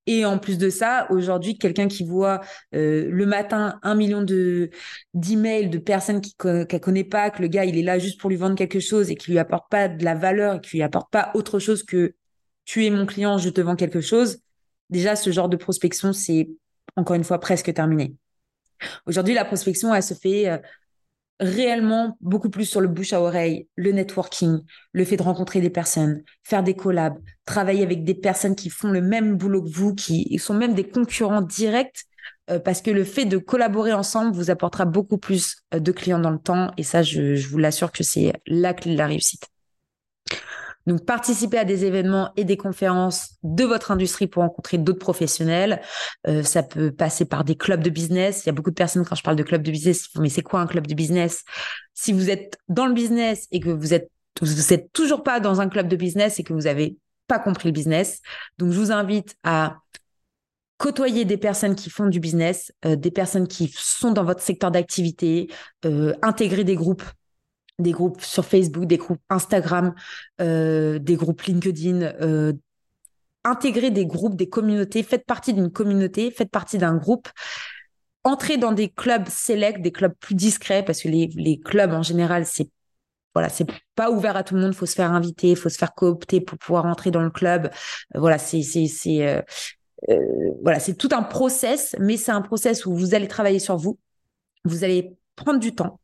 Et 0.07 0.25
en 0.25 0.39
plus 0.39 0.59
de 0.59 0.71
ça, 0.71 1.07
aujourd'hui, 1.11 1.59
quelqu'un 1.59 1.87
qui 1.87 2.05
voit 2.05 2.41
le 2.73 3.25
matin 3.25 3.79
un 3.83 3.95
million 3.95 4.23
de 4.23 4.71
d'emails 5.15 5.69
de 5.69 5.79
personnes 5.79 6.21
qui 6.21 6.35
ne 6.45 6.65
connaît 6.79 7.05
pas, 7.05 7.31
que 7.31 7.43
le 7.43 7.49
gars, 7.49 7.65
il 7.65 7.79
est 7.79 7.83
là 7.83 7.99
juste 7.99 8.21
pour 8.21 8.31
lui 8.31 8.37
vendre 8.37 8.57
quelque 8.57 8.81
chose 8.81 9.11
et 9.11 9.17
qui 9.17 9.31
lui 9.31 9.39
apporte 9.39 9.71
pas 9.71 9.89
de 9.89 10.05
la 10.05 10.15
valeur 10.15 10.57
et 10.57 10.61
qui 10.61 10.77
lui 10.77 10.83
apporte 10.83 11.11
pas 11.13 11.31
autre 11.35 11.59
chose 11.59 11.85
que 11.85 12.15
tu 12.71 12.87
es 12.87 12.91
mon 12.91 13.05
client, 13.05 13.37
je 13.37 13.49
te 13.51 13.61
vends 13.61 13.75
quelque 13.75 14.01
chose, 14.01 14.39
déjà, 14.91 15.17
ce 15.17 15.33
genre 15.33 15.49
de 15.49 15.57
prospection, 15.57 16.13
c'est 16.13 16.51
encore 16.95 17.17
une 17.17 17.25
fois 17.25 17.41
presque 17.41 17.75
terminé. 17.75 18.15
Aujourd'hui, 19.07 19.35
la 19.35 19.45
prospection, 19.45 19.93
elle 19.93 20.05
se 20.05 20.15
fait 20.15 20.49
euh, 20.49 20.59
réellement 21.41 22.17
beaucoup 22.21 22.49
plus 22.49 22.67
sur 22.67 22.81
le 22.81 22.87
bouche 22.87 23.13
à 23.13 23.21
oreille, 23.21 23.67
le 23.75 23.91
networking, 23.91 24.61
le 24.93 25.05
fait 25.05 25.17
de 25.17 25.23
rencontrer 25.25 25.61
des 25.61 25.69
personnes, 25.69 26.23
faire 26.45 26.63
des 26.63 26.77
collabs, 26.77 27.19
travailler 27.45 27.83
avec 27.83 28.05
des 28.05 28.15
personnes 28.15 28.55
qui 28.55 28.71
font 28.71 28.93
le 28.93 29.01
même 29.01 29.37
boulot 29.37 29.65
que 29.65 29.69
vous, 29.69 29.97
qui 29.97 30.39
sont 30.39 30.55
même 30.55 30.75
des 30.75 30.89
concurrents 30.89 31.43
directs, 31.43 32.05
euh, 32.51 32.61
parce 32.61 32.83
que 32.83 32.93
le 32.93 33.03
fait 33.03 33.25
de 33.25 33.39
collaborer 33.39 33.95
ensemble 33.95 34.33
vous 34.33 34.49
apportera 34.49 34.85
beaucoup 34.85 35.19
plus 35.19 35.57
euh, 35.75 35.81
de 35.81 35.91
clients 35.91 36.21
dans 36.21 36.31
le 36.31 36.39
temps. 36.39 36.71
Et 36.77 36.85
ça, 36.85 37.03
je 37.03 37.49
vous 37.49 37.59
l'assure 37.59 37.91
que 37.91 38.05
c'est 38.05 38.33
la 38.47 38.75
clé 38.75 38.93
de 38.93 38.99
la 38.99 39.09
réussite. 39.09 39.49
Donc, 40.91 41.05
participez 41.05 41.57
à 41.57 41.65
des 41.65 41.85
événements 41.85 42.33
et 42.37 42.43
des 42.43 42.57
conférences 42.57 43.37
de 43.45 43.63
votre 43.63 43.93
industrie 43.93 44.27
pour 44.27 44.43
rencontrer 44.43 44.77
d'autres 44.77 44.99
professionnels. 44.99 45.83
Euh, 46.27 46.43
ça 46.43 46.65
peut 46.65 46.91
passer 46.91 47.25
par 47.25 47.45
des 47.45 47.55
clubs 47.55 47.81
de 47.81 47.91
business. 47.91 48.43
Il 48.43 48.47
y 48.47 48.51
a 48.51 48.53
beaucoup 48.53 48.71
de 48.71 48.75
personnes, 48.75 49.05
quand 49.05 49.15
je 49.15 49.23
parle 49.23 49.37
de 49.37 49.45
club 49.45 49.63
de 49.63 49.71
business, 49.71 50.09
mais 50.19 50.29
c'est 50.29 50.43
quoi 50.43 50.59
un 50.61 50.67
club 50.67 50.89
de 50.89 50.95
business? 50.95 51.45
Si 51.95 52.13
vous 52.13 52.29
êtes 52.29 52.59
dans 52.69 52.87
le 52.87 52.93
business 52.93 53.47
et 53.53 53.61
que 53.61 53.71
vous 53.71 53.95
êtes 53.95 54.11
vous 54.43 54.73
êtes 54.73 54.93
toujours 54.93 55.23
pas 55.23 55.39
dans 55.39 55.61
un 55.61 55.69
club 55.69 55.87
de 55.87 55.97
business 55.97 56.41
et 56.41 56.43
que 56.43 56.53
vous 56.53 56.67
avez 56.67 56.97
pas 57.29 57.39
compris 57.39 57.69
le 57.69 57.73
business, 57.73 58.21
donc 58.59 58.73
je 58.73 58.79
vous 58.79 58.91
invite 58.91 59.37
à 59.45 59.77
côtoyer 60.79 61.25
des 61.25 61.37
personnes 61.37 61.77
qui 61.77 61.89
font 61.89 62.07
du 62.07 62.19
business, 62.19 62.73
euh, 62.85 62.97
des 62.97 63.13
personnes 63.13 63.47
qui 63.47 63.73
sont 63.77 64.11
dans 64.11 64.25
votre 64.25 64.43
secteur 64.43 64.73
d'activité, 64.73 65.49
euh, 65.85 66.15
intégrer 66.23 66.65
des 66.65 66.75
groupes 66.75 67.05
des 67.81 67.93
groupes 67.93 68.21
sur 68.23 68.45
Facebook, 68.45 68.85
des 68.85 68.99
groupes 68.99 69.21
Instagram, 69.29 69.95
euh, 70.41 70.99
des 70.99 71.17
groupes 71.17 71.43
LinkedIn, 71.43 72.03
euh, 72.21 72.53
intégrer 73.45 73.91
des 73.91 74.07
groupes, 74.07 74.37
des 74.37 74.49
communautés, 74.49 75.03
faites 75.03 75.27
partie 75.27 75.53
d'une 75.53 75.71
communauté, 75.71 76.31
faites 76.31 76.51
partie 76.51 76.79
d'un 76.79 76.97
groupe, 76.97 77.29
entrez 78.25 78.59
dans 78.59 78.73
des 78.73 78.89
clubs 78.89 79.29
select, 79.29 79.81
des 79.83 79.93
clubs 79.93 80.15
plus 80.21 80.35
discrets, 80.35 80.85
parce 80.85 81.03
que 81.03 81.09
les, 81.09 81.61
clubs 81.61 81.93
en 81.93 82.03
général, 82.03 82.47
c'est 82.47 82.69
voilà, 83.35 83.49
pas 83.95 84.11
ouvert 84.11 84.37
à 84.37 84.43
tout 84.43 84.55
le 84.57 84.61
monde, 84.61 84.75
faut 84.75 84.87
se 84.87 84.95
faire 84.95 85.13
inviter, 85.13 85.55
faut 85.55 85.69
se 85.69 85.79
faire 85.79 85.95
coopter 85.95 86.41
pour 86.41 86.59
pouvoir 86.59 86.85
entrer 86.87 87.13
dans 87.13 87.23
le 87.23 87.31
club. 87.31 87.71
Euh, 88.15 88.19
voilà, 88.19 88.39
c'est 88.39 88.63
c'est 88.63 89.45
tout 90.99 91.09
un 91.13 91.23
process, 91.23 91.95
mais 92.01 92.17
c'est 92.17 92.33
un 92.33 92.43
process 92.43 92.87
où 92.87 92.95
vous 92.95 93.15
allez 93.15 93.29
travailler 93.29 93.59
sur 93.59 93.77
vous, 93.77 93.99
vous 94.65 94.85
allez 94.85 95.17
prendre 95.37 95.61
du 95.61 95.75
temps, 95.75 96.01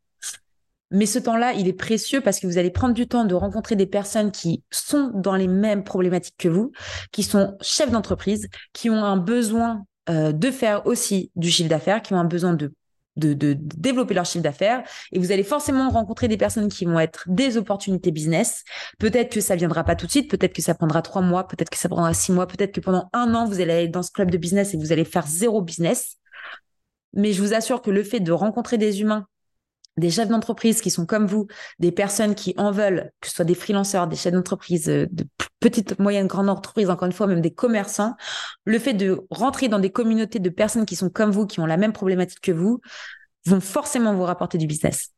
mais 0.91 1.07
ce 1.07 1.19
temps-là, 1.19 1.53
il 1.53 1.67
est 1.67 1.73
précieux 1.73 2.21
parce 2.21 2.39
que 2.39 2.47
vous 2.47 2.59
allez 2.59 2.71
prendre 2.71 2.95
du 2.95 3.09
temps 3.09 3.25
de 3.25 3.35
rencontrer 3.35 3.75
des 3.75 3.87
personnes 3.87 4.31
qui 4.31 4.63
sont 4.71 5.11
dans 5.15 5.35
les 5.35 5.49
mêmes 5.49 5.83
problématiques 5.83 6.37
que 6.39 6.49
vous, 6.49 6.73
qui 7.11 7.23
sont 7.23 7.57
chefs 7.61 7.91
d'entreprise, 7.91 8.49
qui 8.73 8.89
ont 8.89 9.05
un 9.05 9.17
besoin 9.17 9.85
euh, 10.09 10.31
de 10.31 10.51
faire 10.51 10.87
aussi 10.87 11.33
du 11.35 11.51
chiffre 11.51 11.69
d'affaires, 11.69 12.03
qui 12.03 12.15
ont 12.15 12.19
un 12.19 12.25
besoin 12.25 12.55
de, 12.55 12.73
de, 13.17 13.57
développer 13.59 14.15
leur 14.15 14.27
chiffre 14.27 14.45
d'affaires. 14.45 14.85
Et 15.11 15.19
vous 15.19 15.33
allez 15.33 15.43
forcément 15.43 15.91
rencontrer 15.91 16.29
des 16.29 16.37
personnes 16.37 16.69
qui 16.69 16.85
vont 16.85 17.01
être 17.01 17.25
des 17.27 17.57
opportunités 17.57 18.13
business. 18.13 18.63
Peut-être 19.01 19.33
que 19.33 19.41
ça 19.41 19.57
viendra 19.57 19.83
pas 19.83 19.97
tout 19.97 20.07
de 20.07 20.13
suite, 20.13 20.31
peut-être 20.31 20.53
que 20.53 20.63
ça 20.63 20.75
prendra 20.75 21.03
trois 21.03 21.23
mois, 21.23 21.49
peut-être 21.49 21.71
que 21.71 21.79
ça 21.79 21.89
prendra 21.89 22.15
six 22.15 22.31
mois, 22.31 22.47
peut-être 22.47 22.73
que 22.73 22.81
pendant 22.81 23.09
un 23.13 23.35
an, 23.35 23.47
vous 23.47 23.61
allez 23.61 23.73
aller 23.73 23.89
dans 23.89 24.03
ce 24.03 24.13
club 24.13 24.31
de 24.31 24.39
business 24.39 24.73
et 24.75 24.77
vous 24.77 24.93
allez 24.93 25.05
faire 25.05 25.27
zéro 25.27 25.63
business. 25.63 26.17
Mais 27.13 27.33
je 27.33 27.43
vous 27.43 27.55
assure 27.55 27.83
que 27.83 27.91
le 27.91 28.05
fait 28.05 28.21
de 28.21 28.31
rencontrer 28.31 28.79
des 28.79 29.01
humains 29.01 29.27
des 29.97 30.11
chefs 30.11 30.29
d'entreprise 30.29 30.81
qui 30.81 30.91
sont 30.91 31.07
comme 31.07 31.27
vous, 31.27 31.47
des 31.79 31.93
personnes 31.93 32.35
qui 32.35 32.55
en 32.59 32.71
veulent, 32.71 33.13
que 33.21 33.29
ce 33.29 33.35
soit 33.35 33.45
des 33.45 33.55
freelanceurs, 33.55 34.07
des 34.07 34.17
chefs 34.17 34.33
d'entreprise, 34.33 34.89
euh, 34.89 35.07
de 35.11 35.25
petites, 35.61 35.99
moyennes, 35.99 36.27
grandes 36.27 36.51
entreprises, 36.51 36.91
encore 36.91 37.07
une 37.07 37.13
fois, 37.13 37.27
même 37.27 37.41
des 37.41 37.53
commerçants, 37.53 38.15
le 38.65 38.79
fait 38.79 38.93
de 38.93 39.25
rentrer 39.31 39.69
dans 39.69 39.79
des 39.79 39.91
communautés 39.91 40.39
de 40.39 40.51
personnes 40.51 40.87
qui 40.87 40.97
sont 40.97 41.09
comme 41.09 41.31
vous, 41.31 41.47
qui 41.47 41.61
ont 41.61 41.67
la 41.67 41.77
même 41.77 41.93
problématique 41.93 42.41
que 42.41 42.53
vous, 42.53 42.81
vont 43.47 43.61
forcément 43.61 44.15
vous 44.15 44.25
rapporter 44.25 44.59
du 44.59 44.67
business. 44.67 45.13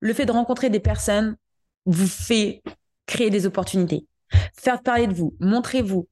Le 0.00 0.14
fait 0.14 0.24
de 0.24 0.32
rencontrer 0.32 0.70
des 0.70 0.80
personnes 0.80 1.36
vous 1.84 2.06
fait 2.06 2.62
créer 3.06 3.30
des 3.30 3.46
opportunités, 3.46 4.06
faire 4.58 4.80
parler 4.82 5.06
de 5.06 5.14
vous, 5.14 5.34
montrez-vous, 5.40 6.08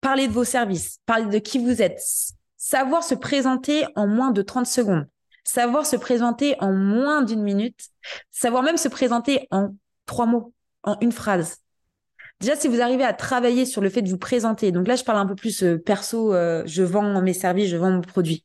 parler 0.00 0.28
de 0.28 0.32
vos 0.32 0.44
services, 0.44 0.98
parler 1.06 1.26
de 1.26 1.38
qui 1.38 1.58
vous 1.58 1.82
êtes, 1.82 2.00
savoir 2.56 3.02
se 3.02 3.14
présenter 3.14 3.84
en 3.96 4.06
moins 4.06 4.30
de 4.30 4.42
30 4.42 4.66
secondes 4.66 5.06
savoir 5.46 5.86
se 5.86 5.96
présenter 5.96 6.56
en 6.58 6.72
moins 6.72 7.22
d'une 7.22 7.42
minute, 7.42 7.88
savoir 8.30 8.62
même 8.62 8.76
se 8.76 8.88
présenter 8.88 9.46
en 9.50 9.74
trois 10.04 10.26
mots, 10.26 10.52
en 10.82 10.98
une 11.00 11.12
phrase. 11.12 11.58
Déjà, 12.40 12.56
si 12.56 12.68
vous 12.68 12.82
arrivez 12.82 13.04
à 13.04 13.12
travailler 13.12 13.64
sur 13.64 13.80
le 13.80 13.88
fait 13.88 14.02
de 14.02 14.10
vous 14.10 14.18
présenter, 14.18 14.72
donc 14.72 14.88
là, 14.88 14.96
je 14.96 15.04
parle 15.04 15.18
un 15.18 15.26
peu 15.26 15.36
plus 15.36 15.62
euh, 15.62 15.78
perso, 15.78 16.34
euh, 16.34 16.64
je 16.66 16.82
vends 16.82 17.22
mes 17.22 17.32
services, 17.32 17.70
je 17.70 17.76
vends 17.76 17.92
mon 17.92 18.02
produit. 18.02 18.44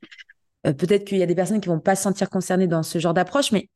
Euh, 0.68 0.74
peut-être 0.74 1.04
qu'il 1.04 1.18
y 1.18 1.24
a 1.24 1.26
des 1.26 1.36
personnes 1.36 1.60
qui 1.60 1.70
vont 1.70 1.80
pas 1.80 1.96
se 1.96 2.04
sentir 2.04 2.30
concernées 2.30 2.68
dans 2.68 2.84
ce 2.84 3.00
genre 3.00 3.16
d'approche, 3.16 3.52
mais 3.52 3.68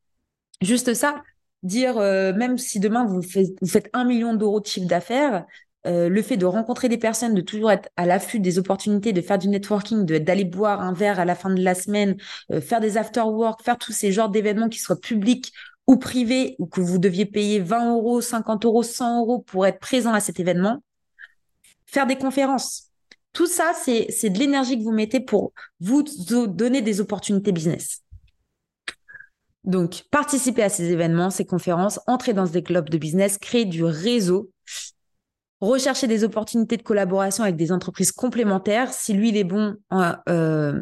juste 0.62 0.94
ça, 0.94 1.22
dire, 1.64 1.96
même 1.96 2.60
si 2.60 2.80
demain 2.80 3.06
vous 3.06 3.24
faites 3.24 3.90
un 3.94 4.06
million 4.06 4.36
d'euros 4.36 4.60
de 4.60 4.68
chiffre 4.68 4.88
d'affaires, 4.88 5.46
euh, 5.86 6.10
le 6.10 6.22
fait 6.22 6.38
de 6.38 6.46
rencontrer 6.46 6.90
des 6.90 6.98
personnes, 6.98 7.34
de 7.34 7.42
toujours 7.42 7.72
être 7.72 7.90
à 7.96 8.06
l'affût 8.06 8.40
des 8.40 8.58
opportunités, 8.58 9.14
de 9.14 9.22
faire 9.22 9.38
du 9.38 9.48
networking, 9.48 10.06
d'aller 10.06 10.46
boire 10.46 10.82
un 10.82 10.94
verre 10.94 11.20
à 11.20 11.26
la 11.26 11.36
fin 11.36 11.50
de 11.50 11.62
la 11.62 11.76
semaine, 11.76 12.18
euh, 12.52 12.62
faire 12.62 12.82
des 12.82 12.98
after-work, 12.98 13.64
faire 13.64 13.78
tous 13.78 13.92
ces 13.92 14.12
genres 14.12 14.30
d'événements 14.30 14.70
qui 14.70 14.80
soient 14.80 15.00
publics 15.00 15.54
ou 15.88 15.98
privés, 15.98 16.56
ou 16.58 16.66
que 16.66 16.82
vous 16.82 16.98
deviez 16.98 17.26
payer 17.26 17.60
20 17.60 17.94
euros, 17.94 18.20
50 18.22 18.66
euros, 18.66 18.84
100 18.84 19.20
euros 19.20 19.40
pour 19.40 19.68
être 19.68 19.80
présent 19.80 20.14
à 20.14 20.20
cet 20.20 20.40
événement, 20.40 20.82
faire 21.86 22.08
des 22.08 22.16
conférences. 22.16 22.90
Tout 23.34 23.48
ça, 23.48 23.74
c'est 23.76 24.30
de 24.30 24.40
l'énergie 24.40 24.80
que 24.80 24.84
vous 24.84 24.94
mettez 24.94 25.20
pour 25.20 25.52
vous 25.82 26.04
donner 26.48 26.82
des 26.82 27.02
opportunités 27.02 27.52
business. 27.52 28.02
Donc, 29.66 30.06
participer 30.10 30.64
à 30.64 30.70
ces 30.70 30.92
événements, 30.92 31.30
ces 31.30 31.46
conférences, 31.46 32.00
entrer 32.08 32.34
dans 32.34 32.46
des 32.46 32.64
clubs 32.64 32.90
de 32.90 32.98
business, 32.98 33.38
créer 33.38 33.66
du 33.66 33.84
réseau 33.84 34.52
rechercher 35.62 36.08
des 36.08 36.24
opportunités 36.24 36.78
de 36.78 36.84
collaboration 36.84 37.44
avec 37.44 37.56
des 37.56 37.72
entreprises 37.72 38.12
complémentaires. 38.12 38.94
Si 38.94 39.14
lui, 39.14 39.30
il 39.30 39.38
est 39.38 39.44
bon 39.44 39.76
en, 39.90 40.14
euh, 40.30 40.82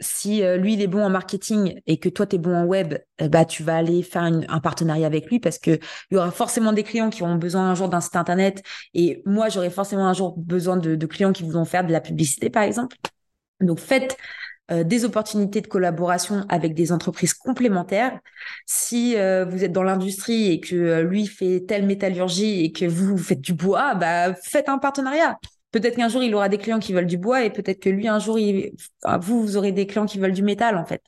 si 0.00 0.42
euh, 0.42 0.56
lui, 0.56 0.74
il 0.74 0.82
est 0.82 0.86
bon 0.86 1.02
en 1.04 1.10
marketing 1.10 1.80
et 1.86 1.98
que 1.98 2.08
toi, 2.08 2.26
tu 2.26 2.36
es 2.36 2.38
bon 2.38 2.54
en 2.54 2.64
web, 2.64 2.94
eh 3.18 3.28
bah, 3.28 3.44
tu 3.44 3.62
vas 3.62 3.76
aller 3.76 4.02
faire 4.02 4.22
un 4.22 4.60
partenariat 4.60 5.06
avec 5.06 5.26
lui 5.30 5.40
parce 5.40 5.58
que 5.58 5.72
il 6.10 6.14
y 6.14 6.16
aura 6.16 6.30
forcément 6.30 6.72
des 6.72 6.82
clients 6.82 7.10
qui 7.10 7.22
auront 7.22 7.36
besoin 7.36 7.70
un 7.70 7.74
jour 7.74 7.88
d'un 7.88 8.00
site 8.00 8.16
internet 8.16 8.62
et 8.92 9.22
moi, 9.24 9.48
j'aurai 9.48 9.70
forcément 9.70 10.06
un 10.06 10.14
jour 10.14 10.34
besoin 10.36 10.76
de, 10.76 10.94
de 10.94 11.06
clients 11.06 11.32
qui 11.32 11.42
voudront 11.42 11.64
faire 11.64 11.86
de 11.86 11.92
la 11.92 12.00
publicité, 12.00 12.50
par 12.50 12.62
exemple. 12.62 12.96
Donc, 13.60 13.78
faites 13.78 14.16
euh, 14.70 14.82
des 14.82 15.04
opportunités 15.04 15.60
de 15.60 15.66
collaboration 15.66 16.46
avec 16.48 16.72
des 16.72 16.90
entreprises 16.90 17.34
complémentaires. 17.34 18.18
Si 18.64 19.14
euh, 19.14 19.44
vous 19.44 19.62
êtes 19.62 19.72
dans 19.72 19.82
l'industrie 19.82 20.52
et 20.52 20.60
que 20.60 20.74
euh, 20.74 21.02
lui 21.02 21.26
fait 21.26 21.66
telle 21.68 21.84
métallurgie 21.84 22.64
et 22.64 22.72
que 22.72 22.86
vous, 22.86 23.18
faites 23.18 23.42
du 23.42 23.52
bois, 23.52 23.94
bah 23.94 24.34
faites 24.34 24.70
un 24.70 24.78
partenariat. 24.78 25.38
Peut-être 25.70 25.96
qu'un 25.96 26.08
jour 26.08 26.22
il 26.22 26.34
aura 26.34 26.48
des 26.48 26.56
clients 26.56 26.78
qui 26.78 26.94
veulent 26.94 27.06
du 27.06 27.18
bois 27.18 27.44
et 27.44 27.50
peut-être 27.50 27.78
que 27.78 27.90
lui 27.90 28.08
un 28.08 28.18
jour 28.18 28.38
il... 28.38 28.72
vous 29.20 29.42
vous 29.42 29.56
aurez 29.58 29.72
des 29.72 29.86
clients 29.86 30.06
qui 30.06 30.18
veulent 30.18 30.32
du 30.32 30.42
métal 30.42 30.78
en 30.78 30.86
fait. 30.86 31.02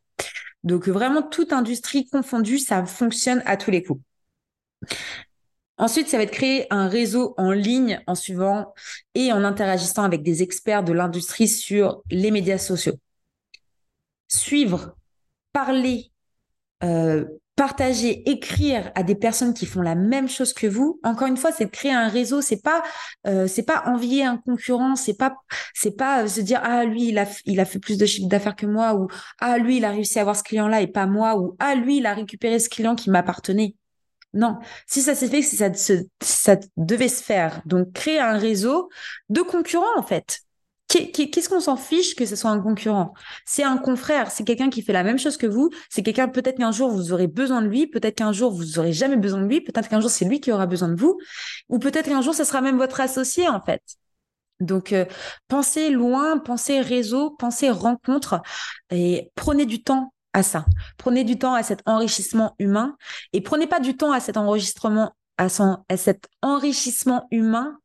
Donc 0.63 0.89
vraiment 0.89 1.23
toute 1.23 1.55
industrie 1.55 2.07
confondue, 2.07 2.59
ça 2.59 2.85
fonctionne 2.85 3.43
à 3.47 3.57
tous 3.57 3.71
les 3.71 3.83
coups. 3.83 4.03
Ensuite, 5.79 6.09
ça 6.09 6.19
va 6.19 6.25
être 6.25 6.31
créer 6.31 6.67
un 6.71 6.89
réseau 6.89 7.35
en 7.39 7.53
ligne 7.53 8.03
en 8.07 8.15
suivant 8.15 8.75
et 9.15 9.33
en 9.33 9.45
interagissant 9.45 10.03
avec 10.03 10.23
des 10.23 10.43
experts 10.43 10.85
de 10.85 10.93
l'industrie 10.93 11.49
sur 11.49 12.03
les 12.11 12.31
médias 12.31 12.59
sociaux 12.59 12.99
suivre, 14.29 14.97
parler, 15.53 16.13
euh, 16.83 17.25
partager, 17.57 18.29
écrire 18.31 18.93
à 18.95 19.03
des 19.03 19.15
personnes 19.15 19.55
qui 19.55 19.65
font 19.65 19.81
la 19.81 19.95
même 19.95 20.29
chose 20.29 20.53
que 20.53 20.67
vous. 20.67 21.01
Encore 21.03 21.27
une 21.27 21.39
fois, 21.39 21.53
c'est 21.53 21.65
de 21.65 21.71
créer 21.71 21.93
un 21.93 22.09
réseau. 22.09 22.43
C'est 22.43 22.61
pas, 22.61 22.83
euh, 23.27 23.47
c'est 23.47 23.63
pas 23.63 23.85
envier 23.87 24.25
un 24.25 24.37
concurrent. 24.37 24.95
C'est 24.95 25.17
pas, 25.17 25.35
c'est 25.75 25.97
pas 25.97 26.25
euh, 26.25 26.29
se 26.29 26.43
dire 26.43 26.61
ah 26.63 26.85
lui 26.85 27.09
il 27.09 27.19
a, 27.19 27.65
fait 27.65 27.79
plus 27.79 27.97
de 27.97 28.05
chiffre 28.05 28.29
d'affaires 28.29 28.57
que 28.57 28.67
moi 28.67 28.95
ou 28.95 29.09
ah 29.41 29.57
lui 29.57 29.79
il 29.79 29.85
a 29.87 29.91
réussi 29.91 30.19
à 30.19 30.23
avoir 30.23 30.37
ce 30.37 30.43
client-là 30.43 30.83
et 30.83 30.87
pas 30.87 31.07
moi 31.07 31.39
ou 31.39 31.57
ah 31.59 31.75
lui 31.75 31.99
il 31.99 32.07
a 32.07 32.13
récupéré 32.15 32.59
ce 32.59 32.69
client 32.69 32.95
qui 32.95 33.11
m'appartenait. 33.11 33.75
Non, 34.35 34.59
si 34.87 35.01
ça 35.01 35.15
s'est 35.15 35.29
fait, 35.29 35.41
si 35.41 35.57
ça 35.57 36.57
devait 36.77 37.09
se 37.09 37.23
faire. 37.23 37.63
Donc 37.65 37.93
créer 37.95 38.21
un 38.21 38.37
réseau 38.37 38.91
de 39.31 39.41
concurrents 39.41 39.99
en 39.99 40.03
fait 40.03 40.46
Qu'est-ce 41.13 41.49
qu'on 41.49 41.61
s'en 41.61 41.77
fiche 41.77 42.15
que 42.15 42.27
ce 42.27 42.37
soit 42.37 42.51
un 42.51 42.61
concurrent? 42.61 43.15
C'est 43.45 43.63
un 43.63 43.79
confrère, 43.79 44.31
c'est 44.31 44.45
quelqu'un 44.45 44.71
qui 44.71 44.83
fait 44.83 44.93
la 44.93 45.03
même 45.03 45.19
chose 45.19 45.37
que 45.37 45.47
vous. 45.47 45.71
C'est 45.91 46.03
quelqu'un, 46.03 46.29
peut-être 46.29 46.59
qu'un 46.59 46.73
jour 46.73 46.91
vous 46.91 47.13
aurez 47.13 47.27
besoin 47.27 47.63
de 47.63 47.69
lui, 47.69 47.87
peut-être 47.87 48.17
qu'un 48.17 48.33
jour 48.33 48.53
vous 48.53 48.79
aurez 48.79 48.93
jamais 48.93 49.17
besoin 49.17 49.41
de 49.41 49.47
lui, 49.47 49.61
peut-être 49.61 49.89
qu'un 49.89 50.01
jour 50.01 50.11
c'est 50.11 50.25
lui 50.25 50.41
qui 50.41 50.53
aura 50.53 50.67
besoin 50.67 50.89
de 50.89 50.95
vous, 50.95 51.19
ou 51.69 51.79
peut-être 51.79 52.07
qu'un 52.07 52.23
jour 52.23 52.35
ce 52.35 52.45
sera 52.45 52.61
même 52.61 52.77
votre 52.77 53.01
associé 53.01 53.49
en 53.49 53.61
fait. 53.61 53.83
Donc, 54.61 54.93
euh, 54.93 55.05
pensez 55.49 55.91
loin, 55.91 56.39
pensez 56.39 56.81
réseau, 56.81 57.31
pensez 57.31 57.71
rencontre 57.71 58.41
et 58.91 59.31
prenez 59.35 59.67
du 59.67 59.83
temps 59.83 60.13
à 60.33 60.43
ça. 60.43 60.67
Prenez 60.99 61.25
du 61.25 61.39
temps 61.39 61.55
à 61.55 61.63
cet 61.63 61.83
enrichissement 61.87 62.55
humain 62.59 62.97
et 63.33 63.41
prenez 63.41 63.67
pas 63.67 63.81
du 63.81 63.97
temps 63.97 64.13
à 64.13 64.21
cet 64.21 64.37
enregistrement, 64.37 65.15
à, 65.39 65.49
à 65.89 65.97
cet 65.97 66.29
enrichissement 66.43 67.27
humain 67.31 67.79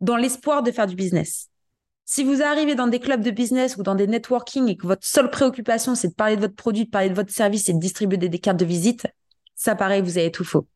dans 0.00 0.16
l'espoir 0.16 0.62
de 0.62 0.70
faire 0.70 0.86
du 0.86 0.96
business. 0.96 1.47
Si 2.10 2.24
vous 2.24 2.40
arrivez 2.40 2.74
dans 2.74 2.86
des 2.86 3.00
clubs 3.00 3.20
de 3.20 3.30
business 3.30 3.76
ou 3.76 3.82
dans 3.82 3.94
des 3.94 4.06
networking 4.06 4.66
et 4.68 4.78
que 4.78 4.86
votre 4.86 5.06
seule 5.06 5.30
préoccupation, 5.30 5.94
c'est 5.94 6.08
de 6.08 6.14
parler 6.14 6.36
de 6.36 6.40
votre 6.40 6.54
produit, 6.54 6.86
de 6.86 6.90
parler 6.90 7.10
de 7.10 7.14
votre 7.14 7.30
service 7.30 7.68
et 7.68 7.74
de 7.74 7.78
distribuer 7.78 8.16
des, 8.16 8.38
cartes 8.38 8.58
de 8.58 8.64
visite, 8.64 9.06
ça 9.56 9.74
pareil, 9.74 10.00
vous 10.00 10.16
avez 10.16 10.32
tout 10.32 10.42
faux. 10.42 10.66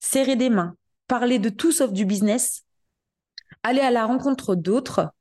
Serrez 0.00 0.34
des 0.34 0.50
mains, 0.50 0.74
parlez 1.06 1.38
de 1.38 1.50
tout 1.50 1.70
sauf 1.70 1.92
du 1.92 2.04
business, 2.04 2.64
allez 3.62 3.80
à 3.80 3.92
la 3.92 4.06
rencontre 4.06 4.56
d'autres 4.56 5.12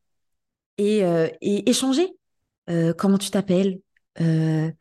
et, 0.80 1.04
euh, 1.04 1.30
et 1.42 1.70
échangez. 1.70 2.18
Euh, 2.72 2.92
comment 2.92 3.20
tu 3.20 3.30
t'appelles? 3.30 3.82
Euh, 4.20 4.72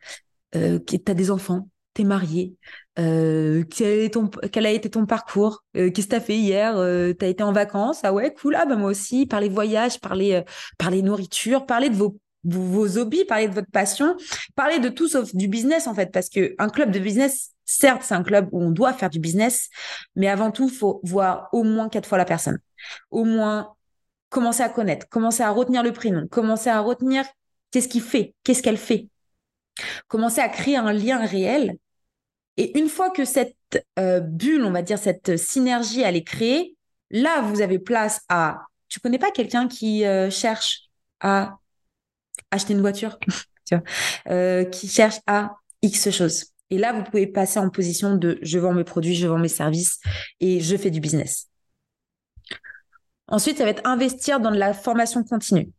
euh 0.55 0.79
T'as 0.79 1.13
des 1.13 1.29
enfants 1.29 1.69
T'es 1.93 2.05
marié 2.05 2.55
euh, 2.99 3.63
quel, 3.69 4.11
ton, 4.11 4.27
quel, 4.27 4.65
a 4.65 4.71
été 4.71 4.89
ton 4.89 5.05
parcours? 5.05 5.63
Euh, 5.75 5.89
Qu'est-ce 5.91 6.07
que 6.07 6.11
tu 6.11 6.15
as 6.15 6.21
fait 6.21 6.37
hier? 6.37 6.77
Euh, 6.77 7.13
Tu 7.17 7.25
as 7.25 7.27
été 7.29 7.43
en 7.43 7.51
vacances? 7.51 8.01
Ah 8.03 8.13
ouais, 8.13 8.33
cool. 8.33 8.55
Ah 8.55 8.65
bah 8.65 8.75
moi 8.75 8.91
aussi. 8.91 9.25
Parler 9.25 9.49
voyage, 9.49 9.99
parler, 9.99 10.33
euh, 10.33 10.41
parler 10.77 11.01
nourriture, 11.01 11.65
parler 11.65 11.89
de 11.89 11.95
vos, 11.95 12.17
vos, 12.43 12.97
hobbies, 12.97 13.25
parler 13.25 13.47
de 13.47 13.53
votre 13.53 13.71
passion, 13.71 14.15
parler 14.55 14.79
de 14.79 14.89
tout 14.89 15.07
sauf 15.07 15.33
du 15.35 15.47
business 15.47 15.87
en 15.87 15.95
fait. 15.95 16.11
Parce 16.11 16.29
que 16.29 16.55
un 16.59 16.69
club 16.69 16.91
de 16.91 16.99
business, 16.99 17.51
certes, 17.65 18.03
c'est 18.03 18.15
un 18.15 18.23
club 18.23 18.47
où 18.51 18.61
on 18.61 18.71
doit 18.71 18.93
faire 18.93 19.09
du 19.09 19.19
business, 19.19 19.69
mais 20.15 20.27
avant 20.27 20.51
tout, 20.51 20.69
faut 20.69 20.99
voir 21.03 21.49
au 21.51 21.63
moins 21.63 21.89
quatre 21.89 22.07
fois 22.07 22.17
la 22.17 22.25
personne. 22.25 22.59
Au 23.11 23.23
moins 23.23 23.73
commencer 24.29 24.63
à 24.63 24.69
connaître, 24.69 25.07
commencer 25.09 25.43
à 25.43 25.51
retenir 25.51 25.83
le 25.83 25.93
prénom, 25.93 26.27
commencer 26.27 26.69
à 26.69 26.79
retenir 26.79 27.25
qu'est-ce 27.71 27.87
qu'il 27.87 28.01
fait, 28.01 28.35
qu'est-ce 28.43 28.61
qu'elle 28.61 28.77
fait. 28.77 29.07
Commencer 30.07 30.41
à 30.41 30.49
créer 30.49 30.75
un 30.77 30.93
lien 30.93 31.25
réel 31.25 31.77
et 32.57 32.77
une 32.77 32.89
fois 32.89 33.09
que 33.09 33.25
cette 33.25 33.55
euh, 33.97 34.19
bulle, 34.19 34.63
on 34.63 34.71
va 34.71 34.81
dire, 34.81 34.99
cette 34.99 35.37
synergie, 35.37 36.01
elle 36.01 36.15
est 36.15 36.23
créée, 36.23 36.75
là, 37.09 37.41
vous 37.41 37.61
avez 37.61 37.79
place 37.79 38.21
à... 38.29 38.61
Tu 38.89 38.99
connais 38.99 39.17
pas 39.17 39.31
quelqu'un 39.31 39.67
qui 39.67 40.05
euh, 40.05 40.29
cherche 40.29 40.89
à 41.19 41.57
acheter 42.51 42.73
une 42.73 42.81
voiture, 42.81 43.17
euh, 44.29 44.65
qui 44.65 44.87
cherche 44.87 45.19
à 45.25 45.55
X 45.81 46.11
chose. 46.11 46.45
Et 46.69 46.77
là, 46.77 46.93
vous 46.93 47.03
pouvez 47.03 47.27
passer 47.27 47.59
en 47.59 47.69
position 47.69 48.15
de 48.15 48.37
je 48.41 48.59
vends 48.59 48.73
mes 48.73 48.83
produits, 48.83 49.15
je 49.15 49.27
vends 49.27 49.39
mes 49.39 49.47
services 49.47 49.99
et 50.39 50.59
je 50.59 50.77
fais 50.77 50.91
du 50.91 50.99
business. 50.99 51.49
Ensuite, 53.27 53.57
ça 53.57 53.63
va 53.63 53.71
être 53.71 53.87
investir 53.87 54.39
dans 54.39 54.51
de 54.51 54.57
la 54.57 54.73
formation 54.73 55.23
continue. 55.23 55.71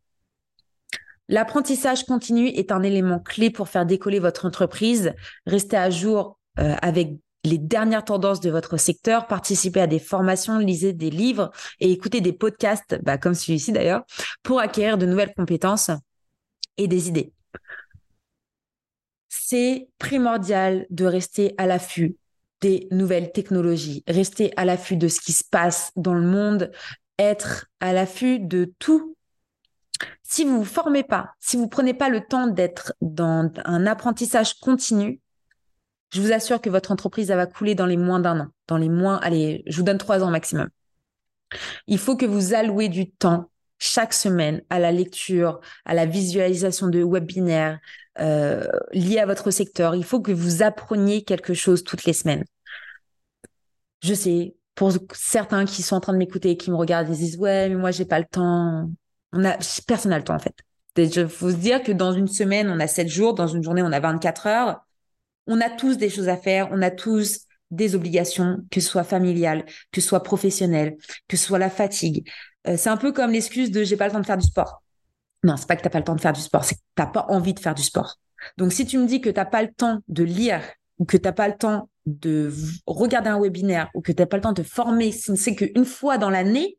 L'apprentissage 1.27 2.05
continu 2.05 2.47
est 2.49 2.71
un 2.71 2.83
élément 2.83 3.19
clé 3.19 3.49
pour 3.49 3.67
faire 3.69 3.85
décoller 3.85 4.19
votre 4.19 4.45
entreprise. 4.45 5.13
Rester 5.45 5.77
à 5.77 5.89
jour 5.89 6.34
euh, 6.59 6.75
avec 6.81 7.17
les 7.45 7.57
dernières 7.57 8.03
tendances 8.03 8.39
de 8.39 8.49
votre 8.49 8.77
secteur, 8.77 9.27
participez 9.27 9.81
à 9.81 9.87
des 9.87 9.99
formations, 9.99 10.57
lisez 10.57 10.93
des 10.93 11.09
livres 11.09 11.51
et 11.79 11.91
écoutez 11.91 12.21
des 12.21 12.33
podcasts, 12.33 12.99
bah, 13.03 13.17
comme 13.17 13.35
celui-ci 13.35 13.71
d'ailleurs, 13.71 14.03
pour 14.43 14.59
acquérir 14.59 14.97
de 14.97 15.05
nouvelles 15.05 15.33
compétences 15.33 15.91
et 16.77 16.87
des 16.87 17.07
idées. 17.07 17.33
C'est 19.29 19.89
primordial 19.99 20.87
de 20.89 21.05
rester 21.05 21.53
à 21.57 21.67
l'affût 21.67 22.17
des 22.61 22.87
nouvelles 22.91 23.31
technologies, 23.31 24.03
rester 24.07 24.51
à 24.57 24.65
l'affût 24.65 24.97
de 24.97 25.07
ce 25.07 25.19
qui 25.19 25.33
se 25.33 25.43
passe 25.43 25.91
dans 25.95 26.15
le 26.15 26.25
monde, 26.25 26.71
être 27.19 27.67
à 27.79 27.93
l'affût 27.93 28.39
de 28.39 28.73
tout. 28.79 29.15
Si 30.23 30.43
vous 30.43 30.59
vous 30.59 30.65
formez 30.65 31.03
pas, 31.03 31.31
si 31.39 31.57
vous 31.57 31.67
prenez 31.67 31.93
pas 31.93 32.09
le 32.09 32.21
temps 32.21 32.47
d'être 32.47 32.93
dans 33.01 33.51
un 33.65 33.85
apprentissage 33.85 34.55
continu, 34.55 35.21
je 36.11 36.21
vous 36.21 36.31
assure 36.31 36.61
que 36.61 36.69
votre 36.69 36.91
entreprise 36.91 37.29
va 37.29 37.45
couler 37.45 37.75
dans 37.75 37.85
les 37.85 37.97
moins 37.97 38.19
d'un 38.19 38.39
an, 38.39 38.47
dans 38.67 38.77
les 38.77 38.89
moins, 38.89 39.17
allez, 39.17 39.63
je 39.67 39.77
vous 39.77 39.83
donne 39.83 39.97
trois 39.97 40.23
ans 40.23 40.31
maximum. 40.31 40.69
Il 41.87 41.97
faut 41.97 42.15
que 42.15 42.25
vous 42.25 42.53
allouez 42.53 42.89
du 42.89 43.11
temps 43.11 43.49
chaque 43.77 44.13
semaine 44.13 44.61
à 44.69 44.79
la 44.79 44.91
lecture, 44.91 45.59
à 45.85 45.93
la 45.93 46.05
visualisation 46.05 46.87
de 46.87 47.03
webinaires 47.03 47.79
euh, 48.19 48.65
liés 48.93 49.19
à 49.19 49.25
votre 49.25 49.51
secteur. 49.51 49.95
Il 49.95 50.03
faut 50.03 50.21
que 50.21 50.31
vous 50.31 50.63
appreniez 50.63 51.23
quelque 51.23 51.53
chose 51.53 51.83
toutes 51.83 52.05
les 52.05 52.13
semaines. 52.13 52.45
Je 54.01 54.13
sais, 54.13 54.55
pour 54.75 54.91
certains 55.13 55.65
qui 55.65 55.81
sont 55.81 55.95
en 55.95 55.99
train 55.99 56.13
de 56.13 56.17
m'écouter 56.17 56.51
et 56.51 56.57
qui 56.57 56.71
me 56.71 56.75
regardent, 56.75 57.09
ils 57.09 57.17
disent 57.17 57.37
ouais, 57.37 57.69
mais 57.69 57.75
moi 57.75 57.91
j'ai 57.91 58.05
pas 58.05 58.19
le 58.19 58.25
temps. 58.25 58.89
On 59.33 59.43
a 59.43 59.57
personne 59.87 60.11
n'a 60.11 60.17
le 60.17 60.23
temps 60.23 60.35
en 60.35 60.39
fait. 60.39 60.55
Il 60.97 61.27
faut 61.27 61.51
se 61.51 61.55
dire 61.55 61.83
que 61.83 61.91
dans 61.91 62.13
une 62.13 62.27
semaine, 62.27 62.69
on 62.69 62.79
a 62.79 62.87
7 62.87 63.09
jours, 63.09 63.33
dans 63.33 63.47
une 63.47 63.61
journée, 63.61 63.81
on 63.81 63.91
a 63.91 63.99
24 63.99 64.47
heures. 64.47 64.84
On 65.47 65.61
a 65.61 65.69
tous 65.69 65.97
des 65.97 66.09
choses 66.09 66.29
à 66.29 66.37
faire, 66.37 66.69
on 66.71 66.81
a 66.81 66.91
tous 66.91 67.45
des 67.71 67.95
obligations, 67.95 68.57
que 68.71 68.79
ce 68.79 68.89
soit 68.89 69.03
familiales, 69.03 69.65
que 69.91 70.01
ce 70.01 70.07
soit 70.07 70.23
professionnelles, 70.23 70.97
que 71.27 71.37
ce 71.37 71.45
soit 71.45 71.59
la 71.59 71.69
fatigue. 71.69 72.29
Euh, 72.67 72.77
c'est 72.77 72.89
un 72.89 72.97
peu 72.97 73.11
comme 73.11 73.31
l'excuse 73.31 73.71
de 73.71 73.83
j'ai 73.83 73.97
pas 73.97 74.07
le 74.07 74.13
temps 74.13 74.19
de 74.19 74.25
faire 74.25 74.37
du 74.37 74.47
sport. 74.47 74.81
Non, 75.43 75.57
c'est 75.57 75.67
pas 75.67 75.75
que 75.75 75.83
t'as 75.83 75.89
pas 75.89 75.99
le 75.99 76.05
temps 76.05 76.15
de 76.15 76.21
faire 76.21 76.33
du 76.33 76.41
sport, 76.41 76.63
c'est 76.63 76.75
que 76.75 76.81
t'as 76.95 77.05
pas 77.05 77.25
envie 77.29 77.53
de 77.53 77.59
faire 77.59 77.75
du 77.75 77.83
sport. 77.83 78.17
Donc 78.57 78.73
si 78.73 78.85
tu 78.85 78.97
me 78.97 79.05
dis 79.07 79.21
que 79.21 79.29
t'as 79.29 79.45
pas 79.45 79.61
le 79.61 79.71
temps 79.71 79.99
de 80.07 80.23
lire 80.23 80.61
ou 80.97 81.05
que 81.05 81.17
t'as 81.17 81.31
pas 81.31 81.47
le 81.47 81.55
temps 81.55 81.89
de 82.05 82.53
regarder 82.85 83.29
un 83.29 83.39
webinaire 83.39 83.89
ou 83.93 84.01
que 84.01 84.11
t'as 84.11 84.25
pas 84.25 84.37
le 84.37 84.43
temps 84.43 84.53
de 84.53 84.61
te 84.61 84.67
former, 84.67 85.11
c'est 85.11 85.55
qu'une 85.55 85.85
fois 85.85 86.17
dans 86.17 86.29
l'année, 86.29 86.77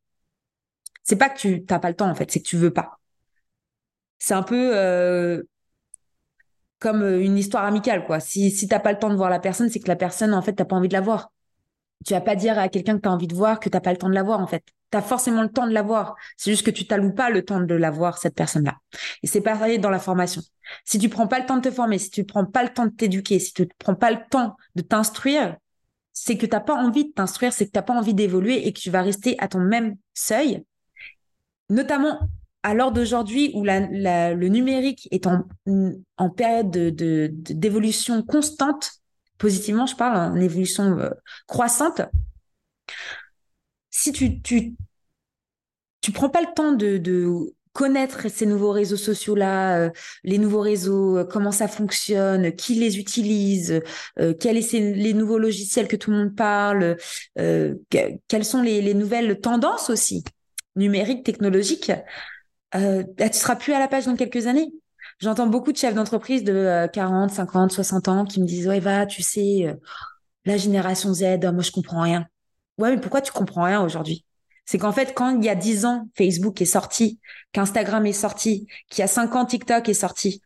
c'est 1.03 1.17
pas 1.17 1.29
que 1.29 1.39
tu 1.39 1.64
t'as 1.64 1.79
pas 1.79 1.89
le 1.89 1.97
temps 1.97 2.09
en 2.11 2.14
fait, 2.14 2.31
c'est 2.31 2.41
que 2.41 2.49
tu 2.49 2.57
veux 2.57 2.73
pas. 2.73 2.99
C'est 4.19 4.35
un 4.35 4.43
peu 4.43 4.77
euh, 4.77 5.43
comme 6.79 7.03
euh, 7.03 7.22
une 7.22 7.39
histoire 7.39 7.64
amicale, 7.64 8.05
quoi. 8.07 8.20
Si, 8.20 8.51
si 8.51 8.68
t'as 8.68 8.81
pas 8.81 8.93
le 8.93 8.99
temps 8.99 9.11
de 9.11 9.16
voir 9.16 9.31
la 9.31 9.41
personne, 9.41 9.68
c'est 9.70 9.81
que 9.81 9.89
la 9.89 9.97
personne, 9.97 10.35
en 10.35 10.43
fait, 10.43 10.53
t'as 10.53 10.64
pas 10.64 10.77
envie 10.77 10.89
de 10.89 10.95
la 10.95 11.01
voir. 11.01 11.33
Tu 12.05 12.14
vas 12.14 12.20
pas 12.20 12.37
dire 12.37 12.59
à 12.59 12.68
quelqu'un 12.68 12.97
que 12.97 13.03
tu 13.03 13.09
as 13.09 13.12
envie 13.12 13.27
de 13.27 13.35
voir 13.35 13.59
que 13.61 13.68
t'as 13.68 13.81
pas 13.81 13.91
le 13.93 13.99
temps 13.99 14.09
de 14.09 14.14
la 14.14 14.22
voir, 14.22 14.41
en 14.41 14.47
fait. 14.47 14.62
Tu 14.93 14.99
as 14.99 15.03
forcément 15.03 15.43
le 15.43 15.49
temps 15.51 15.66
de 15.66 15.72
la 15.72 15.83
voir. 15.83 16.14
C'est 16.37 16.51
juste 16.51 16.64
que 16.64 16.70
tu 16.70 16.87
t'alloues 16.87 17.14
pas 17.14 17.31
le 17.31 17.45
temps 17.45 17.61
de 17.61 17.74
la 17.74 17.91
voir, 17.91 18.18
cette 18.18 18.35
personne-là. 18.35 18.77
Et 19.22 19.27
c'est 19.27 19.41
pareil 19.41 19.79
dans 19.79 19.91
la 19.91 19.99
formation. 19.99 20.43
Si 20.85 20.99
tu 20.99 21.09
prends 21.09 21.27
pas 21.27 21.41
le 21.41 21.47
temps 21.47 21.57
de 21.57 21.62
te 21.62 21.70
former, 21.70 21.99
si 21.99 22.11
tu 22.11 22.24
prends 22.24 22.45
pas 22.45 22.62
le 22.62 22.68
temps 22.68 22.87
de 22.87 22.91
t'éduquer, 22.91 23.39
si 23.39 23.53
tu 23.53 23.68
prends 23.79 23.95
pas 23.95 24.11
le 24.11 24.18
temps 24.31 24.57
de 24.74 24.83
t'instruire, 24.83 25.57
c'est 26.12 26.39
que 26.39 26.47
t'as 26.47 26.61
pas 26.61 26.74
envie 26.74 27.07
de 27.07 27.12
t'instruire, 27.12 27.53
c'est 27.53 27.66
que 27.66 27.72
t'as 27.72 27.83
pas 27.83 27.95
envie 27.95 28.14
d'évoluer 28.14 28.66
et 28.66 28.72
que 28.72 28.81
tu 28.81 28.91
vas 28.91 29.03
rester 29.03 29.37
à 29.39 29.49
ton 29.49 29.61
même 29.61 29.97
seuil. 30.14 30.64
Notamment 31.68 32.20
à 32.67 32.75
l'heure 32.75 32.91
d'aujourd'hui 32.91 33.53
où 33.55 33.62
le 33.62 34.49
numérique 34.49 35.07
est 35.12 35.29
en, 35.29 36.31
période 36.31 36.73
d'évolution 36.73 38.25
constante, 38.25 38.91
positivement, 39.39 39.87
je 39.87 39.95
parle, 39.95 40.17
en 40.17 40.41
évolution 40.41 40.99
euh, 40.99 41.11
croissante, 41.47 42.03
si 43.91 44.11
tu, 44.11 44.43
tu, 44.43 44.75
tu 46.01 46.11
prends 46.11 46.29
pas 46.29 46.41
le 46.41 46.53
temps 46.57 46.73
de, 46.73 47.01
connaître 47.73 48.31
ces 48.31 48.47
nouveaux 48.47 48.73
réseaux 48.73 48.97
sociaux-là, 48.97 49.79
euh, 49.79 49.91
les 50.25 50.39
nouveaux 50.39 50.62
réseaux, 50.62 51.19
euh, 51.19 51.25
comment 51.25 51.53
ça 51.53 51.69
fonctionne, 51.69 52.53
qui 52.57 52.75
les 52.75 52.99
utilise, 52.99 53.81
quels 54.41 54.64
sont 54.64 54.79
les 54.79 55.12
nouveaux 55.12 55.39
logiciels 55.39 55.87
que 55.87 55.95
tout 55.95 56.11
le 56.11 56.17
monde 56.17 56.35
parle, 56.35 56.97
quelles 57.37 58.45
sont 58.45 58.62
les, 58.62 58.95
nouvelles 58.95 59.39
tendances 59.41 59.89
aussi 59.89 60.25
numériques, 60.75 61.25
technologiques, 61.25 61.91
euh, 62.79 63.05
bah, 63.16 63.29
tu 63.29 63.39
seras 63.39 63.57
plus 63.57 63.72
à 63.72 63.79
la 63.79 63.89
page 63.89 64.07
dans 64.07 64.16
quelques 64.16 64.47
années. 64.47 64.72
J'entends 65.18 65.47
beaucoup 65.47 65.72
de 65.72 65.77
chefs 65.77 65.95
d'entreprise 65.95 66.45
de 66.45 66.89
40, 66.93 67.31
50, 67.31 67.72
60 67.72 68.09
ans 68.09 68.24
qui 68.24 68.41
me 68.41 68.47
disent 68.47 68.68
ouais 68.68 68.81
va, 68.81 69.07
tu 69.07 69.22
sais, 69.22 69.66
euh, 69.66 69.74
la 70.45 70.57
génération 70.57 71.12
Z, 71.14 71.22
euh, 71.45 71.53
moi 71.53 71.62
je 71.62 71.70
comprends 71.72 72.03
rien. 72.03 72.27
Ouais, 72.79 72.95
mais 72.95 73.01
pourquoi 73.01 73.20
tu 73.22 73.33
comprends 73.33 73.64
rien 73.64 73.83
aujourd'hui? 73.83 74.24
C'est 74.66 74.79
qu'en 74.79 74.93
fait, 74.93 75.14
quand 75.14 75.31
il 75.39 75.45
y 75.45 75.49
a 75.49 75.55
10 75.55 75.87
ans, 75.87 76.09
Facebook 76.16 76.61
est 76.61 76.64
sorti, 76.66 77.20
qu'Instagram 77.53 78.05
est 78.07 78.12
sorti, 78.12 78.66
qu'il 78.91 79.01
y 79.01 79.05
a 79.05 79.07
5 79.07 79.35
ans, 79.37 79.47
TikTok 79.47 79.89
est 79.89 79.95
sorti. 79.95 80.43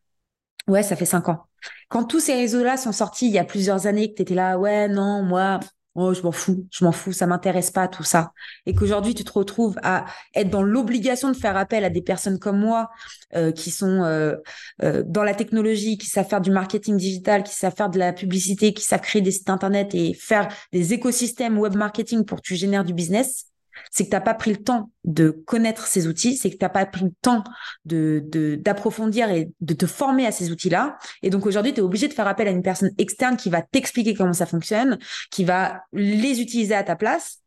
Ouais, 0.68 0.82
ça 0.82 0.96
fait 0.96 1.06
5 1.06 1.28
ans. 1.30 1.46
Quand 1.88 2.04
tous 2.04 2.20
ces 2.20 2.34
réseaux-là 2.34 2.76
sont 2.76 2.92
sortis 2.92 3.26
il 3.26 3.32
y 3.32 3.38
a 3.38 3.44
plusieurs 3.44 3.86
années, 3.86 4.10
que 4.10 4.16
tu 4.16 4.22
étais 4.22 4.34
là, 4.34 4.58
ouais, 4.58 4.88
non, 4.88 5.22
moi, 5.22 5.60
oh 5.94 6.14
je 6.14 6.22
m'en 6.22 6.32
fous, 6.32 6.66
je 6.70 6.84
m'en 6.84 6.92
fous, 6.92 7.12
ça 7.12 7.26
m'intéresse 7.26 7.70
pas 7.70 7.88
tout 7.88 8.04
ça, 8.04 8.32
et 8.66 8.74
qu'aujourd'hui 8.74 9.14
tu 9.14 9.24
te 9.24 9.32
retrouves 9.32 9.76
à 9.82 10.04
être 10.34 10.50
dans 10.50 10.62
l'obligation 10.62 11.28
de 11.30 11.36
faire 11.36 11.56
appel 11.56 11.84
à 11.84 11.90
des 11.90 12.02
personnes 12.02 12.38
comme 12.38 12.58
moi 12.58 12.90
euh, 13.34 13.52
qui 13.52 13.70
sont 13.70 14.02
euh, 14.02 14.36
euh, 14.82 15.02
dans 15.06 15.24
la 15.24 15.34
technologie, 15.34 15.98
qui 15.98 16.06
savent 16.06 16.28
faire 16.28 16.40
du 16.40 16.50
marketing 16.50 16.96
digital, 16.96 17.42
qui 17.42 17.54
savent 17.54 17.74
faire 17.76 17.90
de 17.90 17.98
la 17.98 18.12
publicité, 18.12 18.72
qui 18.72 18.84
savent 18.84 19.00
créer 19.00 19.22
des 19.22 19.32
sites 19.32 19.50
internet 19.50 19.94
et 19.94 20.14
faire 20.14 20.48
des 20.72 20.92
écosystèmes 20.92 21.58
web 21.58 21.74
marketing 21.74 22.24
pour 22.24 22.38
que 22.38 22.42
tu 22.42 22.56
génères 22.56 22.84
du 22.84 22.94
business, 22.94 23.49
c'est 23.90 24.04
que 24.04 24.10
tu 24.10 24.14
n'as 24.14 24.20
pas 24.20 24.34
pris 24.34 24.50
le 24.50 24.62
temps 24.62 24.90
de 25.04 25.30
connaître 25.30 25.86
ces 25.86 26.06
outils, 26.06 26.36
c'est 26.36 26.50
que 26.50 26.56
tu 26.56 26.64
n'as 26.64 26.68
pas 26.68 26.86
pris 26.86 27.04
le 27.04 27.12
temps 27.22 27.44
de 27.84 28.20
d'approfondir 28.60 29.30
et 29.30 29.50
de 29.60 29.74
te 29.74 29.86
former 29.86 30.26
à 30.26 30.32
ces 30.32 30.50
outils-là. 30.50 30.98
Et 31.22 31.30
donc 31.30 31.46
aujourd'hui, 31.46 31.72
tu 31.72 31.80
es 31.80 31.82
obligé 31.82 32.08
de 32.08 32.12
faire 32.12 32.26
appel 32.26 32.48
à 32.48 32.50
une 32.50 32.62
personne 32.62 32.90
externe 32.98 33.36
qui 33.36 33.50
va 33.50 33.62
t'expliquer 33.62 34.14
comment 34.14 34.32
ça 34.32 34.46
fonctionne, 34.46 34.98
qui 35.30 35.44
va 35.44 35.82
les 35.92 36.40
utiliser 36.40 36.74
à 36.74 36.84
ta 36.84 36.96
place. 36.96 37.38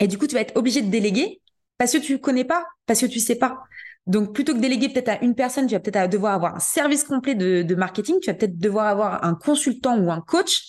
Et 0.00 0.08
du 0.08 0.18
coup, 0.18 0.26
tu 0.26 0.34
vas 0.34 0.40
être 0.40 0.56
obligé 0.56 0.82
de 0.82 0.90
déléguer 0.90 1.40
parce 1.78 1.92
que 1.92 1.98
tu 1.98 2.18
connais 2.18 2.44
pas, 2.44 2.64
parce 2.86 3.00
que 3.00 3.06
tu 3.06 3.20
sais 3.20 3.36
pas. 3.36 3.62
Donc, 4.06 4.34
plutôt 4.34 4.54
que 4.54 4.58
déléguer 4.58 4.90
peut-être 4.90 5.08
à 5.08 5.24
une 5.24 5.34
personne, 5.34 5.66
tu 5.66 5.74
vas 5.74 5.80
peut-être 5.80 6.10
devoir 6.10 6.34
avoir 6.34 6.56
un 6.56 6.60
service 6.60 7.04
complet 7.04 7.34
de, 7.34 7.62
de 7.62 7.74
marketing. 7.74 8.16
Tu 8.20 8.30
vas 8.30 8.34
peut-être 8.34 8.58
devoir 8.58 8.86
avoir 8.86 9.24
un 9.24 9.34
consultant 9.34 9.98
ou 9.98 10.10
un 10.10 10.20
coach 10.20 10.62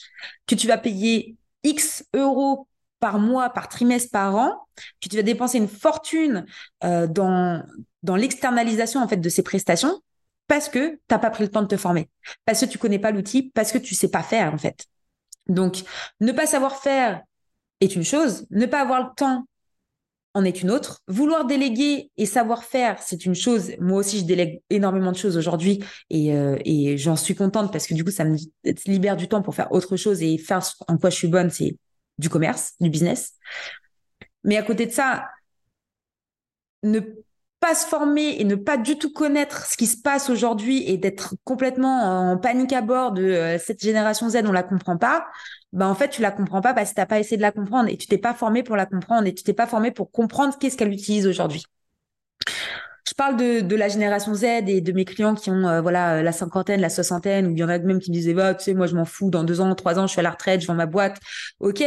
que 0.47 0.55
tu 0.55 0.68
vas 0.68 0.78
payer 0.78 1.36
X 1.63 2.05
euros 2.13 2.68
par 3.06 3.20
mois, 3.20 3.51
par 3.51 3.70
trimestre, 3.70 4.10
par 4.10 4.36
an, 4.36 4.66
tu 4.99 5.16
vas 5.16 5.22
dépenser 5.22 5.60
une 5.60 5.68
fortune 5.68 6.43
euh, 6.84 7.06
dans, 7.06 7.64
dans 8.01 8.16
l'externalisation 8.16 8.99
en 8.99 9.08
fait 9.08 9.18
de 9.18 9.30
ces 9.30 9.43
prestations 9.43 10.01
parce 10.47 10.70
que 10.70 10.89
tu 10.89 10.99
n'as 11.12 11.20
pas 11.20 11.30
pris 11.30 11.43
le 11.43 11.51
temps 11.51 11.62
de 11.62 11.68
te 11.68 11.78
former, 11.78 12.10
parce 12.45 12.62
que 12.62 12.66
tu 12.66 12.80
connais 12.80 12.97
pas 12.97 13.12
l'outil, 13.12 13.51
parce 13.53 13.72
que 13.72 13.78
tu 13.78 13.93
sais 13.93 14.08
pas 14.08 14.24
faire 14.24 14.51
en 14.51 14.58
fait. 14.58 14.88
Donc, 15.45 15.84
ne 16.20 16.32
pas 16.32 16.47
savoir 16.47 16.78
faire 16.78 17.22
est 17.80 17.95
une 17.95 18.03
chose, 18.03 18.47
ne 18.49 18.66
pas 18.66 18.82
avoir 18.82 19.03
le 19.03 19.10
temps 19.16 19.45
en 20.34 20.43
est 20.43 20.64
une 20.64 20.72
autre. 20.72 21.03
Vouloir 21.08 21.45
déléguer 21.45 22.10
et 22.18 22.26
savoir 22.26 22.64
faire, 22.64 22.99
c'est 23.03 23.24
une 23.28 23.36
chose. 23.36 23.74
Moi 23.80 23.99
aussi, 23.99 24.18
je 24.18 24.26
délègue 24.26 24.62
énormément 24.72 25.12
de 25.12 25.18
choses 25.18 25.38
aujourd'hui 25.38 25.84
et, 26.10 26.34
euh, 26.34 26.58
j'en 26.97 27.16
suis 27.16 27.36
contente 27.36 27.72
parce 27.72 27.86
que 27.86 27.93
du 27.93 28.03
coup, 28.03 28.10
ça 28.10 28.26
me 28.26 28.36
libère 28.88 29.16
du 29.16 29.28
temps 29.28 29.43
pour 29.43 29.53
faire 29.53 29.72
autre 29.72 29.95
chose 29.95 30.24
et 30.24 30.39
faire 30.39 30.62
en 30.88 30.97
quoi 30.97 31.12
je 31.12 31.18
suis 31.18 31.28
bonne, 31.28 31.51
c'est 31.51 31.78
du 32.18 32.30
commerce, 32.30 32.74
du 32.80 32.89
business. 32.89 33.34
Mais 34.43 34.57
à 34.57 34.63
côté 34.63 34.86
de 34.86 34.91
ça, 34.91 35.30
ne 36.84 36.99
pas 37.59 37.74
se 37.74 37.88
former 37.88 38.39
et 38.39 38.43
ne 38.43 38.55
pas 38.55 38.78
du 38.78 38.97
tout 38.97 39.11
connaître 39.11 39.66
ce 39.66 39.76
qui 39.78 39.88
se 39.88 39.99
passe 39.99 40.30
aujourd'hui 40.30 40.84
et 40.89 40.97
d'être 40.97 41.36
complètement 41.43 42.32
en 42.32 42.38
panique 42.38 42.74
à 42.74 42.82
bord 42.82 43.11
de 43.11 43.24
euh, 43.24 43.57
cette 43.57 43.82
génération 43.82 44.30
Z, 44.30 44.43
on 44.45 44.51
la 44.51 44.63
comprend 44.63 44.97
pas, 44.97 45.26
bah 45.74 45.88
en 45.88 45.95
fait 45.95 46.09
tu 46.09 46.22
la 46.22 46.32
comprends 46.32 46.61
pas 46.61 46.74
parce 46.74 46.91
que 46.91 46.95
t'as 46.95 47.05
pas 47.05 47.20
essayé 47.20 47.38
de 47.38 47.41
la 47.41 47.51
comprendre 47.51 47.89
et 47.89 47.97
tu 47.97 48.07
t'es 48.07 48.18
pas 48.18 48.34
formé 48.34 48.61
pour 48.61 48.76
la 48.76 48.86
comprendre 48.86 49.26
et 49.28 49.34
tu 49.34 49.43
t'es 49.43 49.53
pas 49.53 49.68
formé 49.68 49.91
pour 49.91 50.11
comprendre 50.11 50.57
qu'est-ce 50.59 50.78
qu'elle 50.78 50.93
utilise 50.93 51.28
aujourd'hui. 51.28 51.66
Je 53.18 53.24
parle 53.24 53.38
de, 53.38 53.76
la 53.78 53.88
génération 53.88 54.34
Z 54.34 54.43
et 54.43 54.82
de 54.82 54.91
mes 54.91 55.05
clients 55.05 55.36
qui 55.36 55.49
ont 55.49 55.66
euh, 55.70 55.80
voilà 55.80 56.22
la 56.22 56.34
cinquantaine, 56.34 56.82
la 56.82 56.89
soixantaine, 56.89 57.47
ou 57.47 57.51
il 57.51 57.57
y 57.57 57.63
en 57.63 57.70
a 57.70 57.80
même 57.80 57.99
qui 57.99 58.11
me 58.11 58.13
disaient 58.13 58.34
bah 58.34 58.53
tu 58.53 58.66
sais 58.66 58.74
moi 58.74 58.88
je 58.88 58.95
m'en 58.95 59.05
fous, 59.05 59.30
dans 59.30 59.45
deux 59.45 59.61
ans, 59.61 59.74
trois 59.74 59.97
ans 59.99 60.05
je 60.05 60.11
suis 60.11 60.20
à 60.20 60.24
la 60.24 60.32
retraite, 60.32 60.59
je 60.59 60.68
vends 60.68 60.74
ma 60.74 60.86
boîte, 60.86 61.18
ok, 61.61 61.82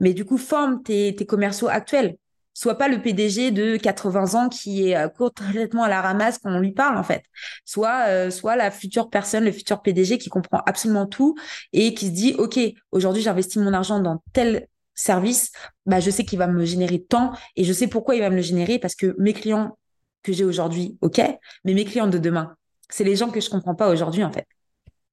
mais 0.00 0.12
du 0.12 0.26
coup 0.26 0.36
forme 0.36 0.82
tes, 0.82 1.14
commerciaux 1.26 1.68
actuels. 1.68 2.16
Sois 2.52 2.76
pas 2.76 2.88
le 2.88 3.00
PDG 3.00 3.50
de 3.50 3.78
80 3.78 4.34
ans 4.34 4.48
qui 4.50 4.90
est 4.90 4.96
euh, 4.96 5.08
complètement 5.08 5.84
à 5.84 5.88
la 5.88 6.02
ramasse 6.02 6.36
quand 6.36 6.54
on 6.54 6.60
lui 6.60 6.72
parle 6.72 6.98
en 6.98 7.02
fait. 7.02 7.22
Soit 7.64 8.08
euh, 8.08 8.30
soit 8.30 8.54
la 8.54 8.70
future 8.70 9.08
personne, 9.08 9.44
le 9.44 9.52
futur 9.52 9.80
PDG 9.80 10.18
qui 10.18 10.28
comprend 10.28 10.60
absolument 10.66 11.06
tout 11.06 11.34
et 11.72 11.94
qui 11.94 12.08
se 12.08 12.12
dit 12.12 12.34
ok 12.36 12.60
aujourd'hui 12.92 13.22
j'investis 13.22 13.56
mon 13.56 13.72
argent 13.72 14.00
dans 14.00 14.22
tel 14.34 14.68
service, 14.94 15.50
bah 15.86 16.00
je 16.00 16.10
sais 16.10 16.24
qu'il 16.24 16.38
va 16.38 16.46
me 16.46 16.66
générer 16.66 17.02
tant 17.02 17.32
et 17.56 17.64
je 17.64 17.72
sais 17.72 17.86
pourquoi 17.88 18.16
il 18.16 18.20
va 18.20 18.28
me 18.28 18.36
le 18.36 18.42
générer 18.42 18.78
parce 18.78 18.94
que 18.94 19.16
mes 19.18 19.32
clients 19.32 19.78
que 20.24 20.32
j'ai 20.32 20.44
aujourd'hui, 20.44 20.98
ok, 21.00 21.20
mais 21.64 21.74
mes 21.74 21.84
clients 21.84 22.08
de 22.08 22.18
demain, 22.18 22.56
c'est 22.88 23.04
les 23.04 23.14
gens 23.14 23.30
que 23.30 23.40
je 23.40 23.48
comprends 23.48 23.76
pas 23.76 23.90
aujourd'hui 23.90 24.24
en 24.24 24.32
fait. 24.32 24.46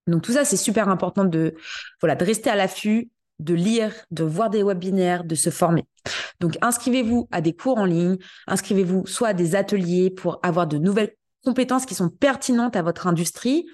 Donc 0.07 0.23
tout 0.23 0.31
ça, 0.31 0.43
c'est 0.45 0.57
super 0.57 0.89
important 0.89 1.25
de 1.25 1.53
voilà 1.99 2.15
de 2.15 2.25
rester 2.25 2.49
à 2.49 2.55
l'affût, 2.55 3.11
de 3.39 3.53
lire, 3.53 3.93
de 4.09 4.23
voir 4.23 4.49
des 4.49 4.63
webinaires, 4.63 5.23
de 5.23 5.35
se 5.35 5.51
former. 5.51 5.85
Donc 6.39 6.57
inscrivez-vous 6.61 7.27
à 7.31 7.41
des 7.41 7.53
cours 7.53 7.77
en 7.77 7.85
ligne, 7.85 8.17
inscrivez-vous 8.47 9.05
soit 9.05 9.29
à 9.29 9.33
des 9.33 9.55
ateliers 9.55 10.09
pour 10.09 10.39
avoir 10.41 10.65
de 10.65 10.77
nouvelles 10.77 11.13
compétences 11.43 11.85
qui 11.85 11.95
sont 11.95 12.09
pertinentes 12.09 12.75
à 12.75 12.83
votre 12.83 13.07
industrie, 13.07 13.65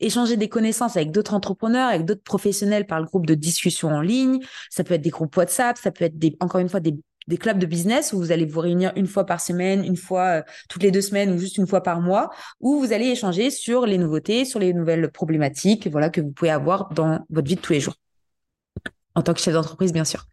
échanger 0.00 0.36
des 0.36 0.48
connaissances 0.48 0.96
avec 0.96 1.10
d'autres 1.10 1.34
entrepreneurs, 1.34 1.88
avec 1.88 2.04
d'autres 2.04 2.22
professionnels 2.22 2.86
par 2.86 2.98
le 2.98 3.06
groupe 3.06 3.26
de 3.26 3.34
discussion 3.34 3.88
en 3.90 4.00
ligne. 4.00 4.40
Ça 4.70 4.84
peut 4.84 4.94
être 4.94 5.02
des 5.02 5.10
groupes 5.10 5.36
WhatsApp, 5.36 5.76
ça 5.76 5.90
peut 5.90 6.04
être 6.04 6.18
des, 6.18 6.36
encore 6.40 6.60
une 6.60 6.68
fois 6.68 6.80
des 6.80 6.94
des 7.30 7.38
clubs 7.38 7.58
de 7.58 7.66
business 7.66 8.12
où 8.12 8.18
vous 8.18 8.32
allez 8.32 8.44
vous 8.44 8.60
réunir 8.60 8.92
une 8.96 9.06
fois 9.06 9.24
par 9.24 9.40
semaine, 9.40 9.84
une 9.84 9.96
fois 9.96 10.24
euh, 10.24 10.42
toutes 10.68 10.82
les 10.82 10.90
deux 10.90 11.00
semaines 11.00 11.32
ou 11.32 11.38
juste 11.38 11.56
une 11.56 11.66
fois 11.66 11.82
par 11.82 12.00
mois, 12.00 12.30
où 12.58 12.80
vous 12.80 12.92
allez 12.92 13.06
échanger 13.06 13.50
sur 13.50 13.86
les 13.86 13.98
nouveautés, 13.98 14.44
sur 14.44 14.58
les 14.58 14.74
nouvelles 14.74 15.10
problématiques, 15.10 15.86
voilà 15.86 16.10
que 16.10 16.20
vous 16.20 16.32
pouvez 16.32 16.50
avoir 16.50 16.92
dans 16.92 17.24
votre 17.30 17.48
vie 17.48 17.54
de 17.54 17.60
tous 17.60 17.72
les 17.72 17.80
jours. 17.80 17.94
en 19.14 19.22
tant 19.22 19.32
que 19.32 19.40
chef 19.40 19.54
d'entreprise, 19.54 19.92
bien 19.92 20.04
sûr. 20.04 20.24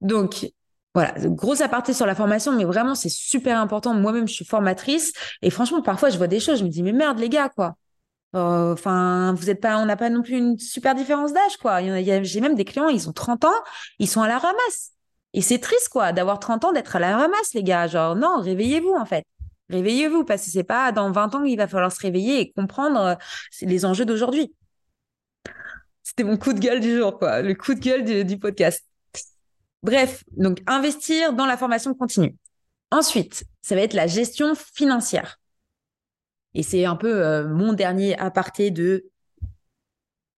Donc, 0.00 0.50
voilà, 0.94 1.14
gros 1.24 1.62
aparté 1.62 1.92
sur 1.94 2.06
la 2.06 2.14
formation, 2.14 2.52
mais 2.52 2.64
vraiment, 2.64 2.94
c'est 2.94 3.08
super 3.08 3.58
important. 3.58 3.94
Moi-même, 3.94 4.28
je 4.28 4.34
suis 4.34 4.44
formatrice 4.44 5.12
et 5.42 5.50
franchement, 5.50 5.80
parfois, 5.82 6.10
je 6.10 6.18
vois 6.18 6.26
des 6.28 6.40
choses, 6.40 6.58
je 6.58 6.64
me 6.64 6.68
dis, 6.68 6.82
mais 6.82 6.92
merde, 6.92 7.18
les 7.18 7.30
gars, 7.30 7.48
quoi. 7.48 7.76
Euh, 8.36 8.72
enfin, 8.72 9.32
vous 9.34 9.48
êtes 9.48 9.60
pas, 9.60 9.78
on 9.78 9.86
n'a 9.86 9.96
pas 9.96 10.10
non 10.10 10.22
plus 10.22 10.36
une 10.36 10.58
super 10.58 10.94
différence 10.94 11.32
d'âge, 11.32 11.56
quoi. 11.60 11.80
J'ai 12.22 12.40
même 12.40 12.54
des 12.56 12.64
clients, 12.64 12.88
ils 12.88 13.08
ont 13.08 13.12
30 13.12 13.44
ans, 13.44 13.62
ils 13.98 14.08
sont 14.08 14.22
à 14.22 14.28
la 14.28 14.38
ramasse. 14.38 14.93
Et 15.34 15.40
c'est 15.40 15.58
triste, 15.58 15.88
quoi, 15.88 16.12
d'avoir 16.12 16.38
30 16.38 16.64
ans, 16.64 16.72
d'être 16.72 16.94
à 16.94 17.00
la 17.00 17.16
ramasse, 17.16 17.54
les 17.54 17.64
gars. 17.64 17.88
Genre, 17.88 18.14
non, 18.14 18.40
réveillez-vous, 18.40 18.94
en 18.94 19.04
fait. 19.04 19.24
Réveillez-vous, 19.68 20.24
parce 20.24 20.44
que 20.44 20.50
c'est 20.50 20.62
pas 20.62 20.92
dans 20.92 21.10
20 21.10 21.34
ans 21.34 21.44
qu'il 21.44 21.56
va 21.58 21.66
falloir 21.66 21.90
se 21.90 22.00
réveiller 22.00 22.40
et 22.40 22.52
comprendre 22.52 23.00
euh, 23.00 23.14
les 23.62 23.84
enjeux 23.84 24.04
d'aujourd'hui. 24.04 24.54
C'était 26.04 26.22
mon 26.22 26.36
coup 26.36 26.52
de 26.52 26.60
gueule 26.60 26.78
du 26.78 26.96
jour, 26.96 27.18
quoi. 27.18 27.42
Le 27.42 27.54
coup 27.54 27.74
de 27.74 27.80
gueule 27.80 28.24
du, 28.24 28.38
podcast. 28.38 28.84
Bref, 29.82 30.22
donc 30.36 30.62
investir 30.68 31.32
dans 31.32 31.46
la 31.46 31.56
formation 31.56 31.94
continue. 31.94 32.36
Ensuite, 32.92 33.44
ça 33.60 33.74
va 33.74 33.80
être 33.80 33.94
la 33.94 34.06
gestion 34.06 34.54
financière. 34.54 35.40
Et 36.54 36.62
c'est 36.62 36.84
un 36.84 36.94
peu 36.94 37.24
euh, 37.24 37.48
mon 37.48 37.72
dernier 37.72 38.16
aparté 38.20 38.70
de 38.70 39.10